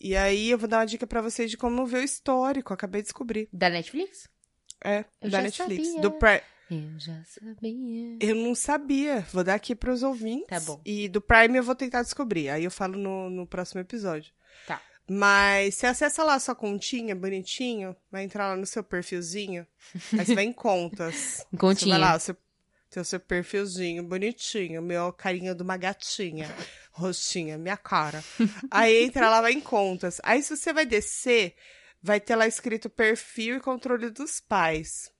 E 0.00 0.14
aí 0.14 0.50
eu 0.50 0.58
vou 0.58 0.68
dar 0.68 0.78
uma 0.78 0.86
dica 0.86 1.06
pra 1.06 1.20
vocês 1.22 1.50
de 1.50 1.56
como 1.56 1.84
ver 1.86 1.98
o 1.98 2.04
histórico. 2.04 2.72
Acabei 2.72 3.00
de 3.00 3.06
descobrir. 3.06 3.48
da 3.52 3.68
Netflix? 3.70 4.28
É, 4.84 5.04
Eu 5.20 5.30
da 5.30 5.40
Netflix. 5.42 5.88
sabia. 5.88 6.00
Do 6.02 6.10
Prime. 6.12 6.40
Eu 6.70 6.98
já 6.98 7.22
sabia. 7.24 8.16
Eu 8.20 8.34
não 8.34 8.54
sabia. 8.54 9.20
Vou 9.32 9.42
dar 9.44 9.54
aqui 9.54 9.74
pros 9.74 10.02
ouvintes. 10.02 10.46
Tá 10.48 10.60
bom. 10.60 10.80
E 10.84 11.08
do 11.08 11.20
Prime 11.20 11.56
eu 11.58 11.62
vou 11.62 11.74
tentar 11.74 12.02
descobrir. 12.02 12.48
Aí 12.50 12.64
eu 12.64 12.70
falo 12.70 12.96
no, 12.96 13.30
no 13.30 13.46
próximo 13.46 13.80
episódio. 13.80 14.32
Tá. 14.66 14.80
Mas 15.08 15.74
você 15.74 15.86
acessa 15.86 16.24
lá 16.24 16.34
a 16.34 16.38
sua 16.40 16.54
continha, 16.54 17.14
bonitinho. 17.14 17.94
Vai 18.10 18.24
entrar 18.24 18.48
lá 18.48 18.56
no 18.56 18.66
seu 18.66 18.82
perfilzinho. 18.82 19.66
Aí 20.18 20.24
você 20.24 20.34
vai 20.34 20.44
em 20.44 20.52
contas. 20.54 21.46
Em 21.52 21.56
continha. 21.56 21.94
Você 21.94 22.00
vai 22.00 22.10
lá, 22.12 22.18
seu, 22.18 22.36
tem 22.90 23.00
o 23.02 23.04
seu 23.04 23.20
perfilzinho, 23.20 24.02
bonitinho. 24.02 24.80
Meu 24.80 25.12
carinha 25.12 25.54
de 25.54 25.62
uma 25.62 25.76
gatinha. 25.76 26.48
Rostinha, 26.92 27.58
minha 27.58 27.76
cara. 27.76 28.24
Aí 28.70 29.04
entra 29.04 29.28
lá, 29.28 29.40
vai 29.42 29.52
em 29.52 29.60
contas. 29.60 30.20
Aí 30.22 30.42
se 30.42 30.56
você 30.56 30.72
vai 30.72 30.86
descer, 30.86 31.54
vai 32.04 32.20
ter 32.20 32.36
lá 32.36 32.46
escrito 32.46 32.90
perfil 32.90 33.56
e 33.56 33.60
controle 33.60 34.10
dos 34.10 34.38
pais. 34.38 35.10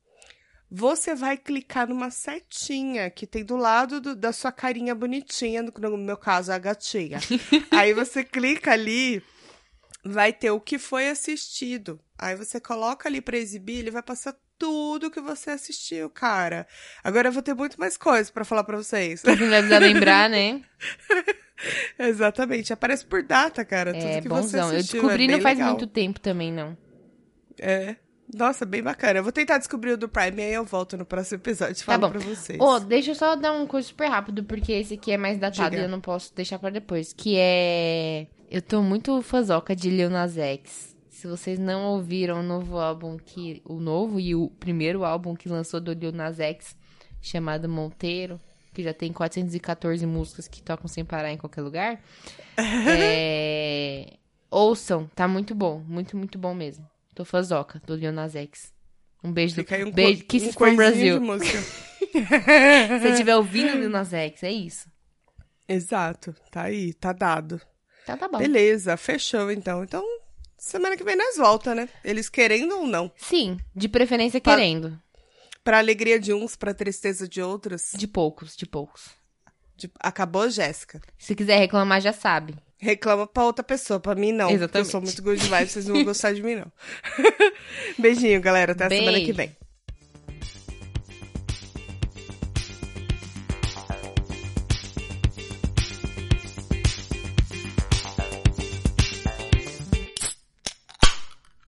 Você 0.70 1.14
vai 1.14 1.38
clicar 1.38 1.88
numa 1.88 2.10
setinha 2.10 3.08
que 3.10 3.26
tem 3.26 3.42
do 3.42 3.56
lado 3.56 4.02
do- 4.02 4.14
da 4.14 4.32
sua 4.34 4.52
carinha 4.52 4.94
bonitinha, 4.94 5.62
no, 5.62 5.96
meu 5.96 6.16
caso, 6.18 6.52
a 6.52 6.58
gatinha. 6.58 7.18
Aí 7.72 7.94
você 7.94 8.22
clica 8.22 8.72
ali, 8.72 9.22
vai 10.04 10.30
ter 10.30 10.50
o 10.50 10.60
que 10.60 10.78
foi 10.78 11.08
assistido. 11.08 11.98
Aí 12.18 12.36
você 12.36 12.60
coloca 12.60 13.08
ali 13.08 13.22
pra 13.22 13.38
exibir, 13.38 13.78
ele 13.78 13.90
vai 13.90 14.02
passar 14.02 14.36
tudo 14.58 15.10
que 15.10 15.20
você 15.22 15.50
assistiu, 15.50 16.10
cara. 16.10 16.66
Agora 17.02 17.28
eu 17.28 17.32
vou 17.32 17.42
ter 17.42 17.54
muito 17.54 17.80
mais 17.80 17.96
coisas 17.96 18.30
pra 18.30 18.44
falar 18.44 18.64
pra 18.64 18.76
vocês. 18.76 19.20
Você 19.20 19.34
não 19.36 19.48
vai 19.68 19.78
lembrar, 19.80 20.28
né? 20.28 20.62
Exatamente, 21.98 22.72
aparece 22.72 23.04
por 23.06 23.22
data, 23.22 23.64
cara, 23.64 23.92
tudo 23.92 24.04
É 24.04 24.20
que 24.20 24.28
você 24.28 24.42
bonzão. 24.42 24.72
Eu 24.72 24.78
assistiu. 24.78 25.00
descobri 25.02 25.24
é 25.24 25.28
não 25.28 25.40
faz 25.40 25.58
legal. 25.58 25.70
muito 25.72 25.86
tempo 25.86 26.20
também, 26.20 26.52
não. 26.52 26.76
É. 27.60 27.96
Nossa, 28.34 28.64
bem 28.64 28.82
bacana. 28.82 29.18
Eu 29.18 29.22
vou 29.22 29.30
tentar 29.30 29.58
descobrir 29.58 29.92
o 29.92 29.96
do 29.98 30.08
Prime 30.08 30.40
e 30.42 30.44
aí 30.46 30.54
eu 30.54 30.64
volto 30.64 30.96
no 30.96 31.04
próximo 31.04 31.36
episódio 31.40 31.74
e 31.74 31.76
Tá 31.78 31.84
falo 31.84 32.00
bom. 32.00 32.10
pra 32.10 32.20
vocês. 32.20 32.58
Ô, 32.58 32.80
deixa 32.80 33.10
eu 33.10 33.14
só 33.14 33.36
dar 33.36 33.52
uma 33.52 33.66
coisa 33.66 33.86
super 33.86 34.08
rápido, 34.08 34.42
porque 34.44 34.72
esse 34.72 34.94
aqui 34.94 35.12
é 35.12 35.16
mais 35.18 35.38
datado 35.38 35.70
Diga. 35.70 35.82
e 35.82 35.84
eu 35.84 35.88
não 35.88 36.00
posso 36.00 36.34
deixar 36.34 36.58
pra 36.58 36.70
depois. 36.70 37.12
Que 37.12 37.36
é. 37.38 38.26
Eu 38.50 38.62
tô 38.62 38.82
muito 38.82 39.20
fazoca 39.22 39.76
de 39.76 39.90
Lil 39.90 40.08
Nas 40.10 40.36
X. 40.38 40.96
Se 41.10 41.26
vocês 41.26 41.58
não 41.58 41.84
ouviram 41.86 42.40
o 42.40 42.42
novo 42.42 42.78
álbum 42.78 43.16
que. 43.18 43.62
O 43.64 43.74
novo 43.78 44.18
e 44.18 44.34
o 44.34 44.48
primeiro 44.58 45.04
álbum 45.04 45.34
que 45.34 45.48
lançou 45.48 45.78
do 45.80 45.92
Lil 45.92 46.10
Nas 46.12 46.40
X, 46.40 46.74
chamado 47.20 47.68
Monteiro, 47.68 48.40
que 48.74 48.82
já 48.82 48.92
tem 48.92 49.12
414 49.12 50.04
músicas 50.04 50.48
que 50.48 50.60
tocam 50.62 50.88
sem 50.88 51.04
parar 51.04 51.32
em 51.32 51.38
qualquer 51.38 51.62
lugar. 51.62 52.02
é... 52.58 54.14
Ouçam, 54.50 55.10
tá 55.14 55.26
muito 55.26 55.54
bom. 55.54 55.78
Muito, 55.86 56.16
muito 56.16 56.38
bom 56.38 56.54
mesmo. 56.54 56.86
Tô 57.14 57.24
fazoca 57.24 57.80
do 57.86 57.94
Lil 57.94 58.12
Nas 58.12 58.34
X. 58.36 58.72
Um 59.22 59.32
beijo 59.32 59.54
Fica 59.54 59.78
do 59.78 59.88
um, 59.88 59.92
beijo, 59.92 60.22
co- 60.22 60.28
Kisses 60.28 60.50
um 60.50 60.52
from 60.52 60.76
Brasil. 60.76 61.20
Se 62.14 62.98
você 63.00 63.08
estiver 63.10 63.36
ouvindo 63.36 63.76
Lil 63.78 63.88
Nas 63.90 64.12
X, 64.12 64.42
é 64.42 64.52
isso. 64.52 64.88
Exato, 65.68 66.34
tá 66.50 66.62
aí, 66.64 66.92
tá 66.92 67.12
dado. 67.12 67.60
Então 68.02 68.18
tá 68.18 68.28
bom. 68.28 68.38
Beleza, 68.38 68.96
fechou 68.96 69.50
então. 69.50 69.82
Então, 69.82 70.04
semana 70.58 70.96
que 70.96 71.02
vem 71.02 71.16
nós 71.16 71.36
volta, 71.38 71.74
né? 71.74 71.88
Eles 72.04 72.28
querendo 72.28 72.76
ou 72.76 72.86
não. 72.86 73.10
Sim, 73.16 73.56
de 73.74 73.88
preferência 73.88 74.40
querendo. 74.40 75.00
Pra 75.64 75.78
alegria 75.78 76.20
de 76.20 76.32
uns, 76.32 76.54
pra 76.54 76.74
tristeza 76.74 77.26
de 77.26 77.40
outros. 77.42 77.92
De 77.94 78.06
poucos, 78.06 78.54
de 78.54 78.66
poucos. 78.66 79.10
De- 79.76 79.90
Acabou, 79.98 80.48
Jéssica. 80.50 81.00
Se 81.18 81.34
quiser 81.34 81.56
reclamar, 81.58 82.00
já 82.00 82.12
sabe. 82.12 82.54
Reclama 82.78 83.26
pra 83.26 83.44
outra 83.44 83.64
pessoa, 83.64 83.98
pra 83.98 84.14
mim 84.14 84.30
não. 84.30 84.50
Exatamente. 84.50 84.86
Eu 84.86 84.90
sou 84.90 85.00
muito 85.00 85.22
good 85.22 85.42
vibes, 85.42 85.70
vocês 85.72 85.86
não 85.86 85.94
vão 85.96 86.04
gostar 86.04 86.32
de 86.34 86.42
mim, 86.42 86.56
não. 86.56 86.70
Beijinho, 87.98 88.40
galera. 88.40 88.72
Até 88.72 88.84
a 88.86 88.88
semana 88.90 89.18
que 89.18 89.32
Beijo. 89.32 89.36
vem. 89.36 89.56